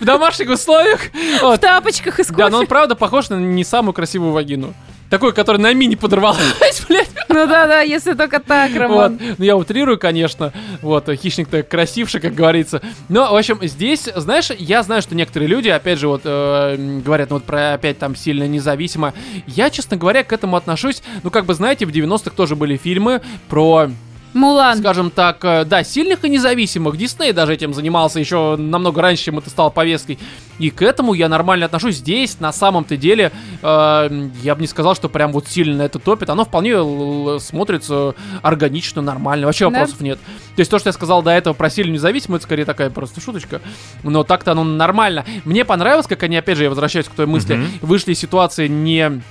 [0.00, 1.00] В домашних условиях.
[1.42, 4.72] В тапочках из Да, но он правда похож на не самую красивую вагину.
[5.14, 7.08] Такой, который на мини подорвалась, блядь.
[7.28, 8.80] Ну да-да, если только так, Вот.
[8.80, 9.20] Роман.
[9.38, 10.52] Ну, я утрирую, конечно.
[10.82, 12.82] Вот, хищник-то красивший, как говорится.
[13.08, 17.30] Но, в общем, здесь, знаешь, я знаю, что некоторые люди, опять же, вот, э, говорят,
[17.30, 19.14] ну, вот про, опять, там, сильно независимо.
[19.46, 23.22] Я, честно говоря, к этому отношусь, ну, как бы, знаете, в 90-х тоже были фильмы
[23.48, 23.90] про
[24.34, 24.78] Мулан.
[24.78, 26.96] скажем так, э, да, сильных и независимых.
[26.96, 30.18] Дисней даже этим занимался еще намного раньше, чем это стало повесткой.
[30.58, 31.96] И к этому я нормально отношусь.
[31.96, 33.32] Здесь, на самом-то деле,
[33.62, 36.28] э, я бы не сказал, что прям вот сильно это топит.
[36.30, 39.46] Оно вполне смотрится органично, нормально.
[39.46, 39.70] Вообще Да.
[39.78, 40.18] вопросов нет.
[40.56, 43.20] То есть то, что я сказал до этого про сильную независимую, это скорее такая просто
[43.20, 43.60] шуточка.
[44.02, 45.24] Но так-то оно нормально.
[45.44, 47.66] Мне понравилось, как они, опять же, я возвращаюсь к той мысли, Мгм.
[47.82, 49.22] вышли из ситуации не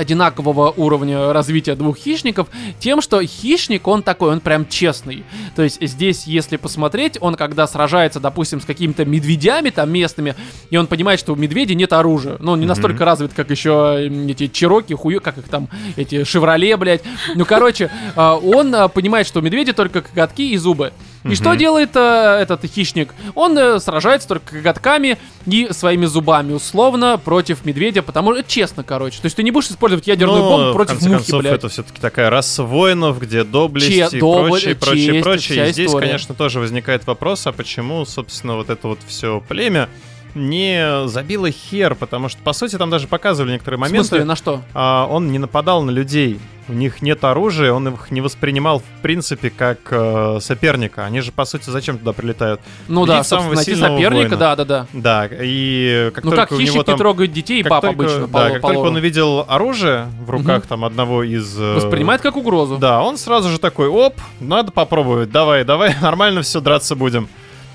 [0.00, 2.48] одинакового уровня развития двух хищников,
[2.78, 5.24] тем, что хищник, он такой, он прям честный.
[5.54, 10.34] То есть здесь, если посмотреть, он когда сражается, допустим, с какими-то медведями там местными,
[10.70, 12.36] и он понимает, что у медведя нет оружия.
[12.40, 12.70] Ну, он не Мгм.
[12.70, 17.02] настолько развит, как еще эти чироки, хую, как их там, эти шевроле, блядь.
[17.34, 20.92] Ну, короче, а, он а, понимает, что у медведя только коготки и зубы.
[21.24, 23.14] И что делает э, этот хищник?
[23.34, 29.20] Он э, сражается только коготками и своими зубами, условно, против медведя, потому что честно, короче.
[29.20, 31.52] То есть ты не будешь использовать ядерную Ну, бомбу в против конце мухи, концов, блядь.
[31.54, 35.54] это все-таки такая раса воинов, где доблесть Че- и добы- прочее, прочее, честь, прочее.
[35.56, 36.06] вся И здесь, история.
[36.06, 39.88] конечно, тоже возникает вопрос, а почему, собственно, вот это вот все племя
[40.34, 44.08] не забило хер, потому что, по сути, там даже показывали некоторые В моменты.
[44.08, 44.62] смысле, на что?
[44.74, 46.38] а, он не нападал на людей.
[46.68, 51.04] У них нет оружия, он их не воспринимал, в принципе, как э, соперника.
[51.04, 52.60] Они же, по сути, зачем туда прилетают?
[52.86, 54.36] Ну Видеть да, самого найти соперника, воина.
[54.36, 54.86] да, да, да.
[54.92, 56.94] Да, и как Ну только как у него там...
[56.94, 60.06] не трогает детей как баб только- обычно, да, по, как по только он увидел оружие
[60.24, 61.58] в руках там одного из...
[61.58, 62.76] э, Воспринимает как угрозу.
[62.78, 67.28] Да, он сразу же такой, оп, надо попробовать, давай, давай, нормально все, драться будем.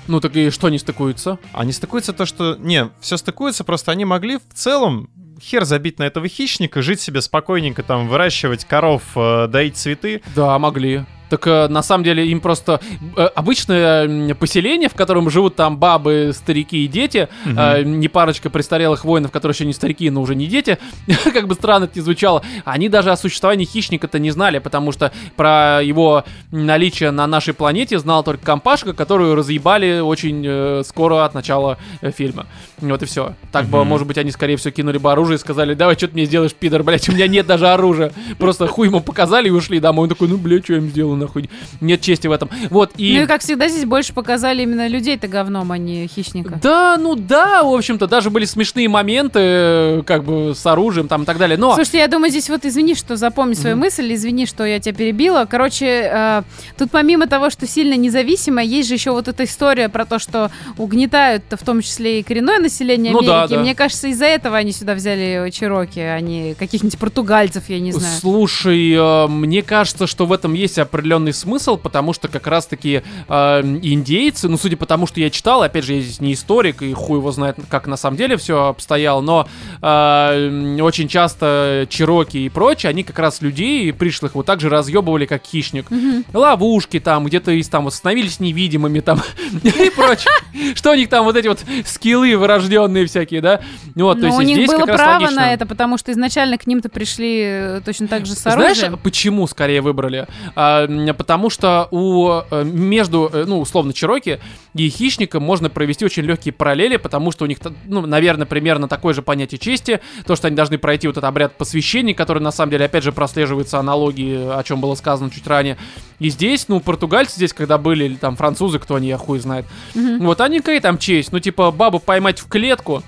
[0.08, 1.38] Ну так и что не стыкуется?
[1.52, 2.56] А не стыкуется то, что...
[2.56, 5.10] Не, все стыкуется, просто они могли в целом
[5.40, 10.22] хер забить на этого хищника, жить себе спокойненько, там, выращивать коров, э, доить цветы.
[10.34, 11.04] Да, могли.
[11.28, 12.80] Так э, на самом деле им просто
[13.16, 19.04] э, обычное поселение, в котором живут там бабы, старики и дети, э, не парочка престарелых
[19.04, 20.78] воинов, которые еще не старики, но уже не дети,
[21.32, 25.12] как бы странно это ни звучало, они даже о существовании хищника-то не знали, потому что
[25.36, 31.34] про его наличие на нашей планете знал только компашка, которую разъебали очень э, скоро от
[31.34, 32.46] начала э, фильма.
[32.78, 33.34] Вот и все.
[33.52, 33.88] Так бы, Мгм.
[33.88, 36.52] может быть, они скорее всего кинули бы оружие и сказали, давай, что ты мне сделаешь,
[36.54, 38.12] пидор, блядь, у меня нет даже оружия.
[38.38, 40.04] Просто хуй ему показали и ушли домой.
[40.04, 41.48] Он такой, ну, блядь, что я им нахуй.
[41.80, 42.50] Нет чести в этом.
[42.70, 43.16] Вот, и...
[43.16, 46.58] Ну и как всегда здесь больше показали именно людей-то говном, а не хищника.
[46.62, 51.26] Да, ну да, в общем-то, даже были смешные моменты, как бы с оружием там и
[51.26, 51.56] так далее.
[51.58, 53.84] Но Слушайте, я думаю, здесь вот извини, что запомни свою Мгм.
[53.86, 55.46] мысль, извини, что я тебя перебила.
[55.48, 56.42] Короче, э,
[56.78, 60.50] тут помимо того, что сильно независимо, есть же еще вот эта история про то, что
[60.78, 63.54] угнетают в том числе и коренное население Ну да, Америки.
[63.54, 63.60] да.
[63.60, 68.14] Мне кажется, из-за этого они сюда взяли Чироки, а не каких-нибудь португальцев, я не знаю.
[68.20, 73.02] Слушай, э, мне кажется, что в этом есть определенная определенный смысл, потому что как раз-таки
[73.28, 76.82] э, индейцы, ну, судя по тому, что я читал, опять же, я здесь не историк,
[76.82, 79.48] и хуй его знает, как на самом деле все обстояло, но
[79.80, 85.26] э, очень часто чероки и прочее, они как раз людей пришлых вот так же разъебывали,
[85.26, 85.86] как хищник.
[86.32, 89.22] Ловушки там, где-то из там вот становились невидимыми там
[89.62, 90.32] и прочее.
[90.74, 93.60] Что у них там вот эти вот скиллы врожденные всякие, да?
[93.94, 97.42] Вот, то есть у них было право на это, потому что изначально к ним-то пришли
[97.44, 98.98] э, точно так же с Знаешь, оружием.
[99.02, 100.26] почему скорее выбрали?
[100.54, 100.86] А,
[101.16, 104.40] потому что у э, между, э, ну, условно, Чироки
[104.74, 109.14] и Хищником можно провести очень легкие параллели, потому что у них, ну, наверное, примерно такое
[109.14, 112.70] же понятие чести, то, что они должны пройти вот этот обряд посвящения, который, на самом
[112.70, 115.76] деле, опять же, прослеживается аналогии, о чем было сказано чуть ранее.
[116.18, 119.66] И здесь, ну, португальцы здесь, когда были, или там французы, кто они, я хуй знает,
[119.94, 123.02] вот они какая там честь, ну, типа, бабу поймать в клетку,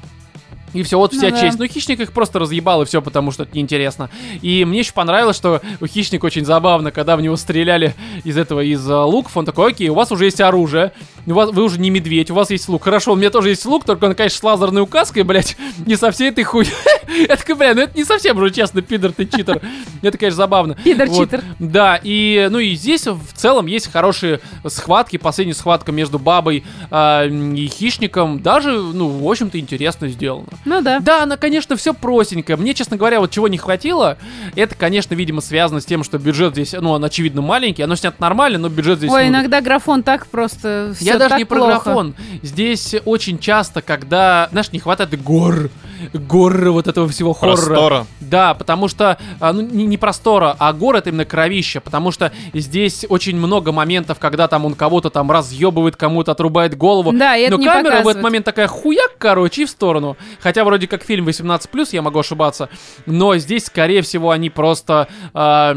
[0.73, 1.41] и все, вот вся Ну да.
[1.41, 1.59] честь.
[1.59, 4.11] Ну, хищник их просто разъебал, и все, потому что это неинтересно.
[4.43, 8.61] И мне еще понравилось, что у хищника очень забавно, когда в него стреляли из этого,
[8.61, 10.93] из а, луков, он такой, окей, у вас уже есть оружие,
[11.33, 12.85] у вас, вы уже не медведь, у вас есть лук.
[12.85, 15.57] Хорошо, у меня тоже есть лук, только он, конечно, с лазерной указкой, блядь,
[15.87, 16.67] не со всей этой хуй.
[17.29, 19.61] Я такой, бля, ну это не совсем уже честно, пидор ты читер.
[20.03, 20.77] Это, конечно, забавно.
[20.85, 21.43] Пидор-читер.
[21.59, 21.71] Вот.
[21.71, 25.17] Да, и, ну и здесь в целом есть хорошие схватки.
[25.17, 30.49] Последняя схватка между бабой а, и хищником даже, ну, в общем-то, интересно сделана.
[30.65, 31.01] Ну да.
[31.01, 32.57] Да, она, конечно, все простенькое.
[32.57, 34.19] Мне, честно говоря, вот чего не хватило,
[34.55, 37.83] это, конечно, видимо, связано с тем, что бюджет здесь, ну, он, очевидно, маленький.
[37.83, 39.11] Оно снято нормально, но бюджет здесь...
[39.11, 41.73] Ой, ну, иногда графон так просто я всё даже не про плохо.
[41.85, 42.15] графон.
[42.43, 45.71] Здесь очень часто, когда, знаешь, не хватает гор,
[46.13, 47.57] гор вот этого всего хоррора.
[47.57, 48.07] Простора.
[48.21, 53.05] Да, потому что, а, ну, не, не простора, а город именно кровища, потому что здесь
[53.09, 57.13] очень много моментов, когда там он кого-то там разъебывает, кому-то отрубает голову.
[57.13, 60.17] Да, и это Но не камера в этот момент такая хуяк, короче, и в сторону.
[60.41, 62.69] Хотя вроде как фильм 18+, я могу ошибаться,
[63.07, 65.09] но здесь, скорее всего, они просто...
[65.35, 65.77] а,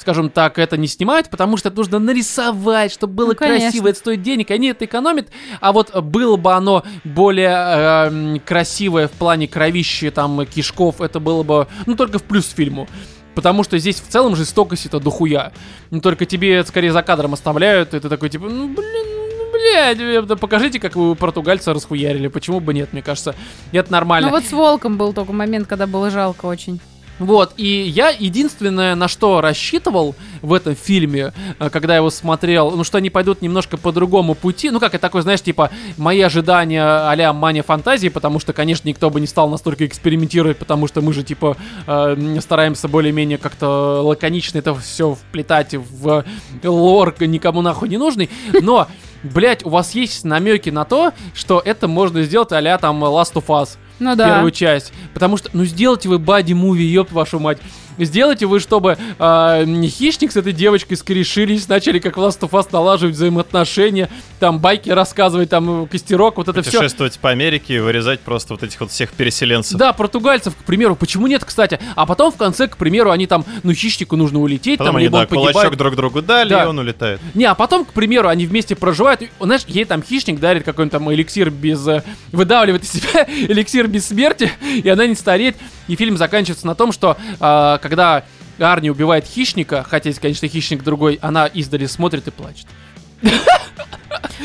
[0.00, 3.66] Скажем так, это не снимают, потому что это нужно нарисовать, чтобы было Ну, конечно.
[3.66, 5.28] красиво, это стоит денег, они это экономят.
[5.60, 11.42] А вот было бы оно более э, красивое в плане кровищи, там, кишков, это было
[11.42, 12.88] бы, ну, только в плюс фильму.
[13.34, 15.52] Потому что здесь в целом жестокость это дохуя.
[15.90, 19.06] Ну, только тебе скорее за кадром оставляют, и ты такой, типа, ну, блин,
[19.38, 22.28] ну, блядь, покажите, как вы португальца расхуярили.
[22.28, 23.34] Почему бы нет, мне кажется.
[23.72, 24.30] Это нормально.
[24.30, 26.80] Ну вот с волком был только момент, когда было жалко очень.
[27.20, 32.82] Вот, и я единственное, на что рассчитывал в этом фильме, э, когда его смотрел, ну,
[32.82, 34.70] что они пойдут немножко по другому пути.
[34.70, 39.10] Ну, как это такой, знаешь, типа, мои ожидания а-ля мания фантазии, потому что, конечно, никто
[39.10, 44.58] бы не стал настолько экспериментировать, потому что мы же, типа, э, стараемся более-менее как-то лаконично
[44.58, 46.24] это все вплетать в
[46.64, 48.30] лор никому нахуй не нужный.
[48.62, 48.88] Но,
[49.22, 53.46] блять, у вас есть намеки на то, что это можно сделать а там Last of
[53.48, 54.26] Us Ну да.
[54.34, 54.92] первую часть.
[55.14, 57.58] Потому что, ну сделайте вы бади-муви, ёб вашу мать.
[58.04, 62.68] Сделайте вы, чтобы а, хищник с этой девочкой скорешились, начали как в Last of Us
[62.72, 64.08] налаживать взаимоотношения,
[64.38, 66.72] там байки рассказывать, там костерок, вот это все.
[66.72, 69.78] Путешествовать по Америке и вырезать просто вот этих вот всех переселенцев.
[69.78, 71.78] Да, португальцев, к примеру, почему нет, кстати?
[71.96, 75.04] А потом в конце, к примеру, они там, ну, хищнику нужно улететь, Потом там, они,
[75.06, 75.52] либо да, он погибает.
[75.54, 76.64] кулачок друг другу дали, Да.
[76.64, 77.20] и он улетает.
[77.34, 79.22] Не, а потом, к примеру, они вместе проживают.
[79.22, 81.86] и, знаешь, ей там хищник дарит какой-нибудь там эликсир без...
[81.86, 82.02] э,
[82.32, 84.50] выдавливает из себя эликсир без смерти,
[84.82, 85.56] и она не стареет.
[85.88, 88.24] И фильм заканчивается на том, что э, когда
[88.58, 92.66] Арни убивает хищника, хотя, конечно, хищник другой, она издали смотрит и плачет.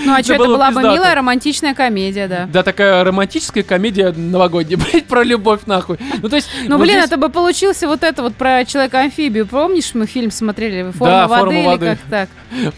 [0.06, 2.48] Ну а что, это была бы милая романтичная комедия, да.
[2.52, 5.98] Да, такая романтическая комедия новогодняя, блять, про любовь нахуй.
[6.22, 6.48] Ну, то есть...
[6.68, 9.48] Ну, блин, это бы получился вот это вот про человека-амфибию.
[9.48, 10.92] Помнишь, мы фильм смотрели?
[10.92, 11.86] Форма воды «Форма или воды».
[11.86, 12.30] как так?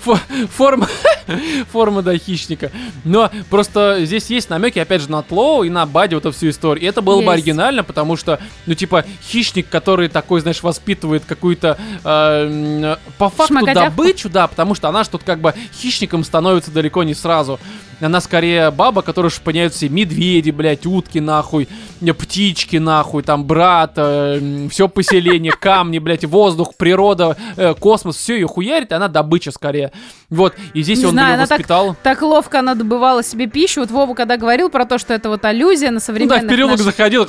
[0.06, 0.88] Фо- форма,
[1.72, 2.72] форма, да, хищника.
[3.04, 6.50] Но просто здесь есть намеки, опять же, на Тлоу и на Бади, вот эту всю
[6.50, 6.84] историю.
[6.84, 11.78] И это было бы оригинально, потому что, ну, типа, хищник, который такой, знаешь, воспитывает какую-то,
[12.04, 15.54] м, по факту, добычу, да, потому что она тут как бы
[15.88, 17.60] хищником становится далеко не сразу.
[18.00, 21.68] Она скорее баба, которая шпыняют все медведи, блядь, утки, нахуй,
[22.02, 28.48] э, птички, нахуй, там, брат, все поселение, камни, блядь, воздух, природа, э, космос, все ее
[28.48, 29.92] хуярит, и она добыча скорее.
[30.30, 31.96] Вот, и здесь Не он знаю, ее она так- воспитал.
[32.04, 33.80] Так ловко она добывала себе пищу.
[33.82, 36.48] Вот Вова, когда говорил про то, что это вот аллюзия на Ну да, современных в
[36.50, 37.26] переулок наших- заходил.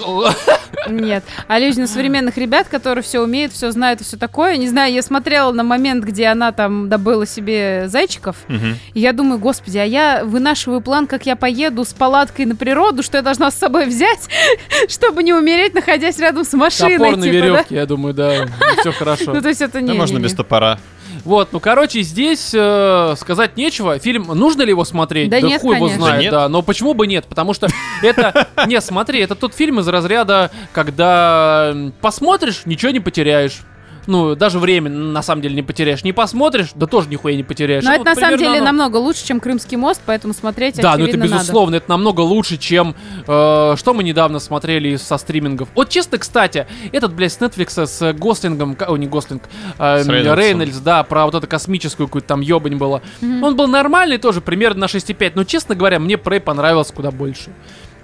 [0.88, 4.56] Нет, аллюзия на современных ребят, которые все умеют, все знают и все такое.
[4.56, 8.36] Не знаю, я смотрела на момент, где она там добыла себе зайчиков.
[8.48, 8.76] Мгм.
[8.94, 10.24] И я думаю, господи, а я
[10.58, 14.28] вынашиваю план, как я поеду с палаткой на природу, что я должна с собой взять,
[14.88, 16.98] чтобы не умереть, находясь рядом с машиной.
[16.98, 17.46] Топор на типа, да?
[17.46, 18.46] веревке, я думаю, да,
[18.80, 19.24] все хорошо.
[19.38, 19.88] Ну, то есть это не...
[19.88, 20.78] Да можно без топора.
[21.24, 23.98] Вот, ну, короче, здесь э, сказать нечего.
[23.98, 25.30] Фильм, нужно ли его смотреть?
[25.30, 26.06] Да нет, хуй его конечно.
[26.06, 26.32] знает, Да нет.
[26.32, 26.48] да.
[26.48, 27.26] Но почему бы нет?
[27.28, 27.68] Потому что
[28.02, 28.48] это...
[28.66, 33.60] Не, смотри, это тот фильм из разряда, когда посмотришь, ничего не потеряешь.
[34.08, 36.02] Ну, даже время на самом деле не потеряешь.
[36.02, 37.84] Не посмотришь, да тоже нихуя не потеряешь.
[37.84, 38.64] Но Ну, это на самом деле оно.
[38.64, 41.34] намного лучше, чем Крымский мост, поэтому смотреть Да, ну это очевидно, надо.
[41.42, 45.68] безусловно, это намного лучше, чем э, что мы недавно смотрели со стримингов.
[45.74, 49.42] Вот честно, кстати, этот, блядь, с Netflix с Гослингом, ка- о, не Гослинг,
[49.78, 50.02] э.
[50.34, 53.02] Рейнольдс, да, про вот эту космическую какую-то там ебань было.
[53.22, 57.50] Он был нормальный тоже, примерно на 6,5, но, честно говоря, мне Prey понравился куда больше.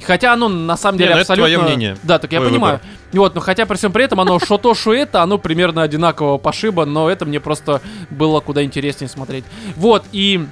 [0.06, 1.56] Хотя оно на самом Не, деле ну это абсолютно...
[1.56, 2.80] твое мнение, Да, так я твой понимаю.
[3.12, 6.38] Вот, но хотя при всем при этом оно что то, что это, оно примерно одинакового
[6.38, 9.44] пошиба, но это мне просто было куда интереснее смотреть.
[9.76, 10.46] Вот, и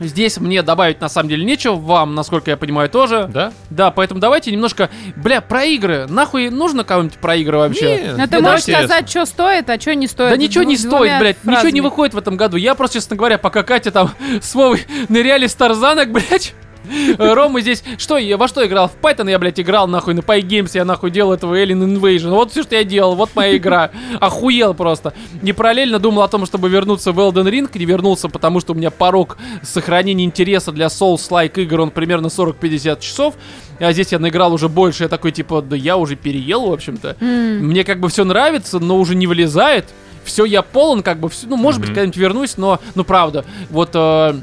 [0.00, 3.28] здесь мне добавить на самом деле нечего, вам, насколько я понимаю, тоже.
[3.32, 3.52] Да?
[3.70, 6.06] Да, поэтому давайте немножко, бля, про игры.
[6.08, 8.02] Нахуй нужно кому-нибудь про игры вообще?
[8.02, 8.86] Не, Но ты это можешь интересно.
[8.86, 10.30] сказать, что стоит, а что не стоит.
[10.30, 11.80] Да ничего не стоит, блядь, ничего не фразами.
[11.80, 12.56] выходит в этом году.
[12.56, 14.10] Я просто, честно говоря, пока Катя там
[14.40, 16.54] с Вовой ныряли с тарзанок, блядь,
[17.18, 18.88] Рома здесь, что, я во что играл?
[18.88, 22.30] В Python я, блядь, играл, нахуй, на PyGames я, нахуй, делал этого Alien Invasion.
[22.30, 23.90] Вот все, что я делал, вот моя игра.
[24.20, 25.12] Охуел просто.
[25.42, 28.76] Не параллельно думал о том, чтобы вернуться в Elden Ring, не вернулся, потому что у
[28.76, 33.34] меня порог сохранения интереса для Souls-like игр, он примерно 40-50 часов.
[33.80, 37.16] А здесь я наиграл уже больше, я такой, типа, да я уже переел, в общем-то.
[37.20, 37.66] М.
[37.68, 39.84] Мне как бы все нравится, но уже не вылезает.
[40.24, 41.94] Все, я полон, как бы, всё- ну, может быть, Мгм.
[41.94, 44.34] когда-нибудь вернусь, но, ну, правда, вот э,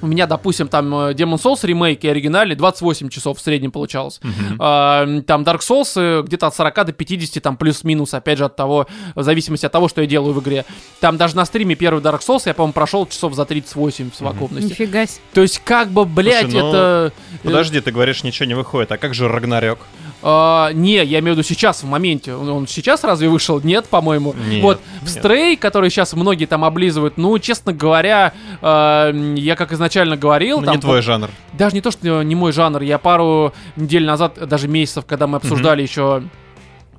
[0.00, 4.20] у меня, допустим, там э, Demon Souls ремейк и оригинальный 28 часов в среднем получалось.
[4.22, 4.56] Мгм.
[4.58, 8.56] А, там Dark Souls э, где-то от 40 до 50, там плюс-минус, опять же, от
[8.56, 10.64] того, в зависимости от того, что я делаю в игре.
[11.00, 14.70] Там даже на стриме первый Dark Souls я, по-моему, прошел часов за 38 в совокупности.
[14.70, 15.20] Нифига себе.
[15.32, 17.12] То есть, как бы, блядь, Слушай, ну, это...
[17.34, 18.92] э, Подожди, ты говоришь, ничего не выходит.
[18.92, 19.78] А как же Рагнарёк?
[20.22, 22.34] А, не, я имею в виду сейчас, в моменте.
[22.34, 23.60] Он, он сейчас разве вышел?
[23.60, 24.34] Нет, по-моему.
[24.48, 25.08] Нет, вот в.
[25.08, 30.66] Стрей, который сейчас многие там облизывают, ну, честно говоря, а, я как изначально говорил, Ну,
[30.66, 31.30] там, не твой жанр.
[31.52, 35.36] даже не то, что не мой жанр, я пару недель назад, даже месяцев, когда мы
[35.36, 36.22] обсуждали еще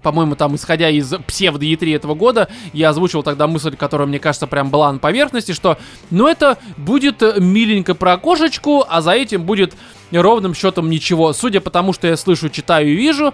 [0.01, 4.47] по-моему, там, исходя из псевдо E3 этого года, я озвучил тогда мысль, которая, мне кажется,
[4.47, 5.77] прям была на поверхности, что,
[6.09, 9.75] ну, это будет миленько про кошечку, а за этим будет
[10.17, 11.33] ровным счетом ничего.
[11.33, 13.33] Судя по тому, что я слышу, читаю и вижу,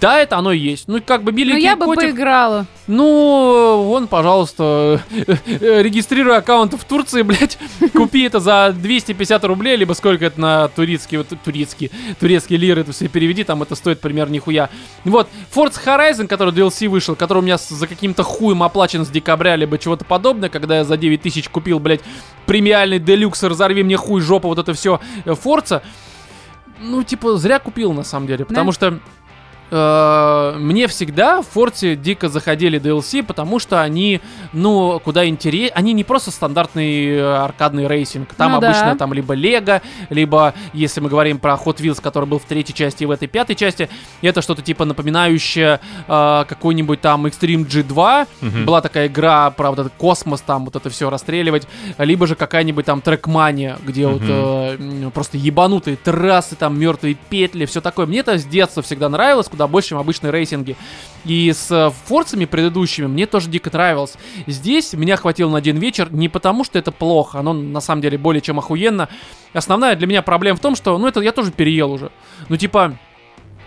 [0.00, 0.88] да, это оно и есть.
[0.88, 2.02] Ну, как бы Ну миленький я бы котик.
[2.02, 2.66] поиграла.
[2.86, 7.56] Ну, вон, пожалуйста, э, э, регистрируй аккаунт в Турции, блядь,
[7.94, 12.92] купи это за 250 рублей, либо сколько это на турецкий, вот турецкий, турецкие лиры, это
[12.92, 14.70] все переведи, там это стоит примерно нихуя.
[15.04, 19.54] Вот, Forza Horizon, который DLC вышел, который у меня за каким-то хуем оплачен с декабря,
[19.56, 22.00] либо чего-то подобное, когда я за 9 тысяч купил, блядь,
[22.46, 25.82] премиальный deluxe, разорви мне хуй, жопа, вот это все, Forza,
[26.80, 28.98] ну, типа, зря купил, на самом деле, потому что э,
[29.70, 34.20] мне всегда в Forza дико заходили DLC, потому что они,
[34.52, 35.70] ну, куда интереснее.
[35.74, 38.34] Они не просто стандартный э, аркадный рейсинг.
[38.34, 38.68] Там Ну да.
[38.70, 42.74] обычно там либо Лего, либо, если мы говорим про Hot Wheels, который был в третьей
[42.74, 43.88] части и в этой пятой части,
[44.22, 48.26] это что-то типа напоминающее э, какой-нибудь там Extreme G2.
[48.40, 48.64] Мгм.
[48.64, 51.66] Была такая игра про вот этот космос, там вот это все расстреливать.
[51.98, 54.28] Либо же какая-нибудь там трекмания, где вот Мгм.
[54.30, 58.06] э, просто ебанутые трассы, там мертвые петли, все такое.
[58.06, 60.74] Мне это с детства всегда нравилось, куда больше, чем обычные рейсинги.
[61.26, 64.14] И с э, форцами предыдущими мне тоже дико нравилось.
[64.46, 68.16] Здесь меня хватило на один вечер не потому, что это плохо, оно на самом деле
[68.16, 69.10] более чем охуенно.
[69.52, 72.10] Основная для меня проблема в том, что, ну это я тоже переел уже.
[72.48, 72.96] Ну типа,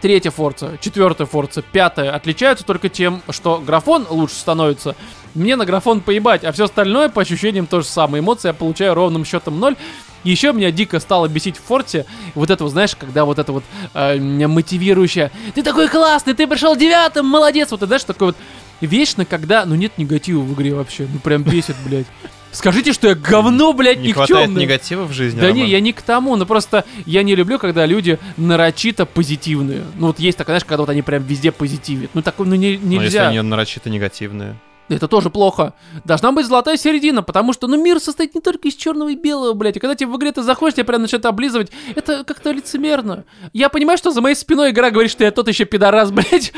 [0.03, 4.97] третья форца, четвертая форца, пятая отличаются только тем, что графон лучше становится.
[5.33, 8.21] Мне на графон поебать, а все остальное по ощущениям то же самое.
[8.21, 9.77] Эмоции я получаю ровным счетом ноль.
[10.25, 12.05] Еще меня дико стало бесить в форте
[12.35, 13.63] вот это, вот, знаешь, когда вот это вот
[13.93, 18.37] э, мотивирующее «Ты такой классный, ты пришел девятым, молодец!» Вот это, знаешь, такой вот
[18.81, 22.07] вечно, когда, ну нет негатива в игре вообще, ну прям бесит, блядь.
[22.53, 24.61] Скажите, что я говно, блядь, Не хватает никчемное.
[24.63, 25.67] негатива в жизни, Да не, Роман?
[25.71, 29.83] я не к тому, но просто я не люблю, когда люди нарочито позитивные.
[29.97, 32.11] Ну вот есть такая, знаешь, когда вот они прям везде позитивят.
[32.13, 33.27] Ну такое, ну не, Ну, если нельзя.
[33.29, 34.55] они нарочито негативные.
[34.89, 35.73] Это тоже плохо.
[36.03, 39.53] Должна быть золотая середина, потому что, ну, мир состоит не только из черного и белого,
[39.53, 39.77] блядь.
[39.77, 43.23] И когда тебе в игре ты заходишь, тебя прям начинают облизывать, это как-то лицемерно.
[43.53, 46.51] Я понимаю, что за моей спиной игра говорит, что я тот еще пидорас, блядь.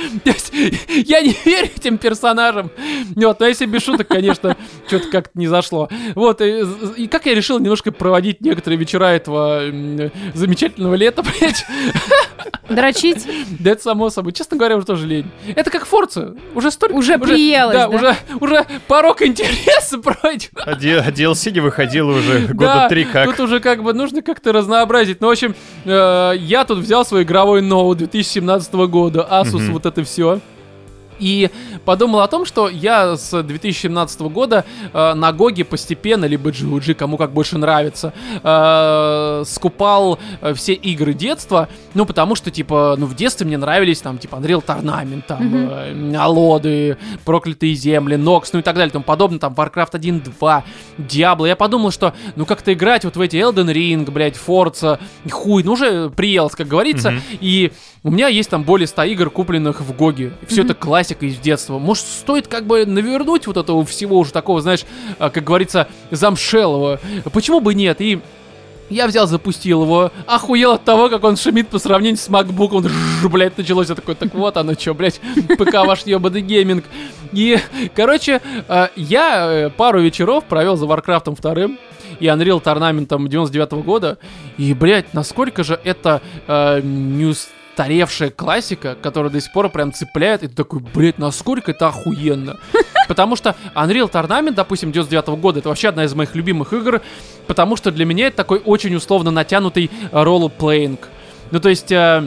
[0.90, 2.72] Я не верю этим персонажам.
[3.16, 4.58] Вот, но если без шуток, конечно,
[4.88, 5.90] что-то как-то не зашло.
[6.16, 6.64] Вот, и,
[6.98, 9.62] и как я решил немножко проводить некоторые вечера этого
[10.34, 11.66] замечательного лета, блядь.
[12.70, 13.28] Дрочить?
[13.60, 14.34] Да это само собой.
[14.34, 15.28] Честно говоря, уже тоже лень.
[15.56, 16.36] Это как Форца.
[16.56, 16.96] Уже столько...
[16.96, 17.96] Уже приелось, Да, да?
[17.96, 20.50] уже, уже порог интереса пройден.
[20.66, 23.26] А, DLC не выходило уже Да, года три как.
[23.26, 25.22] Тут уже как бы нужно как-то разнообразить.
[25.22, 25.56] Ну, в общем,
[25.86, 29.28] э, я тут взял свой игровой ноут 2017 года.
[29.30, 30.40] Asus, вот это все.
[31.20, 31.50] И
[31.86, 37.18] подумал о том, что я с 2017 года э, на Гоге постепенно, либо GOG, кому
[37.18, 38.14] как больше нравится,
[38.44, 44.02] э, скупал э, все игры детства, ну, потому что, типа, ну, в детстве мне нравились,
[44.02, 45.70] там, типа, Unreal Tournament, там, Мгм.
[46.14, 50.64] э, Алоды, Проклятые Земли, Нокс, ну и так далее, тому подобное, там, Warcraft 1, 2,
[50.98, 51.48] Diablo.
[51.48, 55.74] Я подумал, что, ну, как-то играть вот в эти Elden Ring, блядь, Forza, хуй, ну,
[55.74, 57.22] уже приелось, как говорится, Мгм.
[57.42, 57.72] и
[58.04, 60.34] у меня есть там более 100 игр, купленных в Гоге.
[60.48, 60.72] Все Мгм.
[60.72, 61.78] это классика из детства.
[61.78, 64.86] Может, стоит как бы навернуть вот этого всего уже такого, знаешь,
[65.20, 67.00] а, как говорится, замшелого.
[67.32, 68.02] Почему бы нет?
[68.02, 68.20] И
[68.90, 72.70] я взял, запустил его, охуел от того, как он шумит по сравнению с MacBook.
[72.72, 73.90] Он, жжж, блядь, началось.
[73.90, 75.20] Я такой, так вот оно что, блядь,
[75.60, 76.86] ПК ваш ебаный гейминг.
[77.32, 77.60] И,
[77.96, 81.78] короче, э, я э, пару вечеров провел за Warcraft 2
[82.20, 84.18] и Unreal Tournament 99 года.
[84.58, 87.26] И, блядь, насколько же это э, не
[87.76, 90.44] устаревшая классика, которая до сих пор прям цепляет.
[90.44, 92.58] И ты такой, блядь, насколько это охуенно.
[93.10, 97.02] Потому что Unreal Tournament, допустим, 99 года, это вообще одна из моих любимых игр,
[97.46, 101.08] потому что для меня это такой очень условно натянутый ролл-плеинг.
[101.52, 101.92] Ну, то есть...
[101.92, 102.24] э,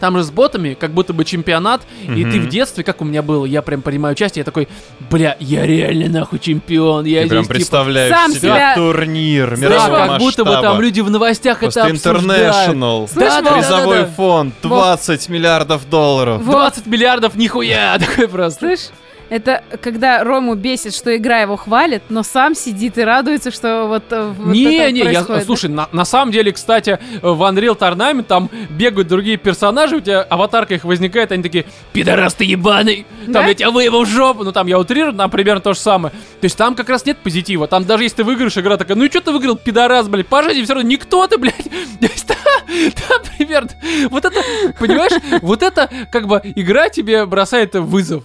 [0.00, 3.22] там же с ботами, как будто бы чемпионат, и ты в детстве, как у меня
[3.22, 4.68] было, я прям принимаю участие, я такой,
[5.10, 9.50] бля, я реально нахуй чемпион, я Ты прям здесь типа представляешь сам себе себя- турнир
[9.50, 10.62] да, мирового как будто бы масштаба.
[10.74, 12.78] там люди в новостях Просто это обсуждают.
[13.14, 14.10] Да, да, Призовой да, да.
[14.16, 16.42] фонд 20 миллиардов долларов.
[16.42, 16.52] Вот.
[16.52, 18.60] 20 миллиардов, нихуя, такой просто.
[18.66, 18.88] Слышь,
[19.28, 24.04] это когда Рому бесит, что игра его хвалит, но сам сидит и радуется, что вот,
[24.10, 28.24] э, вот не, это не, я, слушай, на, на самом деле, кстати, в Unreal Tournament
[28.24, 33.32] там бегают другие персонажи, у тебя аватарка их возникает, они такие, пидорас ты ебаный, там
[33.32, 33.46] Да?
[33.46, 36.12] я тебя выебу в жопу, ну там я утрирую, там примерно то же самое.
[36.40, 39.04] То есть там как раз нет позитива, там даже если ты выиграешь, игра такая, ну
[39.04, 41.56] и что ты выиграл, пидорас, блядь, по жизни все равно никто ты, блядь.
[42.00, 43.70] То есть там примерно,
[44.10, 44.40] вот это,
[44.78, 48.24] понимаешь, вот это как бы игра тебе бросает вызов.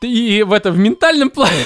[0.00, 1.64] И в это, в ментальном плане.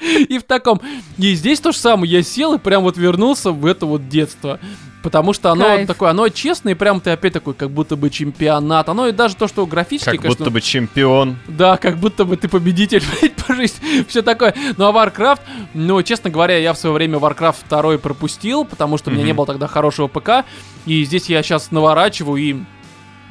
[0.28, 0.80] И в таком.
[1.16, 2.12] И здесь то же самое.
[2.12, 4.60] Я сел и прям вот вернулся в это вот детство.
[5.02, 5.86] Потому что оно Кайф.
[5.86, 8.88] такое, оно честное, и прям ты опять такой, как будто бы чемпионат.
[8.88, 11.36] Оно и даже то, что графически, Как конечно, будто бы чемпион.
[11.46, 13.02] да, как будто бы ты победитель,
[13.46, 14.04] по жизни.
[14.08, 14.54] Все такое.
[14.76, 15.40] Ну а Warcraft,
[15.72, 19.32] ну, честно говоря, я в свое время Warcraft 2 пропустил, потому что у меня не
[19.32, 20.44] было тогда хорошего ПК.
[20.84, 22.56] И здесь я сейчас наворачиваю и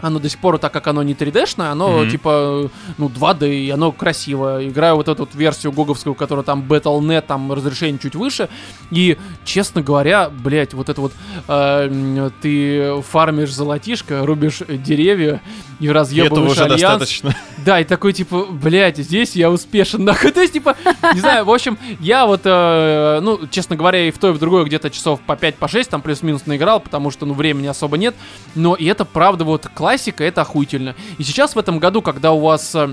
[0.02, 2.10] оно до сих пор, так как оно не 3D-шное, оно Мгм.
[2.12, 4.66] типа, ну, 2D, и оно красиво.
[4.68, 8.50] Играю вот эту вот версию гоговскую, которая там Battle.net, там разрешение чуть выше.
[8.92, 11.14] И, честно говоря, блядь, вот это вот
[11.48, 15.42] э, ты фармишь золотишко, рубишь деревья
[15.80, 16.82] и И этого разъебываешь уже альянс.
[16.82, 17.36] достаточно.
[17.66, 20.32] Да, и такой, типа, блядь, здесь я успешен, нахуй.
[20.38, 20.76] То есть, типа,
[21.14, 24.40] не знаю, в общем, я вот, э, ну, честно говоря, и в то, и в
[24.40, 27.98] другое где-то часов по 5, по 6, там плюс-минус наиграл, потому что, ну, времени особо
[27.98, 28.16] нет.
[28.56, 30.96] Но и это, правда, вот классика, это охуительно.
[31.18, 32.76] И сейчас в этом году, когда у вас...
[32.76, 32.90] э,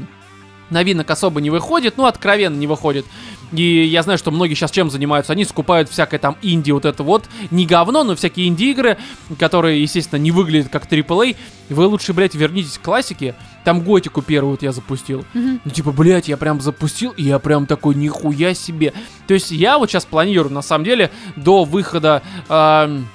[0.71, 3.05] новинок особо не выходит, ну, откровенно не выходит.
[3.53, 5.33] И я знаю, что многие сейчас чем занимаются?
[5.33, 8.97] Они скупают всякое там инди, вот это вот, не говно, но всякие инди-игры,
[9.39, 11.37] которые, естественно, не выглядят как AAA.
[11.69, 13.35] Вы лучше, блядь, вернитесь к классике.
[13.65, 15.25] Там Готику первую вот я запустил.
[15.35, 15.61] Мгм.
[15.65, 18.93] Ну, типа, блядь, я прям запустил, и я прям такой, нихуя себе.
[19.27, 22.23] То есть я вот сейчас планирую, на самом деле, до выхода...
[22.49, 23.09] эм,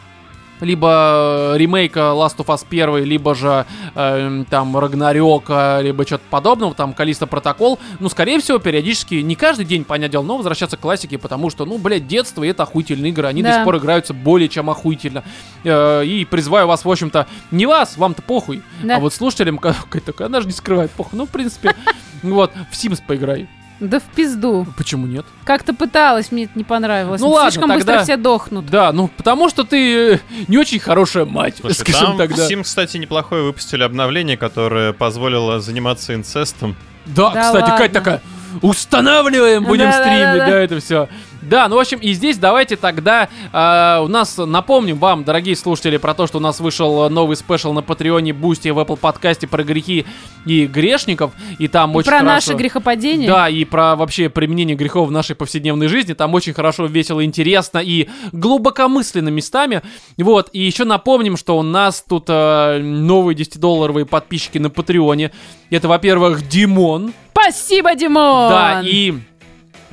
[0.61, 3.65] либо ремейка Last of Us 1, либо же
[3.95, 7.79] эм, там Рагнарёка, либо что-то подобного, там Калиста Протокол.
[7.99, 11.65] Ну, скорее всего, периодически, не каждый день, понятное дело, но возвращаться к классике, потому что,
[11.65, 13.55] ну, блядь, детство, и это охуительные игры, они до Да.
[13.55, 15.23] сих пор играются более чем охуительно.
[15.63, 18.97] Э, и призываю вас, в общем-то, не вас, вам-то похуй, Да.
[18.97, 19.59] а вот слушателям,
[20.19, 21.17] она же не скрывает похуй.
[21.17, 21.75] Ну, в принципе,
[22.23, 23.47] вот, в Sims поиграй.
[23.79, 24.67] Да в пизду.
[24.77, 25.25] Почему нет?
[25.45, 27.21] Как-то пыталась, мне это не понравилось.
[27.21, 28.65] Ну ладно, Слишком тогда- быстро все дохнут.
[28.65, 30.19] Да, ну, потому что ты э,
[30.49, 32.45] не очень хорошая мать, Слушай, скажем там тогда.
[32.47, 36.75] Steam, кстати, неплохое выпустили обновление, которое позволило заниматься инцестом.
[37.05, 37.93] Да, Да кстати, Кать ладно.
[37.93, 38.21] такая,
[38.61, 40.31] устанавливаем, будем Да-да-да-да.
[40.33, 41.09] стримить, да, это все.
[41.41, 45.97] Да, ну, в общем, и здесь давайте тогда э, у нас напомним вам, дорогие слушатели,
[45.97, 49.63] про то, что у нас вышел новый special на Патреоне, Бусти, в Apple подкасте про
[49.63, 50.05] грехи
[50.45, 52.33] и грешников, и там И очень про хорошо...
[52.33, 53.29] наше грехопадение.
[53.29, 56.13] Да, и про вообще применение грехов в нашей повседневной жизни.
[56.13, 59.81] Там очень хорошо, весело, интересно и глубокомысленно местами.
[60.17, 65.31] Вот, и еще напомним, что у нас тут э, новые 10-долларовые подписчики на Патреоне.
[65.69, 67.13] Это, во-первых, Димон.
[67.31, 68.49] Спасибо, Димон!
[68.49, 69.13] Да, и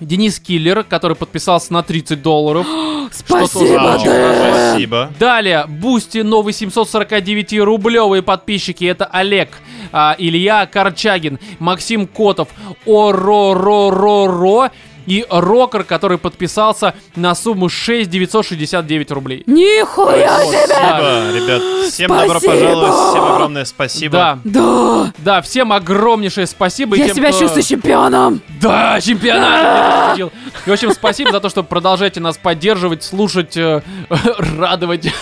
[0.01, 2.67] Денис Киллер, который подписался на 30 долларов.
[3.13, 4.71] Спасибо, да.
[4.71, 5.13] Спасибо.
[5.19, 8.85] Далее, Бусти, новые 749-рублевые подписчики.
[8.85, 9.51] Это Олег,
[9.93, 12.49] а, Илья Корчагин, Максим Котов,
[12.87, 14.71] Ороро-ро-ро
[15.07, 19.43] и рокер, который подписался на сумму 6 969 рублей.
[19.47, 20.67] Нихуя Вот, себе!
[20.69, 20.77] да.
[20.77, 21.63] Спасибо, ребят.
[21.93, 22.53] Всем добро Спасибо!
[22.53, 23.11] пожаловать.
[23.11, 24.13] Всем огромное спасибо.
[24.13, 25.13] Да, Да!
[25.19, 26.97] да, всем огромнейшее спасибо.
[26.97, 28.41] Я тем, себя кто- чувствую чемпионом!
[28.61, 30.09] Да, чемпионат!
[30.11, 30.33] победил.
[30.67, 33.83] И, в общем, спасибо за то, что продолжаете нас поддерживать, слушать, э,
[34.59, 35.13] радовать.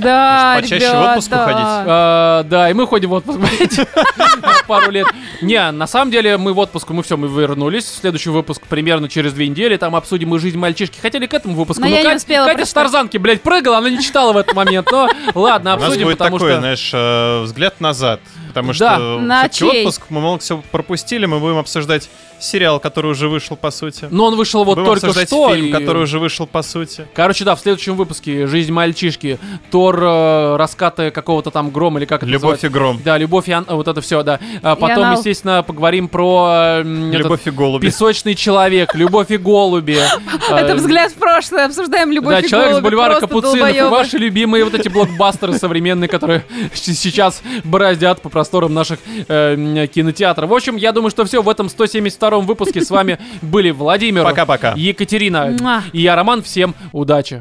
[0.00, 1.10] Да, Может, почаще в ребята.
[1.10, 1.56] отпуск уходить?
[1.64, 3.88] А, Да, и мы ходим в отпуск, блядь,
[4.66, 5.06] пару лет.
[5.42, 7.86] Не, на самом деле мы в отпуск, мы все, мы вернулись.
[8.00, 10.98] Следующий выпуск примерно через две недели, там обсудим и жизнь мальчишки.
[11.00, 12.72] Хотели к этому выпуску, Но я не Катя- успела Катя с.
[12.72, 16.18] Тарзанки, блядь, прыгала, она не читала в этот момент, но ладно, У нас обсудим, будет
[16.18, 16.60] потому такой, что...
[16.60, 18.20] знаешь, э, взгляд назад.
[18.52, 18.94] Потому Да.
[18.96, 19.80] что На всё-таки чей?
[19.82, 22.08] отпуск, мы много всего пропустили, мы будем обсуждать
[22.38, 24.08] сериал, который уже вышел, по сути.
[24.10, 25.54] Но он вышел вот будем только обсуждать что.
[25.54, 27.06] фильм, и- который уже вышел, по сути.
[27.14, 29.38] Короче, да, в следующем выпуске «Жизнь мальчишки»,
[29.70, 32.66] Тор, э, раскаты какого-то там грома, или как это Любовь называется?
[32.66, 33.00] и гром.
[33.04, 34.40] Да, любовь и ан- вот это все, да.
[34.62, 35.16] А потом, анал.
[35.18, 37.86] естественно, поговорим про э, м, этот Любовь и голуби.
[37.86, 39.98] песочный человек, любовь и голуби.
[40.50, 44.18] Это Э, взгляд в прошлое, обсуждаем любовь Да, и человек с голуби, бульвара Капуцинов ваши
[44.18, 48.98] любимые вот эти блокбастеры современные, которые сейчас бороздят по просторам наших
[49.28, 50.50] э, кинотеатров.
[50.50, 54.74] В общем, я думаю, что все в этом 172-м выпуске с вами были Владимир, Пока-пока.
[54.76, 55.82] Екатерина Муа.
[55.92, 56.42] и я, Роман.
[56.42, 57.40] Всем удачи!